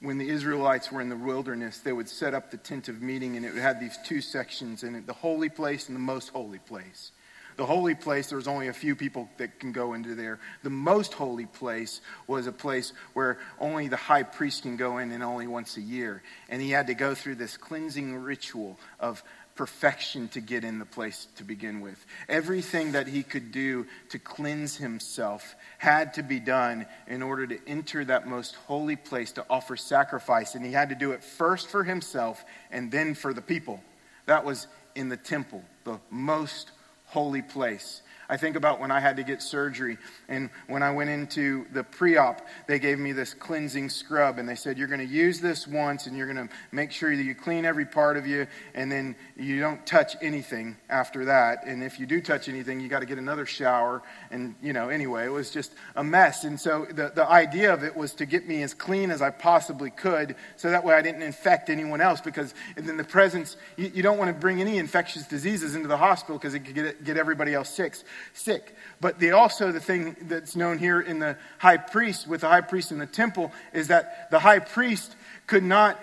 When 0.00 0.16
the 0.16 0.28
Israelites 0.28 0.90
were 0.90 1.00
in 1.00 1.08
the 1.10 1.16
wilderness, 1.16 1.78
they 1.78 1.92
would 1.92 2.08
set 2.08 2.32
up 2.32 2.50
the 2.50 2.56
tent 2.56 2.88
of 2.88 3.02
meeting, 3.02 3.36
and 3.36 3.44
it 3.44 3.54
had 3.54 3.80
these 3.80 3.98
two 4.06 4.20
sections 4.20 4.84
in 4.84 4.94
it 4.94 5.06
the 5.06 5.12
holy 5.12 5.48
place 5.48 5.88
and 5.88 5.96
the 5.96 6.00
most 6.00 6.28
holy 6.28 6.60
place. 6.60 7.10
The 7.56 7.66
holy 7.66 7.94
place, 7.94 8.28
there 8.28 8.36
was 8.36 8.48
only 8.48 8.68
a 8.68 8.72
few 8.74 8.94
people 8.94 9.30
that 9.38 9.58
can 9.58 9.72
go 9.72 9.94
into 9.94 10.14
there. 10.14 10.38
The 10.62 10.70
most 10.70 11.14
holy 11.14 11.46
place 11.46 12.02
was 12.26 12.46
a 12.46 12.52
place 12.52 12.92
where 13.14 13.38
only 13.58 13.88
the 13.88 13.96
high 13.96 14.24
priest 14.24 14.62
can 14.62 14.76
go 14.76 14.98
in 14.98 15.10
and 15.10 15.22
only 15.22 15.46
once 15.46 15.78
a 15.78 15.80
year. 15.80 16.22
And 16.50 16.60
he 16.60 16.70
had 16.70 16.88
to 16.88 16.94
go 16.94 17.14
through 17.14 17.36
this 17.36 17.56
cleansing 17.56 18.14
ritual 18.16 18.78
of 19.00 19.22
perfection 19.54 20.28
to 20.28 20.40
get 20.40 20.64
in 20.64 20.78
the 20.78 20.84
place 20.84 21.28
to 21.36 21.44
begin 21.44 21.80
with. 21.80 22.04
Everything 22.28 22.92
that 22.92 23.08
he 23.08 23.22
could 23.22 23.52
do 23.52 23.86
to 24.10 24.18
cleanse 24.18 24.76
himself 24.76 25.54
had 25.78 26.12
to 26.14 26.22
be 26.22 26.38
done 26.38 26.84
in 27.06 27.22
order 27.22 27.46
to 27.46 27.58
enter 27.66 28.04
that 28.04 28.28
most 28.28 28.54
holy 28.66 28.96
place 28.96 29.32
to 29.32 29.46
offer 29.48 29.76
sacrifice. 29.76 30.54
And 30.54 30.64
he 30.64 30.72
had 30.72 30.90
to 30.90 30.94
do 30.94 31.12
it 31.12 31.24
first 31.24 31.68
for 31.68 31.84
himself 31.84 32.44
and 32.70 32.92
then 32.92 33.14
for 33.14 33.32
the 33.32 33.40
people. 33.40 33.80
That 34.26 34.44
was 34.44 34.66
in 34.94 35.08
the 35.08 35.16
temple, 35.16 35.64
the 35.84 35.98
most 36.10 36.70
holy 37.06 37.42
place. 37.42 38.02
I 38.28 38.36
think 38.36 38.56
about 38.56 38.80
when 38.80 38.90
I 38.90 39.00
had 39.00 39.16
to 39.16 39.24
get 39.24 39.42
surgery, 39.42 39.98
and 40.28 40.50
when 40.68 40.82
I 40.82 40.92
went 40.92 41.10
into 41.10 41.66
the 41.72 41.82
pre 41.82 42.16
op, 42.16 42.46
they 42.68 42.78
gave 42.78 42.98
me 42.98 43.12
this 43.12 43.34
cleansing 43.34 43.88
scrub, 43.88 44.38
and 44.38 44.48
they 44.48 44.54
said, 44.54 44.78
You're 44.78 44.88
going 44.88 45.00
to 45.00 45.06
use 45.06 45.40
this 45.40 45.66
once, 45.66 46.06
and 46.06 46.16
you're 46.16 46.32
going 46.32 46.48
to 46.48 46.54
make 46.70 46.92
sure 46.92 47.16
that 47.16 47.22
you 47.22 47.34
clean 47.34 47.64
every 47.64 47.86
part 47.86 48.16
of 48.16 48.26
you, 48.26 48.46
and 48.74 48.92
then 48.92 49.16
you 49.36 49.60
don't 49.60 49.84
touch 49.86 50.14
anything 50.20 50.76
after 50.88 51.24
that. 51.26 51.66
And 51.66 51.82
if 51.82 51.98
you 51.98 52.06
do 52.06 52.20
touch 52.20 52.48
anything, 52.48 52.80
you 52.80 52.88
got 52.88 53.00
to 53.00 53.06
get 53.06 53.18
another 53.18 53.46
shower. 53.46 54.02
And, 54.30 54.54
you 54.62 54.72
know, 54.72 54.88
anyway, 54.88 55.26
it 55.26 55.32
was 55.32 55.50
just 55.50 55.72
a 55.94 56.04
mess. 56.04 56.44
And 56.44 56.60
so 56.60 56.86
the, 56.86 57.12
the 57.14 57.28
idea 57.28 57.72
of 57.72 57.82
it 57.82 57.96
was 57.96 58.12
to 58.14 58.26
get 58.26 58.46
me 58.46 58.62
as 58.62 58.74
clean 58.74 59.10
as 59.10 59.22
I 59.22 59.30
possibly 59.30 59.90
could, 59.90 60.36
so 60.56 60.70
that 60.70 60.84
way 60.84 60.94
I 60.94 61.02
didn't 61.02 61.22
infect 61.22 61.70
anyone 61.70 62.00
else, 62.00 62.20
because 62.20 62.54
in 62.76 62.96
the 62.96 63.04
presence, 63.04 63.56
you, 63.76 63.90
you 63.94 64.02
don't 64.02 64.18
want 64.18 64.28
to 64.28 64.40
bring 64.40 64.60
any 64.60 64.78
infectious 64.78 65.26
diseases 65.26 65.74
into 65.74 65.88
the 65.88 65.96
hospital 65.96 66.38
because 66.38 66.54
it 66.54 66.60
could 66.60 66.74
get, 66.74 67.04
get 67.04 67.16
everybody 67.16 67.54
else 67.54 67.70
sick 67.70 67.86
sick. 68.34 68.74
But 69.00 69.18
the, 69.18 69.32
also, 69.32 69.72
the 69.72 69.80
thing 69.80 70.16
that's 70.22 70.56
known 70.56 70.78
here 70.78 71.00
in 71.00 71.18
the 71.18 71.36
high 71.58 71.76
priest, 71.76 72.26
with 72.26 72.40
the 72.40 72.48
high 72.48 72.62
priest 72.62 72.92
in 72.92 72.98
the 72.98 73.06
temple, 73.06 73.52
is 73.72 73.88
that 73.88 74.30
the 74.30 74.38
high 74.38 74.58
priest 74.58 75.14
could 75.46 75.62
not 75.62 76.00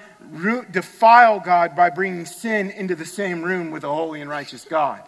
defile 0.71 1.39
God 1.39 1.75
by 1.75 1.89
bringing 1.89 2.25
sin 2.25 2.69
into 2.69 2.95
the 2.95 3.05
same 3.05 3.41
room 3.41 3.71
with 3.71 3.83
a 3.83 3.89
holy 3.89 4.21
and 4.21 4.29
righteous 4.29 4.65
God. 4.65 5.01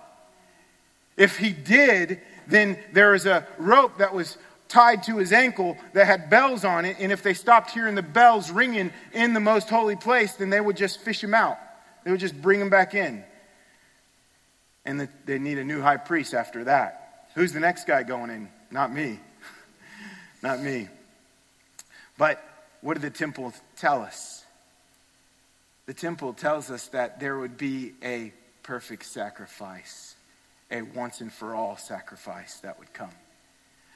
If 1.16 1.38
he 1.38 1.51
did, 1.51 2.20
then 2.47 2.78
there 2.91 3.12
was 3.12 3.26
a 3.26 3.47
rope 3.58 3.99
that 3.99 4.14
was 4.14 4.38
tied 4.68 5.03
to 5.03 5.18
his 5.18 5.32
ankle 5.32 5.78
that 5.93 6.06
had 6.06 6.30
bells 6.30 6.66
on 6.66 6.86
it, 6.86 6.97
and 6.99 7.12
if 7.12 7.24
they 7.24 7.34
stopped 7.34 7.72
hearing 7.72 7.95
the 7.95 8.01
bells 8.01 8.51
ringing 8.51 8.91
in 9.14 9.34
the 9.34 9.39
most 9.39 9.70
holy 9.70 9.95
place, 9.95 10.34
then 10.34 10.49
they 10.49 10.60
would 10.60 10.76
just 10.76 10.99
fish 11.01 11.24
him 11.24 11.34
out. 11.34 11.58
They 12.03 12.12
would 12.12 12.20
just 12.20 12.39
bring 12.41 12.60
him 12.60 12.70
back 12.70 12.93
in. 12.93 13.24
And 14.86 15.08
they 15.26 15.40
need 15.40 15.58
a 15.58 15.64
new 15.64 15.82
high 15.82 15.98
priest 15.98 16.34
after 16.34 16.66
that. 16.66 17.28
Who's 17.36 17.54
the 17.54 17.60
next 17.60 17.88
guy 17.88 18.04
going 18.04 18.30
in? 18.30 18.50
Not 18.72 18.94
me. 18.94 19.20
Not 20.44 20.62
me. 20.62 20.88
But 22.18 22.42
what 22.82 22.94
did 22.94 23.02
the 23.02 23.10
temple 23.10 23.54
tell 23.78 24.02
us? 24.02 24.44
The 25.86 25.94
temple 25.94 26.34
tells 26.34 26.72
us 26.72 26.88
that 26.90 27.20
there 27.20 27.38
would 27.38 27.58
be 27.58 27.94
a 28.04 28.34
perfect 28.64 29.06
sacrifice, 29.06 30.16
a 30.72 30.82
once 30.82 31.22
and 31.22 31.32
for 31.32 31.54
all 31.54 31.78
sacrifice 31.78 32.60
that 32.60 32.80
would 32.80 32.94
come. 32.94 33.12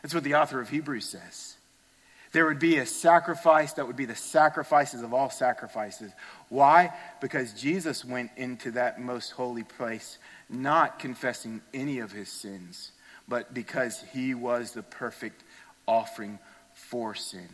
That's 0.02 0.14
what 0.14 0.24
the 0.24 0.36
author 0.36 0.60
of 0.60 0.70
Hebrews 0.70 1.06
says. 1.06 1.56
There 2.32 2.46
would 2.46 2.60
be 2.60 2.78
a 2.78 2.86
sacrifice 2.86 3.74
that 3.74 3.88
would 3.88 3.96
be 3.96 4.06
the 4.06 4.16
sacrifices 4.16 5.02
of 5.02 5.14
all 5.14 5.30
sacrifices. 5.30 6.12
Why? 6.50 6.94
Because 7.22 7.54
Jesus 7.54 8.06
went 8.06 8.32
into 8.38 8.72
that 8.72 9.02
most 9.02 9.32
holy 9.32 9.64
place 9.64 10.20
not 10.48 11.00
confessing 11.00 11.62
any 11.74 12.00
of 12.00 12.12
his 12.12 12.30
sins, 12.30 12.92
but 13.28 13.54
because 13.54 14.04
he 14.14 14.34
was 14.34 14.72
the 14.72 14.84
perfect 14.84 15.44
offering 15.88 16.40
for 16.74 17.16
sin. 17.16 17.50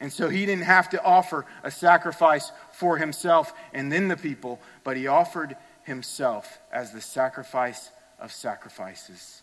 And 0.00 0.12
so 0.12 0.28
he 0.28 0.44
didn't 0.44 0.64
have 0.64 0.90
to 0.90 1.02
offer 1.02 1.46
a 1.62 1.70
sacrifice 1.70 2.52
for 2.72 2.98
himself 2.98 3.52
and 3.72 3.90
then 3.90 4.08
the 4.08 4.16
people, 4.16 4.60
but 4.84 4.96
he 4.96 5.06
offered 5.06 5.56
himself 5.84 6.58
as 6.72 6.92
the 6.92 7.00
sacrifice 7.00 7.90
of 8.18 8.32
sacrifices. 8.32 9.42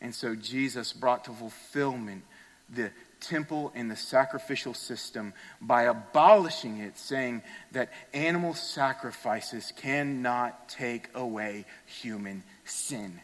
And 0.00 0.14
so 0.14 0.34
Jesus 0.34 0.92
brought 0.92 1.24
to 1.24 1.32
fulfillment 1.32 2.24
the 2.68 2.90
temple 3.20 3.72
and 3.74 3.90
the 3.90 3.96
sacrificial 3.96 4.74
system 4.74 5.32
by 5.60 5.84
abolishing 5.84 6.78
it, 6.78 6.98
saying 6.98 7.42
that 7.72 7.90
animal 8.12 8.54
sacrifices 8.54 9.72
cannot 9.76 10.68
take 10.68 11.08
away 11.14 11.64
human 11.86 12.42
sin. 12.64 13.20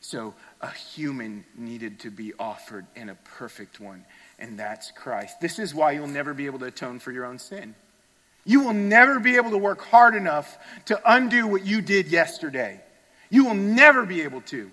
So 0.00 0.34
a 0.60 0.70
human 0.70 1.44
needed 1.56 2.00
to 2.00 2.10
be 2.10 2.34
offered 2.38 2.86
and 2.94 3.08
a 3.08 3.14
perfect 3.38 3.80
one, 3.80 4.04
and 4.38 4.58
that's 4.58 4.90
Christ. 4.90 5.40
This 5.40 5.58
is 5.58 5.74
why 5.74 5.92
you'll 5.92 6.06
never 6.06 6.34
be 6.34 6.46
able 6.46 6.58
to 6.58 6.66
atone 6.66 6.98
for 6.98 7.10
your 7.10 7.24
own 7.24 7.38
sin. 7.38 7.74
You 8.44 8.60
will 8.60 8.74
never 8.74 9.18
be 9.18 9.36
able 9.36 9.50
to 9.52 9.58
work 9.58 9.80
hard 9.80 10.14
enough 10.14 10.58
to 10.86 11.00
undo 11.10 11.46
what 11.46 11.64
you 11.64 11.80
did 11.80 12.08
yesterday. 12.08 12.80
You 13.30 13.46
will 13.46 13.54
never 13.54 14.04
be 14.04 14.20
able 14.22 14.42
to. 14.42 14.70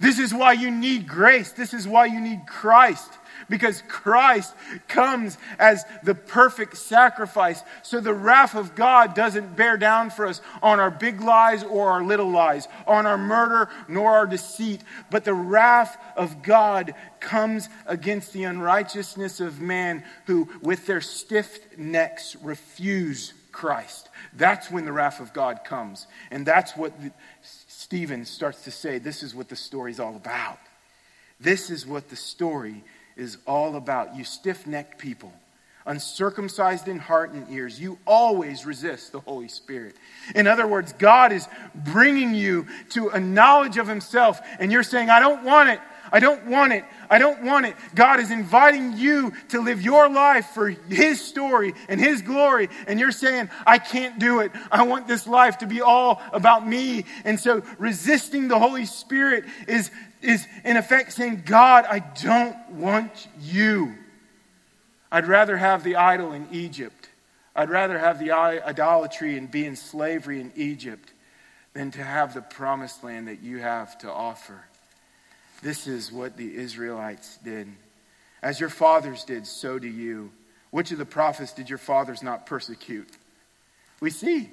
This 0.00 0.18
is 0.18 0.32
why 0.34 0.52
you 0.52 0.70
need 0.70 1.08
grace. 1.08 1.52
This 1.52 1.72
is 1.72 1.88
why 1.88 2.06
you 2.06 2.20
need 2.20 2.42
Christ 2.46 3.10
because 3.48 3.82
Christ 3.88 4.54
comes 4.88 5.38
as 5.58 5.84
the 6.02 6.14
perfect 6.14 6.76
sacrifice. 6.76 7.62
So 7.82 8.00
the 8.00 8.14
wrath 8.14 8.54
of 8.54 8.74
God 8.74 9.14
doesn't 9.14 9.56
bear 9.56 9.76
down 9.76 10.10
for 10.10 10.26
us 10.26 10.40
on 10.62 10.80
our 10.80 10.90
big 10.90 11.20
lies 11.20 11.64
or 11.64 11.90
our 11.90 12.02
little 12.02 12.30
lies, 12.30 12.68
on 12.86 13.06
our 13.06 13.18
murder 13.18 13.68
nor 13.88 14.10
our 14.12 14.26
deceit. 14.26 14.82
But 15.10 15.24
the 15.24 15.34
wrath 15.34 15.96
of 16.16 16.42
God 16.42 16.94
comes 17.20 17.68
against 17.86 18.32
the 18.32 18.44
unrighteousness 18.44 19.40
of 19.40 19.60
man 19.60 20.04
who, 20.26 20.48
with 20.62 20.86
their 20.86 21.00
stiff 21.00 21.58
necks, 21.76 22.36
refuse 22.42 23.32
Christ. 23.52 24.08
That's 24.34 24.70
when 24.70 24.84
the 24.84 24.92
wrath 24.92 25.20
of 25.20 25.32
God 25.32 25.64
comes. 25.64 26.06
And 26.30 26.46
that's 26.46 26.76
what 26.76 26.92
Stephen 27.42 28.24
starts 28.24 28.64
to 28.64 28.70
say 28.70 28.98
this 28.98 29.22
is 29.22 29.34
what 29.34 29.48
the 29.48 29.56
story's 29.56 30.00
all 30.00 30.14
about. 30.14 30.58
This 31.40 31.70
is 31.70 31.86
what 31.86 32.08
the 32.08 32.16
story 32.16 32.84
is 33.18 33.36
all 33.46 33.76
about. 33.76 34.16
You 34.16 34.24
stiff 34.24 34.66
necked 34.66 34.96
people, 34.96 35.32
uncircumcised 35.84 36.88
in 36.88 36.98
heart 36.98 37.32
and 37.32 37.50
ears, 37.50 37.78
you 37.78 37.98
always 38.06 38.64
resist 38.64 39.12
the 39.12 39.20
Holy 39.20 39.48
Spirit. 39.48 39.96
In 40.34 40.46
other 40.46 40.66
words, 40.66 40.94
God 40.94 41.32
is 41.32 41.46
bringing 41.74 42.34
you 42.34 42.66
to 42.90 43.08
a 43.08 43.20
knowledge 43.20 43.76
of 43.76 43.86
Himself, 43.86 44.40
and 44.58 44.72
you're 44.72 44.82
saying, 44.82 45.10
I 45.10 45.20
don't 45.20 45.44
want 45.44 45.68
it. 45.68 45.80
I 46.12 46.20
don't 46.20 46.46
want 46.46 46.72
it. 46.72 46.84
I 47.10 47.18
don't 47.18 47.42
want 47.42 47.66
it. 47.66 47.76
God 47.94 48.20
is 48.20 48.30
inviting 48.30 48.96
you 48.96 49.32
to 49.48 49.60
live 49.60 49.82
your 49.82 50.08
life 50.08 50.46
for 50.46 50.68
His 50.68 51.20
story 51.20 51.74
and 51.88 52.00
His 52.00 52.22
glory. 52.22 52.68
And 52.86 52.98
you're 52.98 53.12
saying, 53.12 53.50
I 53.66 53.78
can't 53.78 54.18
do 54.18 54.40
it. 54.40 54.52
I 54.70 54.82
want 54.84 55.08
this 55.08 55.26
life 55.26 55.58
to 55.58 55.66
be 55.66 55.80
all 55.80 56.20
about 56.32 56.66
me. 56.66 57.04
And 57.24 57.38
so 57.38 57.62
resisting 57.78 58.48
the 58.48 58.58
Holy 58.58 58.86
Spirit 58.86 59.44
is, 59.66 59.90
is 60.22 60.46
in 60.64 60.76
effect 60.76 61.12
saying, 61.12 61.42
God, 61.46 61.84
I 61.88 62.00
don't 62.00 62.70
want 62.70 63.28
you. 63.40 63.94
I'd 65.10 65.26
rather 65.26 65.56
have 65.56 65.84
the 65.84 65.96
idol 65.96 66.32
in 66.32 66.48
Egypt. 66.52 67.08
I'd 67.56 67.70
rather 67.70 67.98
have 67.98 68.18
the 68.18 68.32
idolatry 68.32 69.36
and 69.36 69.50
be 69.50 69.66
in 69.66 69.74
slavery 69.74 70.40
in 70.40 70.52
Egypt 70.54 71.12
than 71.74 71.90
to 71.92 72.04
have 72.04 72.34
the 72.34 72.42
promised 72.42 73.02
land 73.02 73.28
that 73.28 73.42
you 73.42 73.58
have 73.58 73.98
to 73.98 74.12
offer. 74.12 74.64
This 75.62 75.86
is 75.86 76.12
what 76.12 76.36
the 76.36 76.56
Israelites 76.56 77.38
did. 77.44 77.68
As 78.42 78.60
your 78.60 78.68
fathers 78.68 79.24
did, 79.24 79.46
so 79.46 79.78
do 79.78 79.88
you. 79.88 80.30
Which 80.70 80.92
of 80.92 80.98
the 80.98 81.06
prophets 81.06 81.52
did 81.52 81.68
your 81.68 81.78
fathers 81.78 82.22
not 82.22 82.46
persecute? 82.46 83.08
We 84.00 84.10
see 84.10 84.50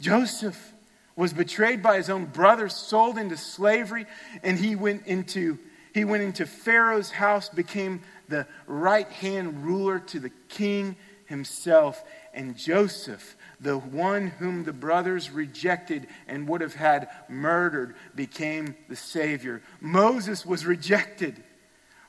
Joseph 0.00 0.72
was 1.16 1.32
betrayed 1.32 1.82
by 1.82 1.96
his 1.96 2.10
own 2.10 2.26
brothers, 2.26 2.74
sold 2.74 3.18
into 3.18 3.36
slavery, 3.36 4.06
and 4.42 4.58
he 4.58 4.74
went 4.74 5.06
into, 5.06 5.58
he 5.92 6.04
went 6.04 6.22
into 6.22 6.46
Pharaoh's 6.46 7.10
house, 7.10 7.48
became 7.48 8.02
the 8.28 8.46
right 8.66 9.08
hand 9.08 9.64
ruler 9.64 9.98
to 9.98 10.18
the 10.18 10.30
king 10.48 10.96
himself. 11.26 12.02
And 12.32 12.56
Joseph, 12.56 13.36
the 13.60 13.78
one 13.78 14.28
whom 14.28 14.64
the 14.64 14.72
brothers 14.72 15.30
rejected 15.30 16.06
and 16.28 16.48
would 16.48 16.60
have 16.60 16.74
had 16.74 17.08
murdered, 17.28 17.94
became 18.14 18.74
the 18.88 18.96
Savior. 18.96 19.62
Moses 19.80 20.44
was 20.44 20.66
rejected. 20.66 21.42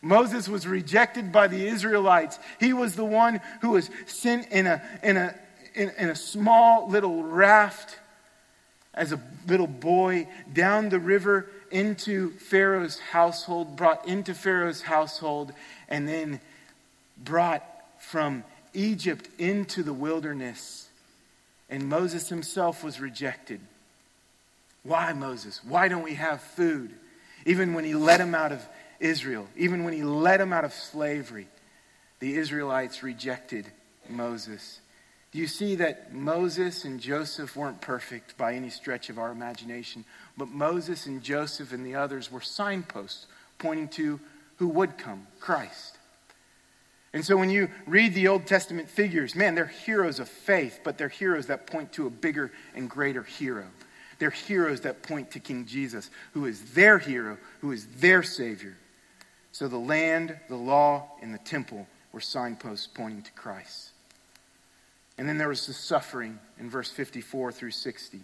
Moses 0.02 0.48
was 0.48 0.68
rejected 0.68 1.32
by 1.32 1.48
the 1.48 1.68
Israelites. 1.68 2.40
He 2.60 2.74
was 2.74 2.96
the 2.96 3.06
one 3.06 3.42
who 3.62 3.72
was 3.72 3.90
sent 4.06 4.50
in 4.50 4.68
a, 4.68 4.82
in 5.04 5.18
a, 5.18 5.36
in, 5.74 5.92
in 5.98 6.10
a 6.10 6.16
small 6.16 6.90
little 6.90 7.24
raft 7.24 7.98
as 8.94 9.12
a 9.12 9.20
little 9.48 9.68
boy 9.68 10.28
down 10.54 10.90
the 10.90 11.00
river 11.00 11.50
into 11.72 12.32
Pharaoh's 12.32 13.00
household, 13.00 13.76
brought 13.76 14.08
into 14.08 14.34
Pharaoh's 14.34 14.82
household, 14.82 15.52
and 15.90 16.08
then 16.08 16.40
brought 17.18 17.64
from 18.00 18.44
Egypt 18.74 19.28
into 19.38 19.84
the 19.84 19.94
wilderness. 19.94 20.85
And 21.70 21.90
Moses 21.90 22.30
himself 22.30 22.84
was 22.84 23.00
rejected. 23.00 23.60
Why, 24.84 25.14
Moses? 25.14 25.62
Why 25.68 25.88
don't 25.88 26.04
we 26.04 26.14
have 26.16 26.42
food? 26.42 26.94
Even 27.46 27.74
when 27.74 27.84
he 27.84 27.96
led 27.96 28.20
him 28.20 28.36
out 28.36 28.52
of 28.52 28.66
Israel, 29.00 29.48
even 29.56 29.84
when 29.84 29.94
he 29.94 30.04
led 30.04 30.42
him 30.42 30.54
out 30.54 30.64
of 30.64 30.74
slavery, 30.74 31.48
the 32.20 32.36
Israelites 32.38 33.04
rejected 33.04 33.66
Moses. 34.10 34.80
Do 35.32 35.40
you 35.40 35.48
see 35.48 35.76
that 35.76 36.14
Moses 36.14 36.86
and 36.86 37.00
Joseph 37.00 37.56
weren't 37.56 37.82
perfect 37.82 38.38
by 38.38 38.54
any 38.54 38.70
stretch 38.70 39.10
of 39.10 39.20
our 39.20 39.32
imagination? 39.32 40.06
But 40.38 40.50
Moses 40.50 41.08
and 41.08 41.22
Joseph 41.22 41.74
and 41.74 41.86
the 41.86 41.96
others 41.96 42.32
were 42.32 42.42
signposts 42.42 43.28
pointing 43.58 43.90
to 43.90 44.20
who 44.58 44.68
would 44.70 44.98
come 44.98 45.28
Christ. 45.40 45.95
And 47.16 47.24
so 47.24 47.38
when 47.38 47.50
you 47.50 47.70
read 47.88 48.14
the 48.14 48.28
Old 48.28 48.46
Testament 48.46 48.90
figures, 48.90 49.36
man, 49.36 49.56
they're 49.56 49.68
heroes 49.68 50.20
of 50.20 50.28
faith, 50.28 50.82
but 50.84 50.98
they're 50.98 51.08
heroes 51.08 51.48
that 51.48 51.66
point 51.66 51.94
to 51.94 52.08
a 52.08 52.10
bigger 52.10 52.52
and 52.76 52.90
greater 52.90 53.24
hero. 53.24 53.68
They're 54.20 54.30
heroes 54.30 54.82
that 54.82 55.02
point 55.02 55.32
to 55.32 55.40
King 55.40 55.66
Jesus, 55.66 56.10
who 56.34 56.44
is 56.44 56.74
their 56.74 57.00
hero, 57.00 57.38
who 57.62 57.72
is 57.72 57.88
their 58.00 58.22
Savior. 58.22 58.76
So 59.54 59.70
the 59.70 59.78
land, 59.78 60.38
the 60.50 60.58
law, 60.58 61.08
and 61.22 61.34
the 61.34 61.40
temple 61.40 61.88
were 62.12 62.20
signposts 62.20 62.86
pointing 62.86 63.22
to 63.22 63.32
Christ. 63.32 63.92
And 65.18 65.28
then 65.28 65.38
there 65.38 65.48
was 65.48 65.68
the 65.68 65.74
suffering 65.74 66.38
in 66.60 66.70
verse 66.70 66.92
54 66.92 67.54
through 67.54 67.72
60. 67.72 68.20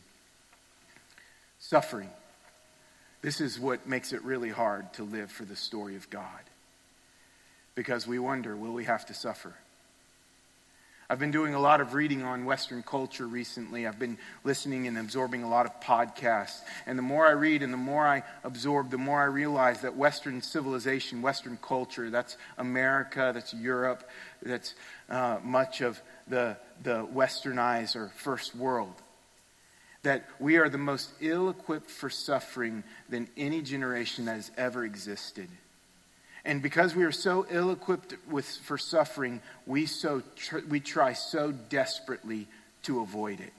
Suffering. 1.59 2.09
This 3.21 3.39
is 3.39 3.57
what 3.57 3.87
makes 3.87 4.11
it 4.11 4.21
really 4.23 4.49
hard 4.49 4.91
to 4.95 5.03
live 5.03 5.31
for 5.31 5.45
the 5.45 5.55
story 5.55 5.95
of 5.95 6.09
God 6.09 6.41
because 7.75 8.07
we 8.07 8.19
wonder 8.19 8.55
will 8.55 8.73
we 8.73 8.85
have 8.85 9.05
to 9.07 9.13
suffer? 9.13 9.53
I've 11.11 11.19
been 11.19 11.31
doing 11.31 11.53
a 11.53 11.59
lot 11.59 11.81
of 11.81 11.93
reading 11.93 12.23
on 12.23 12.45
Western 12.45 12.83
culture 12.83 13.27
recently. 13.27 13.85
I've 13.85 13.99
been 13.99 14.17
listening 14.45 14.87
and 14.87 14.97
absorbing 14.97 15.43
a 15.43 15.49
lot 15.49 15.65
of 15.65 15.77
podcasts. 15.81 16.61
And 16.85 16.97
the 16.97 17.03
more 17.03 17.27
I 17.27 17.31
read 17.31 17.63
and 17.63 17.73
the 17.73 17.77
more 17.77 18.07
I 18.07 18.23
absorb, 18.45 18.91
the 18.91 18.97
more 18.97 19.21
I 19.21 19.25
realize 19.25 19.81
that 19.81 19.97
Western 19.97 20.41
civilization, 20.41 21.21
Western 21.21 21.57
culture, 21.61 22.09
that's 22.09 22.37
America, 22.57 23.31
that's 23.33 23.53
Europe, 23.53 24.09
that's 24.41 24.73
uh, 25.09 25.39
much 25.43 25.81
of 25.81 26.01
the, 26.29 26.55
the 26.81 27.05
westernized 27.13 27.97
or 27.97 28.07
first 28.15 28.55
world, 28.55 28.95
that 30.03 30.23
we 30.39 30.55
are 30.59 30.69
the 30.69 30.77
most 30.77 31.09
ill 31.19 31.49
equipped 31.49 31.91
for 31.91 32.09
suffering 32.09 32.85
than 33.09 33.27
any 33.35 33.61
generation 33.61 34.23
that 34.25 34.35
has 34.35 34.49
ever 34.55 34.85
existed. 34.85 35.49
And 36.43 36.61
because 36.61 36.95
we 36.95 37.03
are 37.03 37.11
so 37.11 37.45
ill 37.49 37.71
equipped 37.71 38.15
for 38.63 38.77
suffering, 38.77 39.41
we, 39.65 39.85
so 39.85 40.23
tr- 40.35 40.59
we 40.67 40.79
try 40.79 41.13
so 41.13 41.51
desperately 41.51 42.47
to 42.83 43.01
avoid 43.01 43.39
it. 43.39 43.53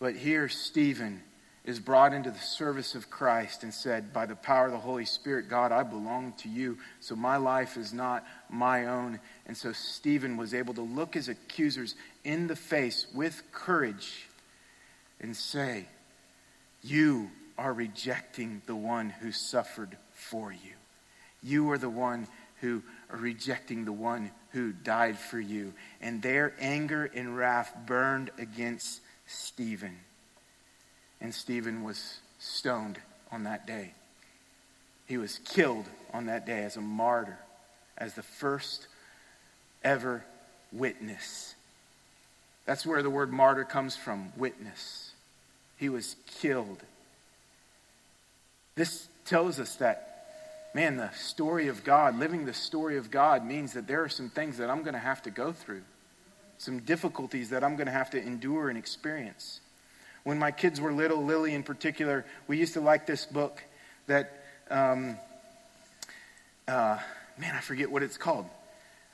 But 0.00 0.16
here, 0.16 0.48
Stephen 0.48 1.22
is 1.64 1.80
brought 1.80 2.12
into 2.12 2.30
the 2.30 2.38
service 2.38 2.94
of 2.94 3.10
Christ 3.10 3.64
and 3.64 3.74
said, 3.74 4.12
By 4.12 4.26
the 4.26 4.36
power 4.36 4.66
of 4.66 4.72
the 4.72 4.78
Holy 4.78 5.04
Spirit, 5.04 5.48
God, 5.48 5.72
I 5.72 5.82
belong 5.82 6.32
to 6.38 6.48
you, 6.48 6.78
so 7.00 7.16
my 7.16 7.36
life 7.36 7.76
is 7.76 7.92
not 7.92 8.24
my 8.48 8.86
own. 8.86 9.18
And 9.46 9.56
so 9.56 9.72
Stephen 9.72 10.36
was 10.36 10.54
able 10.54 10.74
to 10.74 10.82
look 10.82 11.14
his 11.14 11.28
accusers 11.28 11.96
in 12.24 12.46
the 12.46 12.56
face 12.56 13.06
with 13.14 13.42
courage 13.52 14.28
and 15.20 15.36
say, 15.36 15.86
You 16.82 17.30
are 17.58 17.72
rejecting 17.72 18.62
the 18.66 18.76
one 18.76 19.10
who 19.10 19.32
suffered 19.32 19.96
for 20.12 20.52
you. 20.52 20.75
You 21.46 21.70
are 21.70 21.78
the 21.78 21.88
one 21.88 22.26
who 22.60 22.82
are 23.08 23.16
rejecting 23.16 23.84
the 23.84 23.92
one 23.92 24.32
who 24.50 24.72
died 24.72 25.16
for 25.16 25.38
you. 25.38 25.72
And 26.00 26.20
their 26.20 26.54
anger 26.58 27.04
and 27.14 27.36
wrath 27.36 27.72
burned 27.86 28.30
against 28.36 29.00
Stephen. 29.26 29.96
And 31.20 31.32
Stephen 31.32 31.84
was 31.84 32.18
stoned 32.40 32.98
on 33.30 33.44
that 33.44 33.66
day. 33.66 33.94
He 35.06 35.18
was 35.18 35.38
killed 35.38 35.86
on 36.12 36.26
that 36.26 36.46
day 36.46 36.64
as 36.64 36.76
a 36.76 36.80
martyr, 36.80 37.38
as 37.96 38.14
the 38.14 38.24
first 38.24 38.88
ever 39.84 40.24
witness. 40.72 41.54
That's 42.64 42.84
where 42.84 43.04
the 43.04 43.10
word 43.10 43.32
martyr 43.32 43.64
comes 43.64 43.96
from 43.96 44.32
witness. 44.36 45.12
He 45.76 45.88
was 45.88 46.16
killed. 46.40 46.82
This 48.74 49.06
tells 49.24 49.60
us 49.60 49.76
that 49.76 50.15
man, 50.76 50.98
the 50.98 51.10
story 51.12 51.68
of 51.68 51.84
God, 51.84 52.18
living 52.18 52.44
the 52.44 52.52
story 52.52 52.98
of 52.98 53.10
God 53.10 53.42
means 53.42 53.72
that 53.72 53.86
there 53.86 54.04
are 54.04 54.10
some 54.10 54.28
things 54.28 54.58
that 54.58 54.68
I'm 54.68 54.82
going 54.82 54.92
to 54.92 55.00
have 55.00 55.22
to 55.22 55.30
go 55.30 55.50
through, 55.50 55.80
some 56.58 56.80
difficulties 56.80 57.48
that 57.48 57.64
I'm 57.64 57.76
going 57.76 57.86
to 57.86 57.92
have 57.92 58.10
to 58.10 58.20
endure 58.20 58.68
and 58.68 58.76
experience. 58.76 59.60
When 60.22 60.38
my 60.38 60.50
kids 60.50 60.78
were 60.78 60.92
little, 60.92 61.24
Lily 61.24 61.54
in 61.54 61.62
particular, 61.62 62.26
we 62.46 62.58
used 62.58 62.74
to 62.74 62.82
like 62.82 63.06
this 63.06 63.24
book 63.24 63.64
that, 64.06 64.44
um, 64.70 65.16
uh, 66.68 66.98
man, 67.38 67.54
I 67.54 67.60
forget 67.60 67.90
what 67.90 68.02
it's 68.02 68.18
called. 68.18 68.44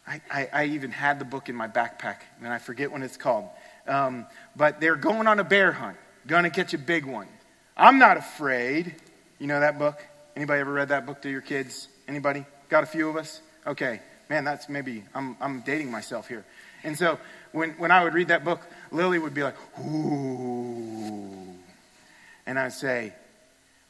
I, 0.04 0.20
I, 0.28 0.48
I, 0.52 0.64
even 0.64 0.90
had 0.90 1.20
the 1.20 1.24
book 1.24 1.48
in 1.48 1.54
my 1.54 1.68
backpack, 1.68 2.16
and 2.42 2.52
I 2.52 2.58
forget 2.58 2.90
what 2.90 3.02
it's 3.02 3.16
called. 3.16 3.48
Um, 3.86 4.26
but 4.56 4.80
they're 4.80 4.96
going 4.96 5.28
on 5.28 5.38
a 5.38 5.44
bear 5.44 5.70
hunt, 5.70 5.96
going 6.26 6.42
to 6.42 6.50
catch 6.50 6.74
a 6.74 6.78
big 6.78 7.06
one. 7.06 7.28
I'm 7.76 8.00
not 8.00 8.16
afraid. 8.16 8.96
You 9.38 9.46
know 9.46 9.60
that 9.60 9.78
book? 9.78 10.04
Anybody 10.34 10.60
ever 10.60 10.72
read 10.72 10.88
that 10.88 11.06
book 11.06 11.22
to 11.22 11.30
your 11.30 11.40
kids? 11.40 11.88
Anybody? 12.08 12.44
Got 12.68 12.84
a 12.84 12.86
few 12.86 13.08
of 13.08 13.16
us? 13.16 13.40
Okay. 13.66 14.00
Man, 14.30 14.44
that's 14.44 14.68
maybe, 14.68 15.04
I'm, 15.14 15.36
I'm 15.40 15.60
dating 15.60 15.90
myself 15.90 16.28
here. 16.28 16.44
And 16.84 16.96
so 16.96 17.18
when, 17.52 17.70
when 17.72 17.90
I 17.90 18.02
would 18.02 18.14
read 18.14 18.28
that 18.28 18.44
book, 18.44 18.60
Lily 18.90 19.18
would 19.18 19.34
be 19.34 19.42
like, 19.42 19.56
ooh. 19.78 21.54
And 22.46 22.58
I'd 22.58 22.72
say, 22.72 23.12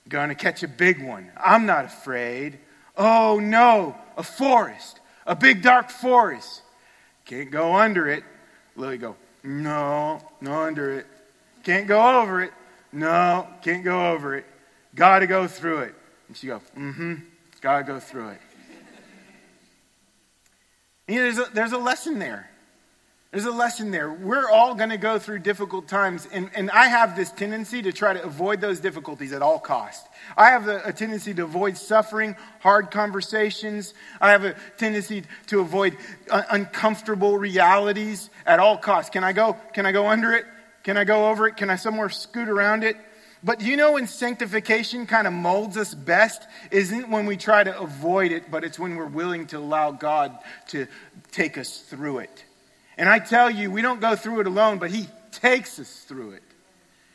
gonna 0.09 0.35
catch 0.35 0.63
a 0.63 0.69
big 0.69 1.03
one. 1.03 1.31
I'm 1.37 1.65
not 1.65 1.85
afraid. 1.85 2.59
Oh 2.97 3.39
no, 3.41 3.97
a 4.17 4.23
forest, 4.23 5.01
a 5.27 5.35
big 5.37 5.63
dark 5.63 5.91
forest. 5.91 6.63
Can't 7.25 7.51
go 7.51 7.77
under 7.77 8.09
it. 8.09 8.25
Lily 8.77 8.99
go, 8.99 9.17
no, 9.45 10.21
no 10.41 10.63
under 10.63 10.99
it. 10.99 11.07
Can't 11.63 11.87
go 11.87 12.21
over 12.21 12.43
it. 12.43 12.53
No, 12.93 13.47
can't 13.63 13.85
go 13.85 14.13
over 14.13 14.37
it. 14.37 14.45
Got 14.95 15.21
to 15.21 15.27
go 15.27 15.47
through 15.47 15.79
it. 15.79 15.95
And 16.33 16.37
she 16.39 16.47
go, 16.47 16.63
mm-hmm, 16.75 17.17
got 17.61 17.77
to 17.77 17.85
go 17.85 18.01
through 18.01 18.31
it. 18.31 18.41
You 21.07 21.17
know, 21.17 21.23
there's, 21.25 21.39
a, 21.39 21.53
there's 21.53 21.73
a 21.73 21.79
lesson 21.79 22.19
there. 22.19 22.49
There's 23.33 23.45
a 23.45 23.51
lesson 23.51 23.91
there. 23.91 24.11
We're 24.11 24.49
all 24.51 24.75
going 24.75 24.89
to 24.89 24.97
go 24.97 25.19
through 25.19 25.41
difficult 25.41 25.89
times, 25.89 26.27
and, 26.33 26.49
and 26.55 26.71
I 26.71 26.87
have 26.87 27.17
this 27.17 27.31
tendency 27.31 27.83
to 27.83 27.93
try 27.93 28.15
to 28.15 28.23
avoid 28.25 28.63
those 28.63 28.81
difficulties 28.81 29.35
at 29.35 29.43
all 29.43 29.59
costs. 29.59 30.09
I 30.35 30.53
have 30.53 30.69
a, 30.69 30.81
a 30.87 30.93
tendency 30.95 31.35
to 31.35 31.43
avoid 31.43 31.77
suffering, 31.77 32.35
hard 32.61 32.91
conversations. 32.91 33.93
I 34.19 34.31
have 34.31 34.47
a 34.47 34.55
tendency 34.79 35.25
to 35.49 35.61
avoid 35.61 35.99
un- 36.31 36.47
uncomfortable 36.49 37.37
realities 37.37 38.31
at 38.47 38.59
all 38.59 38.79
costs. 38.79 39.11
Can 39.11 39.23
I 39.23 39.35
go? 39.35 39.59
Can 39.75 39.85
I 39.85 39.93
go 39.93 40.07
under 40.07 40.33
it? 40.33 40.47
Can 40.83 40.97
I 40.97 41.05
go 41.05 41.29
over 41.29 41.47
it? 41.47 41.59
Can 41.59 41.69
I 41.69 41.77
somewhere 41.77 42.09
scoot 42.09 42.49
around 42.49 42.85
it? 42.85 42.97
But 43.45 43.61
you 43.61 43.77
know 43.77 43.93
when 43.93 44.07
sanctification 44.07 45.07
kind 45.07 45.27
of 45.27 45.33
molds 45.33 45.77
us 45.77 45.95
best 45.95 46.47
isn't 46.71 47.11
when 47.11 47.27
we 47.27 47.37
try 47.37 47.65
to 47.65 47.77
avoid 47.77 48.31
it, 48.31 48.51
but 48.51 48.63
it's 48.63 48.79
when 48.79 48.95
we're 48.95 49.07
willing 49.07 49.49
to 49.49 49.59
allow 49.59 49.91
God 49.91 50.39
to 50.69 50.87
take 51.33 51.59
us 51.59 51.79
through 51.79 52.19
it. 52.19 52.45
And 52.97 53.09
I 53.09 53.19
tell 53.19 53.51
you, 53.51 53.71
we 53.71 53.83
don't 53.83 54.01
go 54.01 54.15
through 54.15 54.41
it 54.41 54.47
alone, 54.47 54.79
but 54.79 54.91
He 54.91 55.09
takes 55.33 55.81
us 55.81 56.05
through 56.07 56.33
it. 56.33 56.43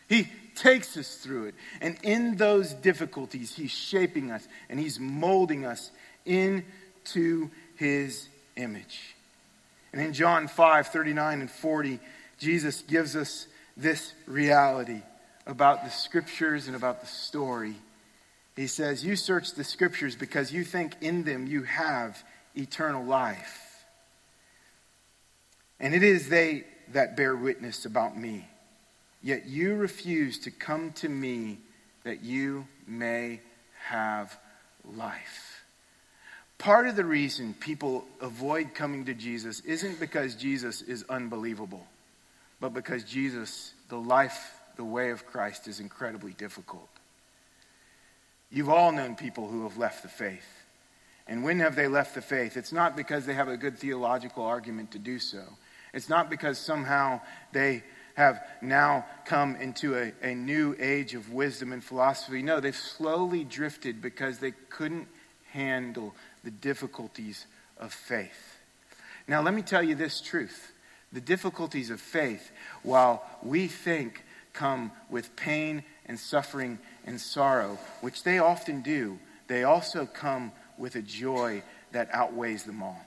He 0.09 0.28
takes 0.55 0.97
us 0.97 1.15
through 1.15 1.45
it. 1.45 1.55
And 1.80 1.97
in 2.03 2.36
those 2.36 2.73
difficulties, 2.73 3.55
He's 3.55 3.71
shaping 3.71 4.32
us 4.32 4.45
and 4.69 4.80
He's 4.80 4.99
molding 4.99 5.65
us 5.65 5.91
into 6.25 7.49
His 7.75 8.28
image. 8.57 9.15
And 9.93 10.01
in 10.01 10.11
John 10.11 10.49
5 10.49 10.88
39 10.88 11.41
and 11.41 11.49
40, 11.49 11.99
Jesus 12.38 12.82
gives 12.82 13.15
us 13.15 13.47
this 13.78 14.11
reality 14.25 15.03
about 15.47 15.83
the 15.83 15.89
scriptures 15.89 16.67
and 16.67 16.75
about 16.75 17.01
the 17.01 17.07
story. 17.07 17.75
He 18.55 18.67
says, 18.67 19.03
You 19.03 19.15
search 19.15 19.53
the 19.53 19.63
scriptures 19.63 20.15
because 20.15 20.51
you 20.51 20.63
think 20.63 20.93
in 21.01 21.23
them 21.23 21.47
you 21.47 21.63
have 21.63 22.21
eternal 22.55 23.03
life. 23.03 23.85
And 25.79 25.93
it 25.93 26.03
is 26.03 26.29
they 26.29 26.65
that 26.93 27.15
bear 27.15 27.35
witness 27.35 27.85
about 27.85 28.17
me. 28.17 28.47
Yet 29.21 29.45
you 29.45 29.75
refuse 29.75 30.39
to 30.39 30.51
come 30.51 30.91
to 30.93 31.09
me 31.09 31.59
that 32.03 32.23
you 32.23 32.67
may 32.87 33.41
have 33.85 34.37
life. 34.95 35.63
Part 36.57 36.87
of 36.87 36.95
the 36.95 37.05
reason 37.05 37.53
people 37.53 38.05
avoid 38.21 38.73
coming 38.73 39.05
to 39.05 39.13
Jesus 39.13 39.59
isn't 39.61 39.99
because 39.99 40.35
Jesus 40.35 40.81
is 40.81 41.05
unbelievable, 41.09 41.85
but 42.59 42.73
because 42.73 43.03
Jesus, 43.03 43.73
the 43.89 43.97
life, 43.97 44.57
the 44.78 44.86
way 44.86 45.09
of 45.09 45.25
Christ, 45.25 45.67
is 45.67 45.80
incredibly 45.80 46.34
difficult. 46.34 46.89
You've 48.49 48.69
all 48.69 48.91
known 48.91 49.15
people 49.15 49.47
who 49.47 49.63
have 49.63 49.78
left 49.78 50.03
the 50.03 50.09
faith. 50.09 50.47
And 51.28 51.43
when 51.43 51.59
have 51.59 51.75
they 51.75 51.88
left 51.88 52.15
the 52.15 52.21
faith? 52.21 52.55
It's 52.55 52.71
not 52.71 52.95
because 52.95 53.25
they 53.25 53.34
have 53.34 53.49
a 53.49 53.57
good 53.57 53.78
theological 53.78 54.45
argument 54.45 54.91
to 54.91 54.99
do 54.99 55.19
so. 55.19 55.43
It's 55.93 56.07
not 56.07 56.30
because 56.30 56.57
somehow 56.57 57.21
they 57.51 57.84
have 58.15 58.41
now 58.61 59.05
come 59.25 59.55
into 59.57 59.95
a, 59.95 60.11
a 60.23 60.34
new 60.34 60.75
age 60.80 61.13
of 61.13 61.32
wisdom 61.32 61.71
and 61.73 61.84
philosophy. 61.84 62.41
No, 62.41 62.59
they've 62.59 62.75
slowly 62.75 63.43
drifted 63.43 64.01
because 64.01 64.39
they 64.39 64.53
couldn't 64.69 65.07
handle 65.51 66.15
the 66.43 66.51
difficulties 66.51 67.45
of 67.78 67.93
faith. 67.93 68.57
Now, 69.28 69.41
let 69.41 69.53
me 69.53 69.61
tell 69.61 69.84
you 69.84 69.95
this 69.95 70.21
truth 70.21 70.71
the 71.13 71.21
difficulties 71.21 71.89
of 71.89 72.01
faith, 72.01 72.51
while 72.84 73.23
we 73.41 73.67
think 73.67 74.23
come 74.58 74.91
with 75.10 75.36
pain 75.36 75.84
and 76.08 76.20
suffering 76.20 76.80
and 77.05 77.22
sorrow, 77.22 77.78
which 78.01 78.24
they 78.24 78.39
often 78.39 78.82
do, 78.82 79.20
they 79.47 79.64
also 79.64 80.05
come 80.05 80.51
with 80.78 80.95
a 80.95 81.01
joy 81.01 81.62
that 81.91 82.10
outweighs 82.12 82.64
them 82.64 82.82
all. 82.82 82.99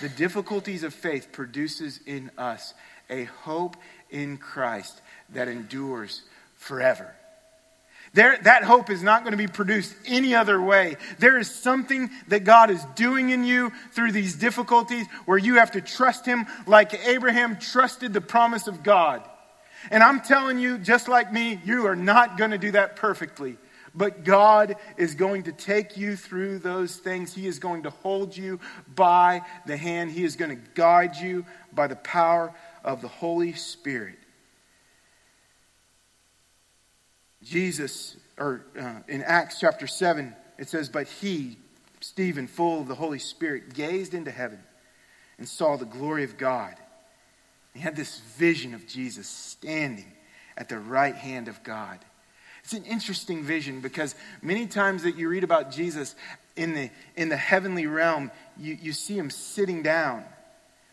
The 0.00 0.08
difficulties 0.10 0.82
of 0.82 0.94
faith 0.94 1.28
produces 1.32 2.00
in 2.06 2.30
us 2.38 2.74
a 3.10 3.24
hope 3.24 3.76
in 4.10 4.36
Christ 4.36 5.00
that 5.30 5.48
endures 5.48 6.22
forever. 6.56 7.14
There, 8.14 8.38
that 8.42 8.62
hope 8.62 8.90
is 8.90 9.02
not 9.02 9.22
going 9.22 9.32
to 9.32 9.38
be 9.38 9.46
produced 9.46 9.94
any 10.06 10.34
other 10.34 10.60
way. 10.60 10.96
There 11.18 11.38
is 11.38 11.50
something 11.50 12.10
that 12.28 12.44
God 12.44 12.70
is 12.70 12.84
doing 12.94 13.30
in 13.30 13.44
you 13.44 13.72
through 13.92 14.12
these 14.12 14.34
difficulties 14.34 15.06
where 15.24 15.38
you 15.38 15.54
have 15.54 15.72
to 15.72 15.80
trust 15.80 16.26
Him 16.26 16.46
like 16.66 16.92
Abraham 17.06 17.58
trusted 17.58 18.12
the 18.12 18.20
promise 18.20 18.66
of 18.66 18.82
God. 18.82 19.26
And 19.90 20.02
I'm 20.02 20.20
telling 20.20 20.58
you, 20.58 20.78
just 20.78 21.08
like 21.08 21.32
me, 21.32 21.60
you 21.64 21.86
are 21.86 21.96
not 21.96 22.38
going 22.38 22.52
to 22.52 22.58
do 22.58 22.72
that 22.72 22.96
perfectly. 22.96 23.56
But 23.94 24.24
God 24.24 24.76
is 24.96 25.14
going 25.14 25.44
to 25.44 25.52
take 25.52 25.96
you 25.96 26.16
through 26.16 26.60
those 26.60 26.96
things. 26.96 27.34
He 27.34 27.46
is 27.46 27.58
going 27.58 27.82
to 27.82 27.90
hold 27.90 28.36
you 28.36 28.58
by 28.94 29.42
the 29.66 29.76
hand. 29.76 30.12
He 30.12 30.24
is 30.24 30.36
going 30.36 30.50
to 30.50 30.70
guide 30.74 31.16
you 31.16 31.44
by 31.74 31.88
the 31.88 31.96
power 31.96 32.54
of 32.84 33.02
the 33.02 33.08
Holy 33.08 33.52
Spirit. 33.52 34.18
Jesus, 37.42 38.16
or 38.38 38.64
uh, 38.78 39.00
in 39.08 39.22
Acts 39.22 39.60
chapter 39.60 39.86
7, 39.86 40.34
it 40.58 40.68
says, 40.68 40.88
But 40.88 41.08
he, 41.08 41.58
Stephen, 42.00 42.46
full 42.46 42.80
of 42.80 42.88
the 42.88 42.94
Holy 42.94 43.18
Spirit, 43.18 43.74
gazed 43.74 44.14
into 44.14 44.30
heaven 44.30 44.60
and 45.38 45.48
saw 45.48 45.76
the 45.76 45.84
glory 45.84 46.24
of 46.24 46.38
God. 46.38 46.76
He 47.74 47.80
had 47.80 47.96
this 47.96 48.20
vision 48.36 48.74
of 48.74 48.86
Jesus 48.86 49.26
standing 49.26 50.12
at 50.56 50.68
the 50.68 50.78
right 50.78 51.14
hand 51.14 51.48
of 51.48 51.62
God. 51.62 51.98
It's 52.64 52.74
an 52.74 52.84
interesting 52.84 53.42
vision 53.42 53.80
because 53.80 54.14
many 54.40 54.66
times 54.66 55.02
that 55.02 55.16
you 55.16 55.28
read 55.28 55.44
about 55.44 55.72
Jesus 55.72 56.14
in 56.54 56.74
the, 56.74 56.90
in 57.16 57.28
the 57.28 57.36
heavenly 57.36 57.86
realm, 57.86 58.30
you, 58.58 58.78
you 58.80 58.92
see 58.92 59.16
him 59.16 59.30
sitting 59.30 59.82
down. 59.82 60.24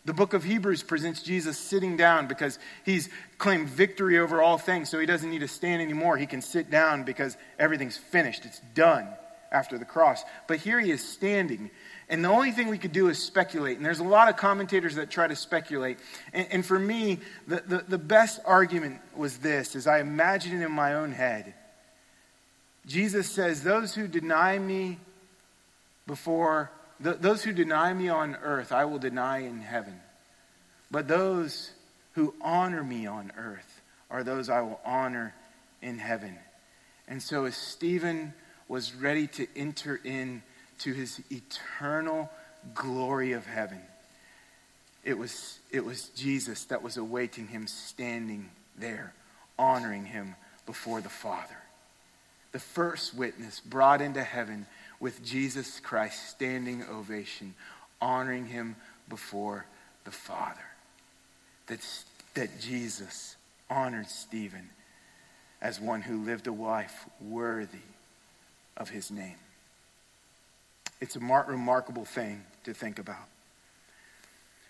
The 0.06 0.14
book 0.14 0.32
of 0.32 0.42
Hebrews 0.42 0.82
presents 0.82 1.22
Jesus 1.22 1.58
sitting 1.58 1.96
down 1.96 2.26
because 2.26 2.58
he's 2.84 3.10
claimed 3.38 3.68
victory 3.68 4.18
over 4.18 4.40
all 4.40 4.56
things, 4.56 4.88
so 4.88 4.98
he 4.98 5.06
doesn't 5.06 5.30
need 5.30 5.40
to 5.40 5.48
stand 5.48 5.82
anymore. 5.82 6.16
He 6.16 6.26
can 6.26 6.40
sit 6.40 6.70
down 6.70 7.04
because 7.04 7.36
everything's 7.58 7.98
finished, 7.98 8.46
it's 8.46 8.60
done 8.74 9.06
after 9.52 9.76
the 9.76 9.84
cross. 9.84 10.24
But 10.46 10.58
here 10.58 10.80
he 10.80 10.90
is 10.90 11.06
standing. 11.06 11.70
And 12.10 12.24
the 12.24 12.28
only 12.28 12.50
thing 12.50 12.66
we 12.66 12.76
could 12.76 12.92
do 12.92 13.08
is 13.08 13.22
speculate. 13.22 13.76
And 13.76 13.86
there's 13.86 14.00
a 14.00 14.04
lot 14.04 14.28
of 14.28 14.36
commentators 14.36 14.96
that 14.96 15.10
try 15.10 15.28
to 15.28 15.36
speculate. 15.36 15.98
And, 16.32 16.48
and 16.50 16.66
for 16.66 16.76
me, 16.76 17.20
the, 17.46 17.62
the, 17.64 17.84
the 17.88 17.98
best 17.98 18.40
argument 18.44 19.00
was 19.16 19.38
this, 19.38 19.76
as 19.76 19.86
I 19.86 20.00
imagine 20.00 20.60
it 20.60 20.64
in 20.64 20.72
my 20.72 20.94
own 20.94 21.12
head. 21.12 21.54
Jesus 22.84 23.30
says, 23.30 23.62
Those 23.62 23.94
who 23.94 24.08
deny 24.08 24.58
me 24.58 24.98
before, 26.08 26.72
th- 27.02 27.18
those 27.20 27.44
who 27.44 27.52
deny 27.52 27.94
me 27.94 28.08
on 28.08 28.34
earth, 28.42 28.72
I 28.72 28.86
will 28.86 28.98
deny 28.98 29.38
in 29.38 29.60
heaven. 29.60 30.00
But 30.90 31.06
those 31.06 31.70
who 32.14 32.34
honor 32.40 32.82
me 32.82 33.06
on 33.06 33.30
earth 33.36 33.82
are 34.10 34.24
those 34.24 34.50
I 34.50 34.62
will 34.62 34.80
honor 34.84 35.32
in 35.80 35.98
heaven. 35.98 36.36
And 37.06 37.22
so, 37.22 37.44
as 37.44 37.56
Stephen 37.56 38.34
was 38.66 38.96
ready 38.96 39.28
to 39.28 39.46
enter 39.54 40.00
into 40.84 40.98
his 40.98 41.20
eternal 41.30 42.30
glory 42.74 43.32
of 43.32 43.46
heaven, 43.46 43.80
it 45.04 45.16
was, 45.16 45.58
it 45.70 45.84
was 45.84 46.08
Jesus 46.10 46.64
that 46.64 46.82
was 46.82 46.96
awaiting 46.96 47.48
him 47.48 47.66
standing 47.66 48.50
there, 48.78 49.14
honoring 49.58 50.04
him 50.04 50.34
before 50.66 51.00
the 51.00 51.08
Father 51.08 51.56
the 52.52 52.58
first 52.58 53.14
witness 53.14 53.60
brought 53.60 54.00
into 54.00 54.22
heaven 54.22 54.66
with 54.98 55.24
Jesus 55.24 55.80
Christ 55.80 56.30
standing 56.30 56.84
ovation, 56.84 57.54
honoring 58.00 58.46
him 58.46 58.76
before 59.08 59.66
the 60.04 60.10
Father. 60.10 60.60
That, 61.68 61.80
that 62.34 62.60
Jesus 62.60 63.36
honored 63.68 64.08
Stephen 64.08 64.70
as 65.62 65.80
one 65.80 66.02
who 66.02 66.24
lived 66.24 66.46
a 66.46 66.52
life 66.52 67.06
worthy 67.20 67.78
of 68.76 68.90
his 68.90 69.10
name. 69.10 69.36
It's 71.00 71.16
a 71.16 71.20
mar- 71.20 71.46
remarkable 71.48 72.04
thing 72.04 72.44
to 72.64 72.74
think 72.74 72.98
about. 72.98 73.28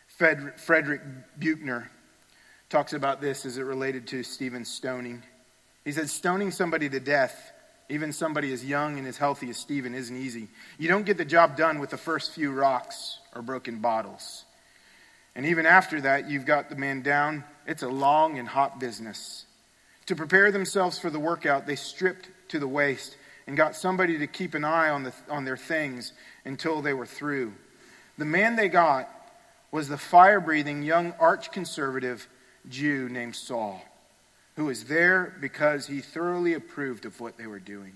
Fred, 0.09 0.61
Frederick 0.61 1.01
Buechner 1.39 1.91
talks 2.69 2.93
about 2.93 3.21
this 3.21 3.47
as 3.47 3.59
it 3.59 3.63
related 3.63 4.07
to 4.09 4.23
Stephen's 4.23 4.69
stoning. 4.69 5.23
He 5.85 5.93
said, 5.93 6.09
Stoning 6.09 6.51
somebody 6.51 6.89
to 6.89 7.01
death 7.01 7.53
even 7.91 8.13
somebody 8.13 8.53
as 8.53 8.65
young 8.65 8.99
and 8.99 9.07
as 9.07 9.19
healthy 9.19 9.51
as 9.51 9.57
Stephen 9.57 9.95
isn't 9.95 10.17
easy. 10.17 10.49
You 10.79 10.89
don't 10.89 11.05
get 11.05 11.19
the 11.19 11.25
job 11.25 11.57
done 11.57 11.81
with 11.81 11.91
the 11.91 11.97
first 11.97 12.33
few 12.33 12.53
rocks 12.53 13.19
or 13.35 13.43
broken 13.43 13.81
bottles. 13.81 14.45
And 15.35 15.47
even 15.47 15.67
after 15.67 16.01
that, 16.03 16.31
you've 16.31 16.47
got 16.47 16.71
the 16.71 16.77
man 16.77 17.03
down. 17.03 17.45
It's 17.67 17.83
a 17.83 17.89
long 17.89 18.39
and 18.39 18.49
hot 18.49 18.81
business. 18.81 19.45
To 20.07 20.17
prepare 20.17 20.51
themselves 20.51 20.99
for 20.99 21.11
the 21.11 21.21
workout, 21.21 21.67
they 21.67 21.77
stripped 21.77 22.29
to 22.49 22.59
the 22.59 22.69
waist 22.69 23.17
and 23.51 23.57
got 23.57 23.75
somebody 23.75 24.17
to 24.19 24.29
keep 24.29 24.55
an 24.55 24.65
eye 24.65 24.91
on, 24.91 25.03
the, 25.03 25.13
on 25.29 25.45
their 25.45 25.57
things 25.57 26.13
until 26.45 26.83
they 26.83 26.93
were 26.93 27.05
through. 27.05 27.53
The 28.17 28.25
man 28.25 28.55
they 28.55 28.69
got 28.69 29.09
was 29.73 29.89
the 29.89 29.99
fire 29.99 30.39
breathing 30.39 30.85
young 30.85 31.15
arch 31.19 31.51
conservative 31.51 32.29
Jew 32.69 33.09
named 33.09 33.35
Saul 33.35 33.83
who 34.55 34.67
was 34.67 34.85
there 34.85 35.35
because 35.41 35.89
he 35.89 36.01
thoroughly 36.01 36.55
approved 36.55 37.07
of 37.07 37.19
what 37.19 37.39
they 37.39 37.49
were 37.49 37.59
doing. 37.59 37.95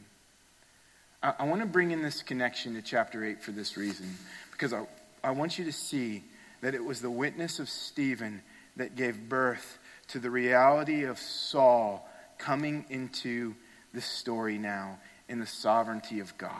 I, 1.22 1.34
I 1.38 1.44
want 1.44 1.60
to 1.60 1.68
bring 1.68 1.92
in 1.92 2.02
this 2.02 2.20
connection 2.20 2.74
to 2.74 2.82
chapter 2.82 3.24
8 3.24 3.40
for 3.40 3.52
this 3.52 3.76
reason, 3.76 4.12
because 4.50 4.72
I, 4.72 4.84
I 5.22 5.30
want 5.30 5.56
you 5.56 5.64
to 5.66 5.72
see 5.72 6.24
that 6.62 6.74
it 6.74 6.84
was 6.84 7.00
the 7.00 7.10
witness 7.10 7.60
of 7.60 7.68
Stephen 7.68 8.42
that 8.74 8.96
gave 8.96 9.28
birth 9.28 9.78
to 10.08 10.18
the 10.18 10.30
reality 10.30 11.04
of 11.04 11.20
Saul 11.20 12.08
coming 12.38 12.86
into 12.88 13.54
the 13.92 14.00
story 14.00 14.58
now 14.58 14.98
in 15.34 15.40
the 15.40 15.46
sovereignty 15.46 16.20
of 16.20 16.38
God. 16.38 16.52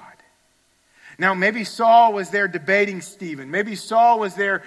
Now, 1.17 1.33
maybe 1.33 1.63
Saul 1.63 2.13
was 2.13 2.31
there 2.31 2.49
debating 2.49 3.03
Stephen. 3.03 3.49
Maybe 3.53 3.77
Saul 3.77 4.19
was 4.19 4.35
there 4.35 4.65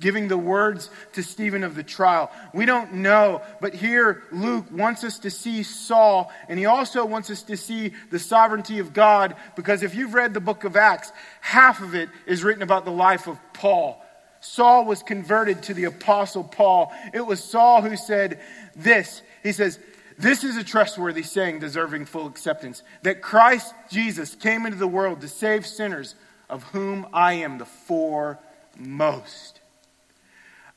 giving 0.00 0.28
the 0.28 0.38
words 0.38 0.88
to 1.12 1.22
Stephen 1.22 1.62
of 1.62 1.74
the 1.74 1.82
trial. 1.82 2.32
We 2.54 2.64
don't 2.64 2.94
know, 2.94 3.42
but 3.60 3.74
here 3.74 4.22
Luke 4.32 4.64
wants 4.72 5.04
us 5.04 5.18
to 5.20 5.30
see 5.30 5.62
Saul, 5.62 6.32
and 6.48 6.58
he 6.58 6.64
also 6.64 7.04
wants 7.04 7.28
us 7.28 7.42
to 7.44 7.56
see 7.58 7.92
the 8.10 8.18
sovereignty 8.18 8.78
of 8.78 8.94
God, 8.94 9.36
because 9.56 9.82
if 9.82 9.94
you've 9.94 10.14
read 10.14 10.32
the 10.32 10.40
book 10.40 10.64
of 10.64 10.74
Acts, 10.74 11.12
half 11.42 11.82
of 11.82 11.94
it 11.94 12.08
is 12.26 12.42
written 12.42 12.62
about 12.62 12.86
the 12.86 12.92
life 12.92 13.26
of 13.26 13.38
Paul. 13.52 14.02
Saul 14.40 14.86
was 14.86 15.02
converted 15.02 15.64
to 15.64 15.74
the 15.74 15.84
apostle 15.84 16.44
Paul. 16.44 16.94
It 17.12 17.26
was 17.26 17.44
Saul 17.44 17.82
who 17.82 17.96
said 17.98 18.40
this. 18.74 19.20
He 19.42 19.52
says, 19.52 19.78
this 20.18 20.44
is 20.44 20.56
a 20.56 20.64
trustworthy 20.64 21.22
saying 21.22 21.58
deserving 21.58 22.06
full 22.06 22.26
acceptance 22.26 22.82
that 23.02 23.22
Christ 23.22 23.74
Jesus 23.90 24.34
came 24.34 24.66
into 24.66 24.78
the 24.78 24.86
world 24.86 25.20
to 25.20 25.28
save 25.28 25.66
sinners, 25.66 26.14
of 26.48 26.62
whom 26.64 27.06
I 27.12 27.34
am 27.34 27.58
the 27.58 27.64
foremost. 27.64 29.60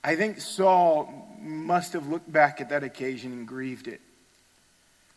I 0.03 0.15
think 0.15 0.39
Saul 0.39 1.37
must 1.41 1.93
have 1.93 2.07
looked 2.07 2.31
back 2.31 2.61
at 2.61 2.69
that 2.69 2.83
occasion 2.83 3.33
and 3.33 3.47
grieved 3.47 3.87
it. 3.87 4.01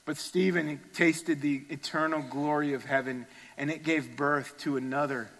But 0.04 0.16
Stephen 0.16 0.80
tasted 0.92 1.40
the 1.40 1.62
eternal 1.68 2.22
glory 2.22 2.72
of 2.72 2.84
heaven, 2.84 3.26
and 3.56 3.70
it 3.70 3.84
gave 3.84 4.16
birth 4.16 4.58
to 4.58 4.76
another 4.76 5.30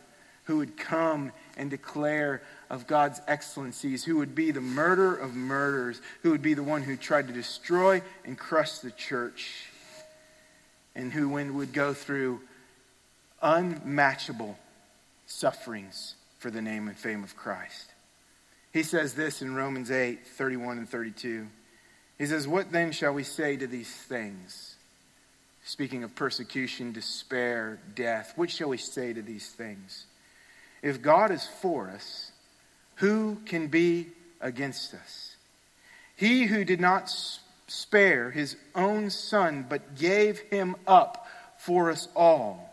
who 0.44 0.58
would 0.58 0.76
come 0.76 1.32
and 1.60 1.70
declare 1.70 2.40
of 2.70 2.86
God's 2.86 3.20
excellencies, 3.28 4.02
who 4.02 4.16
would 4.16 4.34
be 4.34 4.50
the 4.50 4.62
murderer 4.62 5.14
of 5.14 5.34
murderers, 5.34 6.00
who 6.22 6.30
would 6.30 6.40
be 6.40 6.54
the 6.54 6.62
one 6.62 6.82
who 6.82 6.96
tried 6.96 7.26
to 7.26 7.34
destroy 7.34 8.00
and 8.24 8.38
crush 8.38 8.78
the 8.78 8.90
church, 8.90 9.66
and 10.94 11.12
who 11.12 11.28
would 11.28 11.74
go 11.74 11.92
through 11.92 12.40
unmatchable 13.42 14.58
sufferings 15.26 16.14
for 16.38 16.50
the 16.50 16.62
name 16.62 16.88
and 16.88 16.96
fame 16.96 17.22
of 17.22 17.36
Christ. 17.36 17.92
He 18.72 18.82
says 18.82 19.12
this 19.12 19.42
in 19.42 19.54
Romans 19.54 19.90
8 19.90 20.26
31 20.26 20.78
and 20.78 20.88
32. 20.88 21.46
He 22.18 22.26
says, 22.26 22.48
What 22.48 22.72
then 22.72 22.92
shall 22.92 23.12
we 23.12 23.22
say 23.22 23.56
to 23.58 23.66
these 23.66 23.92
things? 23.94 24.76
Speaking 25.64 26.04
of 26.04 26.14
persecution, 26.14 26.92
despair, 26.92 27.78
death, 27.94 28.32
what 28.36 28.50
shall 28.50 28.70
we 28.70 28.78
say 28.78 29.12
to 29.12 29.20
these 29.20 29.50
things? 29.50 30.06
If 30.82 31.02
God 31.02 31.30
is 31.30 31.46
for 31.60 31.88
us, 31.88 32.32
who 32.96 33.36
can 33.46 33.68
be 33.68 34.08
against 34.40 34.94
us? 34.94 35.36
He 36.16 36.46
who 36.46 36.64
did 36.64 36.80
not 36.80 37.14
spare 37.66 38.30
his 38.30 38.56
own 38.74 39.10
son, 39.10 39.66
but 39.68 39.96
gave 39.96 40.38
him 40.38 40.76
up 40.86 41.26
for 41.58 41.90
us 41.90 42.08
all, 42.16 42.66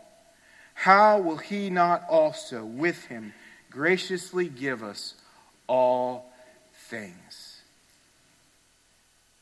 how 0.74 1.20
will 1.20 1.36
he 1.36 1.70
not 1.70 2.04
also 2.08 2.64
with 2.64 3.04
him 3.06 3.34
graciously 3.70 4.48
give 4.48 4.82
us 4.82 5.14
all 5.66 6.32
things. 6.72 7.60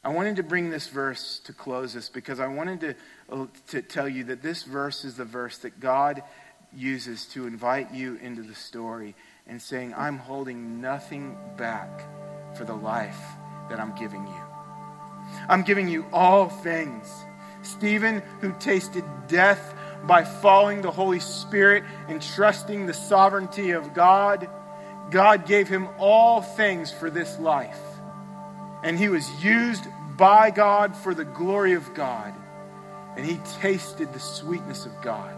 I 0.05 0.11
wanted 0.11 0.37
to 0.37 0.43
bring 0.43 0.71
this 0.71 0.89
verse 0.89 1.41
to 1.45 1.53
close 1.53 1.95
this 1.95 2.09
because 2.09 2.39
I 2.39 2.47
wanted 2.47 2.81
to, 2.81 2.95
uh, 3.33 3.47
to 3.69 3.83
tell 3.83 4.09
you 4.09 4.25
that 4.25 4.43
this 4.43 4.62
verse 4.62 5.05
is 5.05 5.17
the 5.17 5.25
verse 5.25 5.59
that 5.59 5.81
God 5.81 6.23
uses 6.77 7.27
to 7.27 7.47
invite 7.47 7.93
you 7.93 8.16
into 8.22 8.43
the 8.43 8.55
story 8.55 9.14
and 9.47 9.61
saying, 9.61 9.95
I'm 9.97 10.18
holding 10.18 10.81
nothing 10.81 11.37
back 11.57 12.03
for 12.57 12.64
the 12.64 12.74
life 12.74 13.20
that 13.70 13.81
I'm 13.81 13.95
giving 13.95 14.27
you. 14.27 14.43
I'm 15.49 15.62
giving 15.62 15.89
you 15.89 16.07
all 16.12 16.49
things. 16.49 17.12
Stephen, 17.62 18.22
who 18.41 18.55
tasted 18.61 19.05
death 19.27 19.74
by 20.07 20.22
following 20.22 20.83
the 20.83 20.91
Holy 20.91 21.20
Spirit 21.20 21.83
and 22.09 22.22
trusting 22.22 22.87
the 22.87 22.95
sovereignty 22.95 23.72
of 23.72 23.93
God 23.95 24.49
God 25.11 25.47
gave 25.47 25.68
him 25.68 25.89
all 25.99 26.43
things 26.43 26.91
for 26.91 27.11
this 27.11 27.39
life. 27.39 27.81
And 28.83 28.99
he 28.99 29.09
was 29.09 29.29
used 29.43 29.85
by 30.16 30.51
God 30.51 30.97
for 30.97 31.14
the 31.14 31.24
glory 31.24 31.74
of 31.74 31.95
God. 31.95 32.35
And 33.16 33.24
he 33.24 33.39
tasted 33.61 34.12
the 34.12 34.20
sweetness 34.20 34.85
of 34.85 34.93
God, 35.03 35.35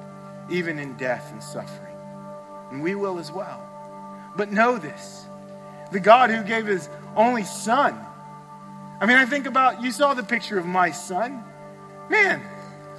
even 0.51 0.79
in 0.79 0.97
death 0.97 1.31
and 1.33 1.43
suffering. 1.43 1.97
And 2.71 2.83
we 2.83 2.95
will 2.95 3.19
as 3.19 3.33
well. 3.33 3.63
But 4.37 4.53
know 4.53 4.79
this 4.79 5.27
the 5.91 6.01
God 6.01 6.31
who 6.31 6.43
gave 6.43 6.67
his 6.67 6.89
only 7.17 7.45
son. 7.45 7.99
I 9.01 9.07
mean, 9.07 9.17
I 9.17 9.25
think 9.25 9.47
about, 9.47 9.83
you 9.83 9.91
saw 9.91 10.15
the 10.15 10.23
picture 10.23 10.59
of 10.59 10.67
my 10.67 10.91
son. 10.91 11.43
Man, 12.11 12.43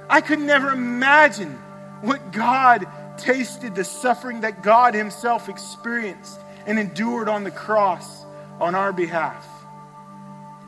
I 0.08 0.20
could 0.20 0.40
never 0.40 0.70
imagine 0.70 1.52
what 2.00 2.32
God 2.32 2.86
tasted, 3.16 3.74
the 3.74 3.84
suffering 3.84 4.40
that 4.40 4.62
God 4.62 4.94
himself 4.94 5.48
experienced 5.48 6.40
and 6.66 6.78
endured 6.78 7.28
on 7.28 7.44
the 7.44 7.50
cross 7.50 8.24
on 8.60 8.74
our 8.74 8.92
behalf. 8.92 9.46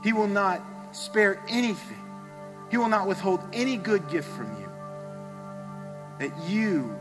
He 0.04 0.12
will 0.12 0.26
not 0.26 0.62
spare 0.92 1.42
anything, 1.48 2.02
He 2.70 2.76
will 2.76 2.88
not 2.88 3.08
withhold 3.08 3.40
any 3.52 3.76
good 3.76 4.08
gift 4.08 4.28
from 4.30 4.60
you. 4.60 4.61
That 6.22 6.48
you 6.48 6.96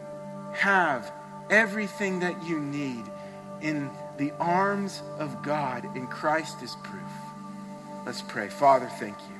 have 0.53 1.13
everything 1.51 2.21
that 2.21 2.43
you 2.43 2.59
need 2.59 3.03
in 3.61 3.91
the 4.17 4.31
arms 4.39 5.03
of 5.19 5.43
God 5.43 5.95
in 5.95 6.07
Christ 6.07 6.63
is 6.63 6.75
proof. 6.83 7.03
Let's 8.03 8.23
pray. 8.23 8.49
Father, 8.49 8.89
thank 8.97 9.15
you. 9.29 9.35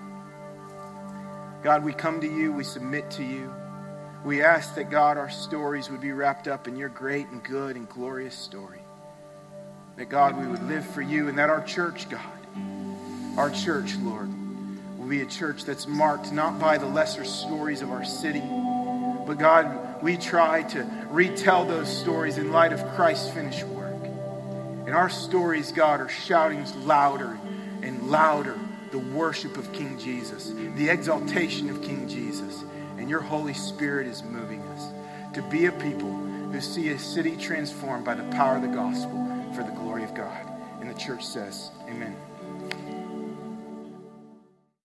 God, 1.64 1.84
we 1.84 1.94
come 1.94 2.22
to 2.22 2.28
you, 2.28 2.54
we 2.54 2.64
submit 2.64 3.10
to 3.10 3.24
you. 3.24 3.52
We 4.24 4.44
ask 4.44 4.76
that, 4.76 4.92
God, 4.92 5.18
our 5.18 5.32
stories 5.32 5.90
would 5.90 6.00
be 6.00 6.12
wrapped 6.12 6.48
up 6.48 6.68
in 6.68 6.76
your 6.76 6.90
great 6.90 7.26
and 7.30 7.44
good 7.44 7.76
and 7.76 7.90
glorious 7.90 8.36
story. 8.36 8.82
That, 9.98 10.10
God, 10.10 10.40
we 10.40 10.46
would 10.46 10.62
live 10.68 10.86
for 10.86 11.02
you 11.02 11.28
and 11.28 11.40
that 11.40 11.50
our 11.50 11.64
church, 11.64 12.08
God, 12.08 12.22
our 13.36 13.50
church, 13.50 13.96
Lord, 13.96 14.30
will 15.00 15.08
be 15.08 15.22
a 15.22 15.26
church 15.26 15.64
that's 15.64 15.88
marked 15.88 16.32
not 16.32 16.60
by 16.60 16.78
the 16.78 16.86
lesser 16.86 17.26
stories 17.26 17.82
of 17.82 17.90
our 17.90 18.06
city, 18.06 18.44
but, 19.32 19.40
God, 19.40 20.04
we 20.04 20.18
try 20.18 20.64
to 20.64 20.86
retell 21.10 21.64
those 21.64 21.88
stories 21.88 22.38
in 22.38 22.52
light 22.52 22.74
of 22.74 22.86
Christ's 22.96 23.32
finished 23.32 23.64
work. 23.64 23.96
And 24.86 24.90
our 24.90 25.10
stories, 25.10 25.72
God, 25.72 26.02
are 26.02 26.10
shouting 26.10 26.66
louder 26.86 27.40
and 27.82 28.12
louder 28.12 28.60
the 28.92 29.00
worship 29.00 29.56
of 29.56 29.72
King 29.72 29.98
Jesus, 29.98 30.52
the 30.76 30.90
exaltation 30.90 31.70
of 31.70 31.82
King 31.82 32.10
Jesus. 32.10 32.66
And 32.98 33.10
your 33.10 33.22
Holy 33.22 33.54
Spirit 33.54 34.06
is 34.06 34.22
moving 34.22 34.64
us 34.64 34.90
to 35.34 35.42
be 35.44 35.68
a 35.68 35.72
people 35.72 36.14
who 36.14 36.60
see 36.60 36.90
a 36.90 37.00
city 37.00 37.38
transformed 37.38 38.04
by 38.04 38.16
the 38.16 38.30
power 38.36 38.58
of 38.58 38.64
the 38.64 38.68
gospel 38.68 39.26
for 39.56 39.64
the 39.64 39.72
glory 39.72 40.04
of 40.04 40.14
God. 40.14 40.46
And 40.82 40.90
the 40.90 41.00
church 41.00 41.26
says, 41.26 41.72
Amen. 41.88 42.18